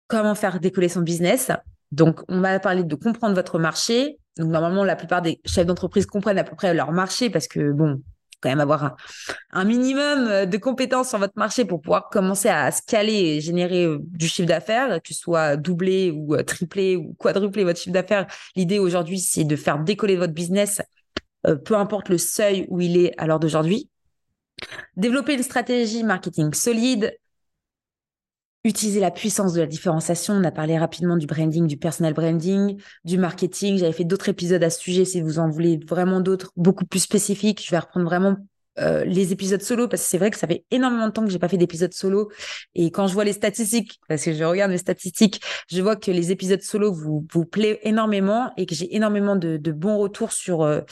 comment 0.06 0.34
faire 0.34 0.58
décoller 0.58 0.88
son 0.88 1.02
business. 1.02 1.50
Donc, 1.92 2.22
on 2.28 2.40
va 2.40 2.58
parler 2.60 2.82
de 2.82 2.94
comprendre 2.94 3.34
votre 3.34 3.58
marché. 3.58 4.18
Donc, 4.36 4.50
normalement, 4.50 4.84
la 4.84 4.96
plupart 4.96 5.22
des 5.22 5.40
chefs 5.44 5.66
d'entreprise 5.66 6.06
comprennent 6.06 6.38
à 6.38 6.44
peu 6.44 6.54
près 6.54 6.74
leur 6.74 6.92
marché 6.92 7.30
parce 7.30 7.48
que, 7.48 7.72
bon, 7.72 8.02
quand 8.40 8.50
même 8.50 8.60
avoir 8.60 8.96
un, 9.52 9.64
minimum 9.64 10.46
de 10.46 10.56
compétences 10.58 11.08
sur 11.08 11.18
votre 11.18 11.36
marché 11.36 11.64
pour 11.64 11.80
pouvoir 11.80 12.10
commencer 12.10 12.48
à 12.48 12.70
scaler 12.70 13.14
et 13.14 13.40
générer 13.40 13.84
euh, 13.84 13.98
du 14.02 14.28
chiffre 14.28 14.48
d'affaires, 14.48 15.00
que 15.02 15.14
ce 15.14 15.20
soit 15.20 15.56
doublé 15.56 16.10
ou 16.10 16.34
euh, 16.34 16.42
triplé 16.42 16.96
ou 16.96 17.14
quadruplé 17.14 17.64
votre 17.64 17.78
chiffre 17.78 17.94
d'affaires. 17.94 18.26
L'idée 18.54 18.78
aujourd'hui, 18.78 19.18
c'est 19.18 19.44
de 19.44 19.56
faire 19.56 19.78
décoller 19.78 20.16
votre 20.16 20.34
business, 20.34 20.82
peu 21.64 21.76
importe 21.76 22.08
le 22.08 22.18
seuil 22.18 22.66
où 22.70 22.80
il 22.80 22.96
est 22.96 23.14
à 23.18 23.26
l'heure 23.28 23.38
d'aujourd'hui. 23.38 23.88
Développer 24.96 25.34
une 25.34 25.44
stratégie 25.44 26.02
marketing 26.02 26.52
solide, 26.54 27.16
utiliser 28.66 29.00
la 29.00 29.10
puissance 29.10 29.52
de 29.52 29.60
la 29.60 29.66
différenciation. 29.66 30.34
On 30.34 30.44
a 30.44 30.50
parlé 30.50 30.78
rapidement 30.78 31.16
du 31.16 31.26
branding, 31.26 31.66
du 31.66 31.76
personal 31.76 32.12
branding, 32.12 32.80
du 33.04 33.18
marketing. 33.18 33.78
J'avais 33.78 33.92
fait 33.92 34.04
d'autres 34.04 34.28
épisodes 34.28 34.62
à 34.62 34.70
ce 34.70 34.80
sujet. 34.80 35.04
Si 35.04 35.20
vous 35.20 35.38
en 35.38 35.48
voulez 35.48 35.78
vraiment 35.86 36.20
d'autres, 36.20 36.52
beaucoup 36.56 36.84
plus 36.84 37.00
spécifiques, 37.00 37.64
je 37.64 37.70
vais 37.70 37.78
reprendre 37.78 38.06
vraiment 38.06 38.36
euh, 38.78 39.04
les 39.04 39.32
épisodes 39.32 39.62
solo 39.62 39.88
parce 39.88 40.02
que 40.02 40.08
c'est 40.08 40.18
vrai 40.18 40.30
que 40.30 40.36
ça 40.36 40.46
fait 40.46 40.66
énormément 40.70 41.06
de 41.06 41.12
temps 41.12 41.24
que 41.24 41.30
j'ai 41.30 41.38
pas 41.38 41.48
fait 41.48 41.56
d'épisodes 41.56 41.94
solo 41.94 42.30
et 42.74 42.90
quand 42.90 43.06
je 43.06 43.14
vois 43.14 43.24
les 43.24 43.32
statistiques 43.32 43.98
parce 44.06 44.22
que 44.22 44.34
je 44.34 44.44
regarde 44.44 44.70
les 44.70 44.76
statistiques 44.76 45.40
je 45.70 45.80
vois 45.80 45.96
que 45.96 46.10
les 46.10 46.30
épisodes 46.30 46.60
solo 46.60 46.92
vous 46.92 47.26
vous 47.32 47.46
plaît 47.46 47.80
énormément 47.84 48.52
et 48.58 48.66
que 48.66 48.74
j'ai 48.74 48.94
énormément 48.94 49.34
de, 49.34 49.56
bons 49.72 49.96
retours 49.96 50.30
sur 50.30 50.60
euh, 50.60 50.82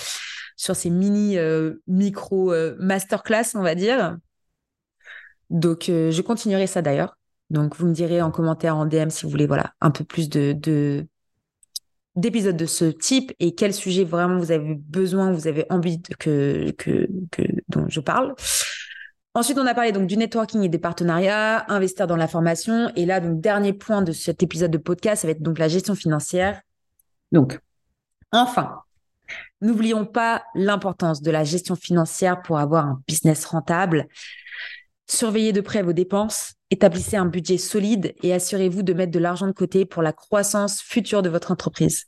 sur 0.57 0.75
ces 0.77 0.89
mini 0.89 1.37
euh, 1.37 1.75
micro 1.87 2.55
masterclass, 2.79 3.55
on 3.55 3.63
va 3.63 3.75
dire. 3.75 4.17
Donc, 5.51 5.85
je 5.89 6.21
continuerai 6.23 6.67
ça 6.67 6.81
d'ailleurs. 6.81 7.17
Donc, 7.51 7.77
vous 7.77 7.87
me 7.87 7.93
direz 7.93 8.23
en 8.23 8.31
commentaire, 8.31 8.77
en 8.77 8.87
DM, 8.87 9.11
si 9.11 9.25
vous 9.25 9.31
voulez, 9.31 9.47
voilà, 9.47 9.75
un 9.81 9.91
peu 9.91 10.05
plus 10.05 10.29
de, 10.29 11.07
d'épisodes 12.17 12.57
de 12.57 12.67
ce 12.67 12.87
type 12.87 13.33
et 13.39 13.55
quel 13.55 13.75
sujet 13.75 14.05
vraiment 14.05 14.39
vous 14.39 14.53
avez 14.53 14.75
besoin, 14.75 15.33
vous 15.33 15.47
avez 15.47 15.67
envie 15.71 16.01
que, 16.19 16.75
dont 17.69 17.87
je 17.89 18.01
parle. 18.01 18.35
Ensuite, 19.35 19.59
on 19.59 19.67
a 19.67 19.75
parlé 19.75 19.91
donc 19.91 20.07
du 20.07 20.17
networking 20.17 20.63
et 20.63 20.69
des 20.69 20.79
partenariats, 20.79 21.71
investir 21.71 22.07
dans 22.07 22.17
la 22.17 22.29
formation. 22.29 22.91
Et 22.97 23.05
là, 23.05 23.21
donc, 23.21 23.41
dernier 23.41 23.73
point 23.73 24.03
de 24.03 24.13
cet 24.13 24.43
épisode 24.43 24.71
de 24.71 24.79
podcast, 24.79 25.23
ça 25.23 25.29
va 25.29 25.33
être 25.33 25.43
donc 25.43 25.59
la 25.59 25.69
gestion 25.69 25.95
financière. 25.95 26.61
Donc, 27.33 27.59
enfin, 28.31 28.85
N'oublions 29.61 30.05
pas 30.05 30.45
l'importance 30.55 31.23
de 31.23 31.31
la 31.31 31.45
gestion 31.45 31.75
financière 31.75 32.43
pour 32.43 32.59
avoir 32.59 32.87
un 32.87 33.03
business 33.09 33.45
rentable. 33.47 34.09
Surveillez 35.07 35.53
de 35.53 35.61
près 35.61 35.83
vos 35.83 35.93
dépenses, 35.93 36.55
établissez 36.71 37.17
un 37.17 37.27
budget 37.27 37.59
solide 37.59 38.15
et 38.23 38.33
assurez-vous 38.33 38.83
de 38.83 38.95
mettre 38.95 39.13
de 39.13 39.19
l'argent 39.19 39.47
de 39.47 39.53
côté 39.53 39.85
pour 39.85 40.03
la 40.03 40.13
croissance 40.13 40.81
future 40.81 41.23
de 41.23 41.29
votre 41.29 41.51
entreprise. 41.51 42.07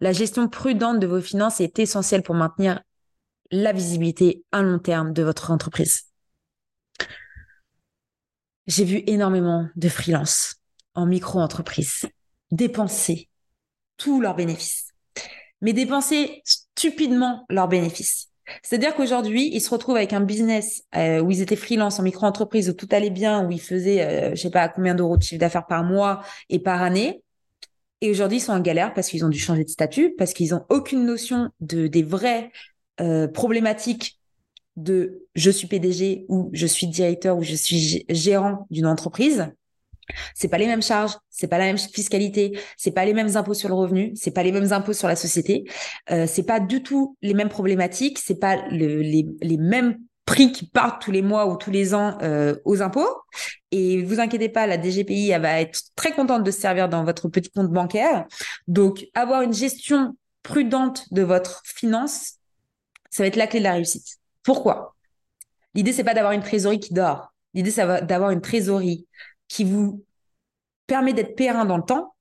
La 0.00 0.12
gestion 0.12 0.48
prudente 0.48 1.00
de 1.00 1.06
vos 1.06 1.20
finances 1.20 1.60
est 1.60 1.78
essentielle 1.78 2.22
pour 2.22 2.34
maintenir 2.34 2.80
la 3.50 3.72
visibilité 3.72 4.44
à 4.52 4.62
long 4.62 4.78
terme 4.78 5.12
de 5.12 5.22
votre 5.22 5.50
entreprise. 5.50 6.04
J'ai 8.66 8.84
vu 8.84 9.02
énormément 9.06 9.68
de 9.76 9.88
freelance 9.88 10.56
en 10.94 11.06
micro-entreprise 11.06 12.06
dépenser 12.50 13.28
tous 13.96 14.20
leurs 14.20 14.36
bénéfices 14.36 14.88
mais 15.60 15.72
dépenser 15.72 16.42
stupidement 16.44 17.44
leurs 17.48 17.68
bénéfices. 17.68 18.27
C'est-à-dire 18.62 18.94
qu'aujourd'hui, 18.94 19.50
ils 19.52 19.60
se 19.60 19.70
retrouvent 19.70 19.96
avec 19.96 20.12
un 20.12 20.20
business 20.20 20.82
euh, 20.96 21.20
où 21.20 21.30
ils 21.30 21.40
étaient 21.40 21.56
freelance 21.56 21.98
en 21.98 22.02
micro-entreprise, 22.02 22.68
où 22.70 22.72
tout 22.72 22.88
allait 22.90 23.10
bien, 23.10 23.46
où 23.46 23.50
ils 23.50 23.60
faisaient, 23.60 24.04
euh, 24.04 24.30
je 24.34 24.40
sais 24.40 24.50
pas, 24.50 24.68
combien 24.68 24.94
d'euros 24.94 25.16
de 25.16 25.22
chiffre 25.22 25.40
d'affaires 25.40 25.66
par 25.66 25.84
mois 25.84 26.22
et 26.48 26.58
par 26.58 26.82
année. 26.82 27.22
Et 28.00 28.10
aujourd'hui, 28.10 28.38
ils 28.38 28.42
sont 28.42 28.52
en 28.52 28.60
galère 28.60 28.94
parce 28.94 29.08
qu'ils 29.08 29.24
ont 29.24 29.28
dû 29.28 29.38
changer 29.38 29.64
de 29.64 29.68
statut, 29.68 30.14
parce 30.16 30.32
qu'ils 30.32 30.54
ont 30.54 30.64
aucune 30.68 31.04
notion 31.04 31.50
de 31.60 31.88
des 31.88 32.02
vraies 32.02 32.50
euh, 33.00 33.26
problématiques 33.28 34.20
de 34.76 35.26
je 35.34 35.50
suis 35.50 35.66
PDG 35.66 36.24
ou 36.28 36.50
je 36.52 36.66
suis 36.66 36.86
directeur 36.86 37.36
ou 37.36 37.42
je 37.42 37.54
suis 37.54 38.04
gérant 38.08 38.66
d'une 38.70 38.86
entreprise. 38.86 39.48
C'est 40.34 40.48
pas 40.48 40.58
les 40.58 40.66
mêmes 40.66 40.82
charges, 40.82 41.12
c'est 41.30 41.48
pas 41.48 41.58
la 41.58 41.64
même 41.64 41.78
fiscalité, 41.78 42.58
c'est 42.76 42.92
pas 42.92 43.04
les 43.04 43.14
mêmes 43.14 43.36
impôts 43.36 43.54
sur 43.54 43.68
le 43.68 43.74
revenu, 43.74 44.12
c'est 44.14 44.30
pas 44.30 44.42
les 44.42 44.52
mêmes 44.52 44.72
impôts 44.72 44.92
sur 44.92 45.08
la 45.08 45.16
société, 45.16 45.64
euh, 46.10 46.26
c'est 46.26 46.44
pas 46.44 46.60
du 46.60 46.82
tout 46.82 47.16
les 47.22 47.34
mêmes 47.34 47.48
problématiques, 47.48 48.18
c'est 48.18 48.38
pas 48.38 48.56
le, 48.70 49.00
les, 49.00 49.26
les 49.40 49.56
mêmes 49.56 49.98
prix 50.28 50.52
qui 50.52 50.66
partent 50.66 51.00
tous 51.00 51.10
les 51.10 51.22
mois 51.22 51.46
ou 51.46 51.56
tous 51.56 51.70
les 51.70 51.94
ans 51.94 52.18
euh, 52.22 52.54
aux 52.64 52.82
impôts. 52.82 53.08
Et 53.70 54.02
vous 54.02 54.20
inquiétez 54.20 54.50
pas, 54.50 54.66
la 54.66 54.80
DGPI 54.80 55.30
va 55.38 55.60
être 55.60 55.80
très 55.96 56.12
contente 56.12 56.44
de 56.44 56.50
se 56.50 56.60
servir 56.60 56.88
dans 56.88 57.02
votre 57.02 57.28
petit 57.28 57.50
compte 57.50 57.70
bancaire. 57.70 58.26
Donc, 58.66 59.06
avoir 59.14 59.42
une 59.42 59.54
gestion 59.54 60.16
prudente 60.42 61.12
de 61.12 61.22
votre 61.22 61.62
finance, 61.64 62.34
ça 63.10 63.22
va 63.22 63.26
être 63.26 63.36
la 63.36 63.46
clé 63.46 63.60
de 63.60 63.64
la 63.64 63.72
réussite. 63.72 64.18
Pourquoi? 64.42 64.94
L'idée, 65.74 65.92
c'est 65.92 66.04
pas 66.04 66.14
d'avoir 66.14 66.32
une 66.32 66.42
trésorerie 66.42 66.80
qui 66.80 66.92
dort. 66.92 67.32
L'idée, 67.54 67.70
c'est 67.70 68.04
d'avoir 68.04 68.30
une 68.30 68.40
trésorerie 68.40 69.06
qui 69.48 69.64
vous 69.64 70.04
permet 70.86 71.12
d'être 71.12 71.36
périn 71.36 71.64
dans 71.64 71.76
le 71.76 71.82
temps, 71.82 72.14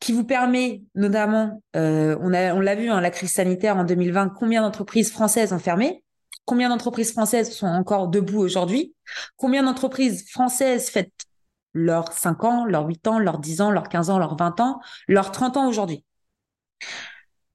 qui 0.00 0.12
vous 0.12 0.24
permet 0.24 0.82
notamment, 0.94 1.62
euh, 1.76 2.16
on 2.20 2.28
l'a 2.28 2.74
vu, 2.74 2.90
hein, 2.90 3.00
la 3.00 3.10
crise 3.10 3.32
sanitaire 3.32 3.76
en 3.76 3.84
2020, 3.84 4.30
combien 4.30 4.62
d'entreprises 4.62 5.10
françaises 5.10 5.52
ont 5.52 5.58
fermé, 5.58 6.04
combien 6.44 6.68
d'entreprises 6.68 7.12
françaises 7.12 7.50
sont 7.50 7.66
encore 7.66 8.08
debout 8.08 8.38
aujourd'hui, 8.38 8.94
combien 9.36 9.62
d'entreprises 9.62 10.30
françaises 10.30 10.88
fêtent 10.88 11.26
leurs 11.74 12.12
5 12.12 12.44
ans, 12.44 12.64
leurs 12.64 12.86
8 12.86 13.06
ans, 13.08 13.18
leurs 13.18 13.38
10 13.38 13.60
ans, 13.60 13.70
leurs 13.70 13.88
15 13.88 14.10
ans, 14.10 14.18
leurs 14.18 14.36
20 14.36 14.60
ans, 14.60 14.80
leurs 15.08 15.32
30 15.32 15.56
ans 15.56 15.68
aujourd'hui. 15.68 16.04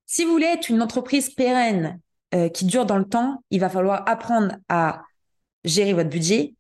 Si 0.05 0.25
vous 0.25 0.31
voulez 0.31 0.45
être 0.45 0.69
une 0.69 0.81
entreprise 0.81 1.33
pérenne 1.33 1.99
euh, 2.35 2.49
qui 2.49 2.65
dure 2.65 2.85
dans 2.85 2.97
le 2.97 3.05
temps, 3.05 3.43
il 3.49 3.59
va 3.59 3.69
falloir 3.69 4.07
apprendre 4.07 4.55
à 4.69 5.01
gérer 5.63 5.93
votre 5.93 6.09
budget, 6.09 6.53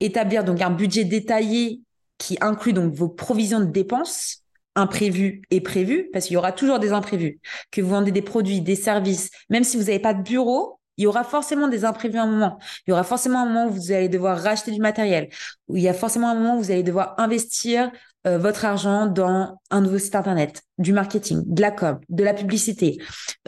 établir 0.00 0.44
donc 0.44 0.60
un 0.60 0.70
budget 0.70 1.04
détaillé 1.04 1.82
qui 2.18 2.36
inclut 2.40 2.72
donc 2.72 2.92
vos 2.94 3.08
provisions 3.08 3.60
de 3.60 3.66
dépenses 3.66 4.42
imprévues 4.76 5.42
et 5.50 5.60
prévues, 5.60 6.08
parce 6.12 6.26
qu'il 6.26 6.34
y 6.34 6.36
aura 6.36 6.52
toujours 6.52 6.78
des 6.78 6.92
imprévus. 6.92 7.40
Que 7.70 7.80
vous 7.80 7.90
vendez 7.90 8.12
des 8.12 8.22
produits, 8.22 8.60
des 8.60 8.76
services, 8.76 9.30
même 9.48 9.64
si 9.64 9.76
vous 9.76 9.84
n'avez 9.84 9.98
pas 9.98 10.14
de 10.14 10.22
bureau, 10.22 10.78
il 10.96 11.04
y 11.04 11.06
aura 11.06 11.24
forcément 11.24 11.66
des 11.66 11.84
imprévus 11.84 12.18
à 12.18 12.24
un 12.24 12.26
moment. 12.26 12.58
Il 12.86 12.90
y 12.90 12.92
aura 12.92 13.04
forcément 13.04 13.40
un 13.40 13.46
moment 13.46 13.66
où 13.66 13.70
vous 13.70 13.90
allez 13.90 14.08
devoir 14.08 14.38
racheter 14.38 14.70
du 14.70 14.80
matériel, 14.80 15.28
où 15.66 15.76
il 15.76 15.82
y 15.82 15.88
a 15.88 15.94
forcément 15.94 16.28
un 16.28 16.34
moment 16.34 16.56
où 16.56 16.62
vous 16.62 16.70
allez 16.70 16.82
devoir 16.82 17.14
investir 17.18 17.90
euh, 18.26 18.36
votre 18.36 18.66
argent 18.66 19.06
dans 19.06 19.58
un 19.70 19.80
nouveau 19.80 19.98
site 19.98 20.14
internet, 20.14 20.62
du 20.76 20.92
marketing, 20.92 21.42
de 21.46 21.62
la 21.62 21.70
com, 21.70 22.00
de 22.10 22.22
la 22.22 22.34
publicité, 22.34 22.98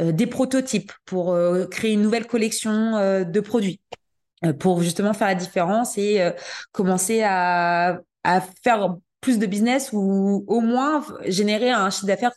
euh, 0.01 0.13
des 0.13 0.27
prototypes 0.27 0.93
pour 1.05 1.33
euh, 1.33 1.67
créer 1.67 1.93
une 1.93 2.01
nouvelle 2.01 2.27
collection 2.27 3.23
de 3.23 3.41
produits. 3.41 3.81
Euh, 4.45 4.53
pour 4.53 4.83
justement 4.83 5.13
faire 5.13 5.29
la 5.29 5.35
différence 5.35 5.97
et 5.99 6.21
euh, 6.21 6.33
commencer 6.73 7.23
à, 7.23 8.01
faire 8.63 8.97
plus 9.21 9.39
de 9.39 9.47
business 9.47 9.91
ou 9.93 10.45
au 10.49 10.61
moins 10.61 11.05
générer 11.27 11.71
un 11.71 11.91
chiffre 11.91 12.07
d'affaires 12.07 12.33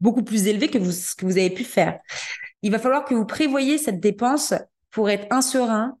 beaucoup 0.00 0.22
plus 0.22 0.46
élevé 0.46 0.68
que 0.68 0.78
vous, 0.78 0.92
ce 0.92 1.14
que 1.14 1.24
vous 1.24 1.38
avez 1.38 1.50
pu 1.50 1.64
faire. 1.64 2.00
Il 2.62 2.72
va 2.72 2.78
falloir 2.78 3.04
que 3.04 3.14
vous 3.14 3.26
prévoyez 3.26 3.78
cette 3.78 4.00
dépense 4.00 4.54
pour 4.90 5.08
être 5.10 5.26
inserein, 5.30 5.98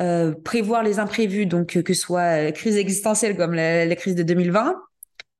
euh, 0.00 0.32
prévoir 0.32 0.82
les 0.82 0.98
imprévus, 0.98 1.46
donc 1.46 1.80
que 1.82 1.94
ce 1.94 2.00
soit 2.00 2.42
la 2.42 2.52
crise 2.52 2.76
existentielle 2.76 3.36
comme 3.36 3.52
la, 3.54 3.94
crise 3.94 4.14
de 4.14 4.22
2020. 4.22 4.80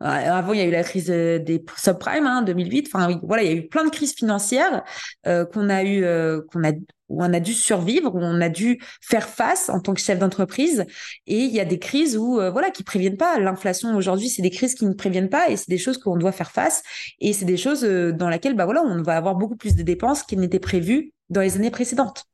Avant, 0.00 0.52
il 0.52 0.58
y 0.58 0.62
a 0.62 0.66
eu 0.66 0.70
la 0.72 0.82
crise 0.82 1.06
des 1.06 1.64
subprimes, 1.76 2.26
hein, 2.26 2.42
2008. 2.42 2.90
Enfin, 2.92 3.20
voilà, 3.22 3.44
il 3.44 3.50
y 3.50 3.52
a 3.52 3.56
eu 3.56 3.68
plein 3.68 3.84
de 3.84 3.90
crises 3.90 4.14
financières 4.14 4.82
euh, 5.26 5.44
qu'on 5.46 5.68
a 5.68 5.84
eu, 5.84 6.04
qu'on 6.52 6.64
a 6.64 6.72
où 7.12 7.22
on 7.22 7.32
a 7.32 7.40
dû 7.40 7.52
survivre, 7.52 8.14
où 8.14 8.18
on 8.18 8.40
a 8.40 8.48
dû 8.48 8.80
faire 9.00 9.28
face 9.28 9.68
en 9.68 9.80
tant 9.80 9.94
que 9.94 10.00
chef 10.00 10.18
d'entreprise. 10.18 10.86
Et 11.26 11.38
il 11.38 11.50
y 11.50 11.60
a 11.60 11.64
des 11.64 11.78
crises 11.78 12.16
où, 12.16 12.40
euh, 12.40 12.50
voilà, 12.50 12.70
qui 12.70 12.82
préviennent 12.82 13.16
pas. 13.16 13.38
L'inflation 13.38 13.94
aujourd'hui, 13.94 14.28
c'est 14.28 14.42
des 14.42 14.50
crises 14.50 14.74
qui 14.74 14.86
ne 14.86 14.94
préviennent 14.94 15.28
pas 15.28 15.50
et 15.50 15.56
c'est 15.56 15.68
des 15.68 15.78
choses 15.78 15.98
qu'on 15.98 16.16
doit 16.16 16.32
faire 16.32 16.50
face. 16.50 16.82
Et 17.20 17.32
c'est 17.32 17.44
des 17.44 17.56
choses 17.56 17.84
euh, 17.84 18.12
dans 18.12 18.28
lesquelles, 18.28 18.56
bah 18.56 18.64
voilà, 18.64 18.82
on 18.82 19.02
va 19.02 19.16
avoir 19.16 19.36
beaucoup 19.36 19.56
plus 19.56 19.76
de 19.76 19.82
dépenses 19.82 20.22
qu'il 20.22 20.40
n'était 20.40 20.58
prévu 20.58 21.12
dans 21.28 21.42
les 21.42 21.56
années 21.56 21.70
précédentes. 21.70 22.24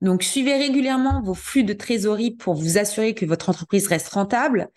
Donc, 0.00 0.22
suivez 0.22 0.56
régulièrement 0.56 1.22
vos 1.22 1.34
flux 1.34 1.64
de 1.64 1.72
trésorerie 1.72 2.32
pour 2.32 2.54
vous 2.54 2.78
assurer 2.78 3.14
que 3.14 3.26
votre 3.26 3.50
entreprise 3.50 3.86
reste 3.86 4.08
rentable. 4.08 4.68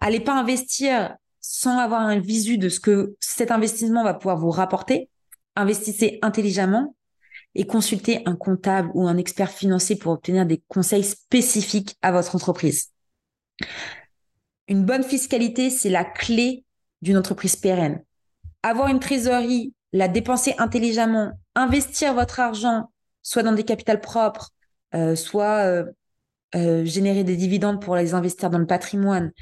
Allez 0.00 0.20
pas 0.20 0.34
investir 0.34 1.16
sans 1.40 1.78
avoir 1.78 2.00
un 2.00 2.18
visu 2.18 2.58
de 2.58 2.68
ce 2.68 2.80
que 2.80 3.14
cet 3.20 3.50
investissement 3.50 4.02
va 4.02 4.14
pouvoir 4.14 4.38
vous 4.38 4.50
rapporter. 4.50 5.08
Investissez 5.56 6.18
intelligemment 6.22 6.96
et 7.54 7.66
consultez 7.66 8.22
un 8.26 8.36
comptable 8.36 8.90
ou 8.94 9.06
un 9.06 9.16
expert 9.16 9.50
financier 9.50 9.96
pour 9.96 10.12
obtenir 10.12 10.46
des 10.46 10.62
conseils 10.68 11.04
spécifiques 11.04 11.96
à 12.02 12.12
votre 12.12 12.34
entreprise. 12.34 12.90
Une 14.68 14.84
bonne 14.84 15.04
fiscalité, 15.04 15.70
c'est 15.70 15.90
la 15.90 16.04
clé 16.04 16.64
d'une 17.02 17.16
entreprise 17.16 17.56
pérenne. 17.56 18.02
Avoir 18.62 18.88
une 18.88 19.00
trésorerie, 19.00 19.74
la 19.92 20.08
dépenser 20.08 20.54
intelligemment, 20.58 21.32
investir 21.54 22.14
votre 22.14 22.40
argent, 22.40 22.90
soit 23.22 23.42
dans 23.42 23.52
des 23.52 23.64
capitales 23.64 24.00
propres, 24.00 24.50
euh, 24.94 25.14
soit 25.14 25.64
euh, 25.66 25.84
euh, 26.54 26.84
générer 26.84 27.24
des 27.24 27.36
dividendes 27.36 27.80
pour 27.80 27.96
les 27.96 28.14
investir 28.14 28.48
dans 28.50 28.58
le 28.58 28.66
patrimoine, 28.66 29.32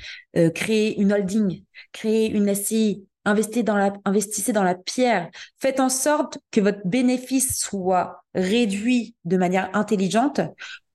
créer 0.55 0.99
une 1.01 1.13
holding, 1.13 1.65
créer 1.93 2.31
une 2.31 2.53
SCI, 2.55 3.07
investissez 3.25 3.63
dans 3.63 3.77
la, 3.77 4.75
pierre. 4.75 5.31
Faites 5.59 5.81
en 5.81 5.89
sorte 5.89 6.39
que 6.51 6.61
votre 6.61 6.81
bénéfice 6.85 7.59
soit 7.59 8.25
réduit 8.35 9.15
de 9.25 9.37
manière 9.37 9.71
intelligente 9.75 10.41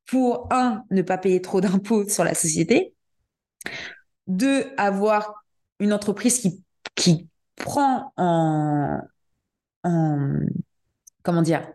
pour, 0.05 0.47
un, 0.51 0.84
ne 0.91 1.01
pas 1.01 1.17
payer 1.17 1.41
trop 1.41 1.61
d'impôts 1.61 2.07
sur 2.07 2.23
la 2.23 2.34
société, 2.34 2.93
deux, 4.28 4.65
avoir 4.78 5.43
une 5.80 5.93
entreprise 5.93 6.39
qui, 6.95 7.28
prend 7.55 8.13
en, 8.17 8.99
en 9.84 10.39
comment 11.23 11.41
dire, 11.41 11.67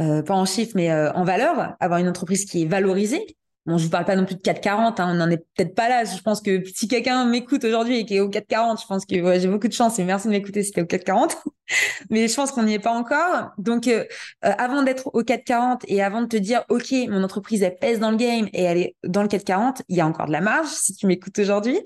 euh, 0.00 0.22
pas 0.22 0.34
en 0.34 0.46
chiffres, 0.46 0.72
mais 0.74 0.90
euh, 0.90 1.12
en 1.12 1.24
valeur, 1.24 1.76
avoir 1.80 2.00
une 2.00 2.08
entreprise 2.08 2.46
qui 2.46 2.62
est 2.62 2.66
valorisée, 2.66 3.36
Bon, 3.64 3.78
je 3.78 3.84
vous 3.84 3.90
parle 3.90 4.04
pas 4.04 4.16
non 4.16 4.24
plus 4.24 4.34
de 4.34 4.40
440, 4.40 4.98
hein, 4.98 5.08
on 5.12 5.14
n'en 5.14 5.30
est 5.30 5.36
peut-être 5.36 5.76
pas 5.76 5.88
là. 5.88 6.04
Je 6.04 6.20
pense 6.20 6.40
que 6.40 6.64
si 6.74 6.88
quelqu'un 6.88 7.24
m'écoute 7.26 7.62
aujourd'hui 7.62 7.98
et 7.98 8.04
qui 8.04 8.16
est 8.16 8.20
au 8.20 8.28
440, 8.28 8.80
je 8.80 8.86
pense 8.86 9.06
que 9.06 9.38
j'ai 9.38 9.46
beaucoup 9.46 9.68
de 9.68 9.72
chance 9.72 10.00
et 10.00 10.04
merci 10.04 10.26
de 10.26 10.32
m'écouter 10.32 10.64
si 10.64 10.72
t'es 10.72 10.82
au 10.82 10.86
440. 10.86 11.36
Mais 12.10 12.26
je 12.26 12.34
pense 12.34 12.50
qu'on 12.50 12.64
n'y 12.64 12.74
est 12.74 12.80
pas 12.80 12.92
encore. 12.92 13.52
Donc, 13.58 13.86
euh, 13.86 14.04
euh, 14.44 14.52
avant 14.58 14.82
d'être 14.82 15.10
au 15.14 15.22
440 15.22 15.84
et 15.86 16.02
avant 16.02 16.22
de 16.22 16.26
te 16.26 16.36
dire, 16.36 16.64
OK, 16.70 16.92
mon 17.08 17.22
entreprise, 17.22 17.62
elle 17.62 17.76
pèse 17.76 18.00
dans 18.00 18.10
le 18.10 18.16
game 18.16 18.48
et 18.52 18.64
elle 18.64 18.78
est 18.78 18.96
dans 19.04 19.22
le 19.22 19.28
440, 19.28 19.82
il 19.88 19.96
y 19.96 20.00
a 20.00 20.06
encore 20.08 20.26
de 20.26 20.32
la 20.32 20.40
marge 20.40 20.68
si 20.68 20.96
tu 20.96 21.06
m'écoutes 21.06 21.38
aujourd'hui. 21.38 21.78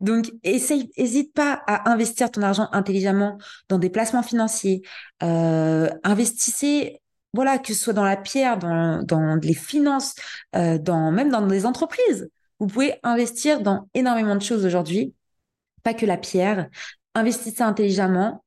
Donc, 0.00 0.30
essaye, 0.44 0.90
hésite 0.96 1.34
pas 1.34 1.62
à 1.66 1.90
investir 1.90 2.30
ton 2.30 2.40
argent 2.40 2.68
intelligemment 2.72 3.36
dans 3.68 3.78
des 3.78 3.90
placements 3.90 4.22
financiers. 4.22 4.80
Euh, 5.22 5.90
investissez 6.04 7.02
voilà, 7.34 7.58
que 7.58 7.74
ce 7.74 7.84
soit 7.84 7.92
dans 7.92 8.04
la 8.04 8.16
pierre, 8.16 8.58
dans, 8.58 9.38
les 9.42 9.54
finances, 9.54 10.14
euh, 10.56 10.78
même 11.10 11.30
dans 11.30 11.46
des 11.46 11.66
entreprises. 11.66 12.30
Vous 12.58 12.66
pouvez 12.66 12.98
investir 13.02 13.60
dans 13.60 13.88
énormément 13.94 14.34
de 14.34 14.42
choses 14.42 14.64
aujourd'hui, 14.64 15.14
pas 15.82 15.94
que 15.94 16.06
la 16.06 16.16
pierre. 16.16 16.68
Investissez 17.14 17.62
intelligemment. 17.62 18.44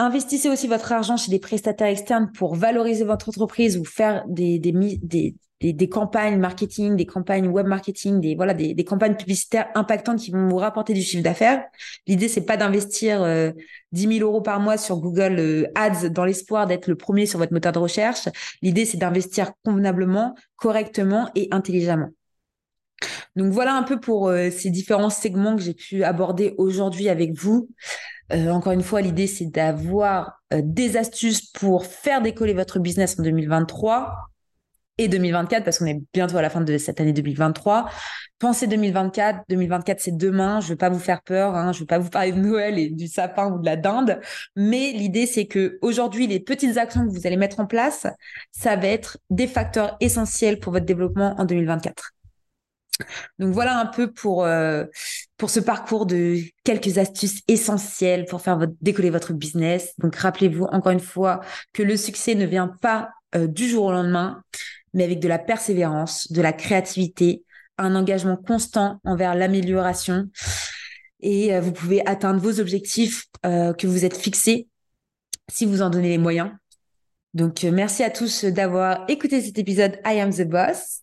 Investissez 0.00 0.48
aussi 0.48 0.68
votre 0.68 0.92
argent 0.92 1.16
chez 1.16 1.30
des 1.30 1.40
prestataires 1.40 1.88
externes 1.88 2.30
pour 2.32 2.54
valoriser 2.54 3.04
votre 3.04 3.28
entreprise 3.28 3.76
ou 3.76 3.84
faire 3.84 4.24
des, 4.28 4.60
des, 4.60 4.72
des, 5.02 5.34
des, 5.72 5.88
campagnes 5.88 6.38
marketing, 6.38 6.94
des 6.94 7.04
campagnes 7.04 7.48
web 7.48 7.66
marketing, 7.66 8.20
des 8.20 8.36
voilà 8.36 8.54
des, 8.54 8.84
campagnes 8.84 9.16
publicitaires 9.16 9.66
impactantes 9.74 10.20
qui 10.20 10.30
vont 10.30 10.46
vous 10.46 10.56
rapporter 10.56 10.94
du 10.94 11.02
chiffre 11.02 11.24
d'affaires. 11.24 11.64
L'idée 12.06 12.28
c'est 12.28 12.46
pas 12.46 12.56
d'investir 12.56 13.22
euh, 13.22 13.50
10 13.90 14.18
000 14.18 14.28
euros 14.28 14.40
par 14.40 14.60
mois 14.60 14.76
sur 14.76 14.98
Google 14.98 15.36
euh, 15.40 15.64
Ads 15.74 16.10
dans 16.10 16.24
l'espoir 16.24 16.68
d'être 16.68 16.86
le 16.86 16.94
premier 16.94 17.26
sur 17.26 17.40
votre 17.40 17.52
moteur 17.52 17.72
de 17.72 17.80
recherche. 17.80 18.28
L'idée 18.62 18.84
c'est 18.84 18.98
d'investir 18.98 19.50
convenablement, 19.64 20.36
correctement 20.54 21.28
et 21.34 21.48
intelligemment. 21.50 22.10
Donc 23.34 23.52
voilà 23.52 23.74
un 23.74 23.82
peu 23.82 23.98
pour 23.98 24.28
euh, 24.28 24.50
ces 24.50 24.70
différents 24.70 25.10
segments 25.10 25.56
que 25.56 25.62
j'ai 25.62 25.74
pu 25.74 26.04
aborder 26.04 26.54
aujourd'hui 26.56 27.08
avec 27.08 27.32
vous. 27.32 27.68
Euh, 28.32 28.50
encore 28.50 28.72
une 28.72 28.82
fois, 28.82 29.00
l'idée 29.00 29.26
c'est 29.26 29.46
d'avoir 29.46 30.42
des 30.52 30.96
astuces 30.96 31.50
pour 31.50 31.86
faire 31.86 32.22
décoller 32.22 32.54
votre 32.54 32.78
business 32.78 33.18
en 33.18 33.22
2023 33.22 34.28
et 34.98 35.08
2024 35.08 35.64
parce 35.64 35.78
qu'on 35.78 35.86
est 35.86 36.02
bientôt 36.12 36.36
à 36.36 36.42
la 36.42 36.50
fin 36.50 36.60
de 36.60 36.76
cette 36.76 37.00
année 37.00 37.12
2023. 37.12 37.88
Pensez 38.38 38.66
2024. 38.66 39.40
2024, 39.48 40.00
c'est 40.00 40.16
demain. 40.16 40.60
Je 40.60 40.68
veux 40.68 40.76
pas 40.76 40.90
vous 40.90 40.98
faire 40.98 41.22
peur. 41.22 41.54
Hein. 41.54 41.72
Je 41.72 41.80
veux 41.80 41.86
pas 41.86 41.98
vous 41.98 42.10
parler 42.10 42.32
de 42.32 42.38
Noël 42.38 42.78
et 42.78 42.90
du 42.90 43.08
sapin 43.08 43.50
ou 43.52 43.58
de 43.58 43.64
la 43.64 43.76
dinde. 43.76 44.20
Mais 44.56 44.92
l'idée, 44.92 45.26
c'est 45.26 45.46
que 45.46 45.78
aujourd'hui, 45.82 46.26
les 46.26 46.40
petites 46.40 46.76
actions 46.76 47.06
que 47.06 47.10
vous 47.10 47.26
allez 47.26 47.36
mettre 47.36 47.60
en 47.60 47.66
place, 47.66 48.06
ça 48.52 48.76
va 48.76 48.88
être 48.88 49.18
des 49.30 49.46
facteurs 49.46 49.96
essentiels 50.00 50.58
pour 50.60 50.72
votre 50.72 50.86
développement 50.86 51.34
en 51.38 51.44
2024. 51.44 52.12
Donc 53.38 53.52
voilà 53.52 53.78
un 53.78 53.86
peu 53.86 54.10
pour 54.10 54.44
euh, 54.44 54.84
pour 55.36 55.50
ce 55.50 55.60
parcours 55.60 56.06
de 56.06 56.38
quelques 56.64 56.98
astuces 56.98 57.42
essentielles 57.48 58.24
pour 58.26 58.40
faire 58.40 58.58
décoller 58.80 59.10
votre 59.10 59.32
business. 59.32 59.92
Donc 59.98 60.16
rappelez-vous 60.16 60.64
encore 60.64 60.92
une 60.92 61.00
fois 61.00 61.40
que 61.72 61.82
le 61.82 61.96
succès 61.96 62.34
ne 62.34 62.46
vient 62.46 62.68
pas 62.68 63.10
euh, 63.34 63.46
du 63.46 63.68
jour 63.68 63.84
au 63.84 63.92
lendemain 63.92 64.42
mais 64.94 65.04
avec 65.04 65.20
de 65.20 65.28
la 65.28 65.38
persévérance, 65.38 66.32
de 66.32 66.40
la 66.40 66.52
créativité, 66.52 67.44
un 67.76 67.94
engagement 67.94 68.36
constant 68.36 69.00
envers 69.04 69.34
l'amélioration. 69.34 70.30
Et 71.20 71.54
euh, 71.54 71.60
vous 71.60 71.72
pouvez 71.72 72.04
atteindre 72.08 72.40
vos 72.40 72.58
objectifs 72.58 73.26
que 73.42 73.86
vous 73.86 74.04
êtes 74.04 74.16
fixés 74.16 74.66
si 75.50 75.66
vous 75.66 75.82
en 75.82 75.90
donnez 75.90 76.08
les 76.08 76.18
moyens. 76.18 76.50
Donc, 77.34 77.62
merci 77.62 78.02
à 78.02 78.10
tous 78.10 78.44
d'avoir 78.44 79.04
écouté 79.08 79.40
cet 79.40 79.58
épisode 79.58 80.00
I 80.04 80.20
Am 80.20 80.32
the 80.32 80.42
Boss. 80.42 81.02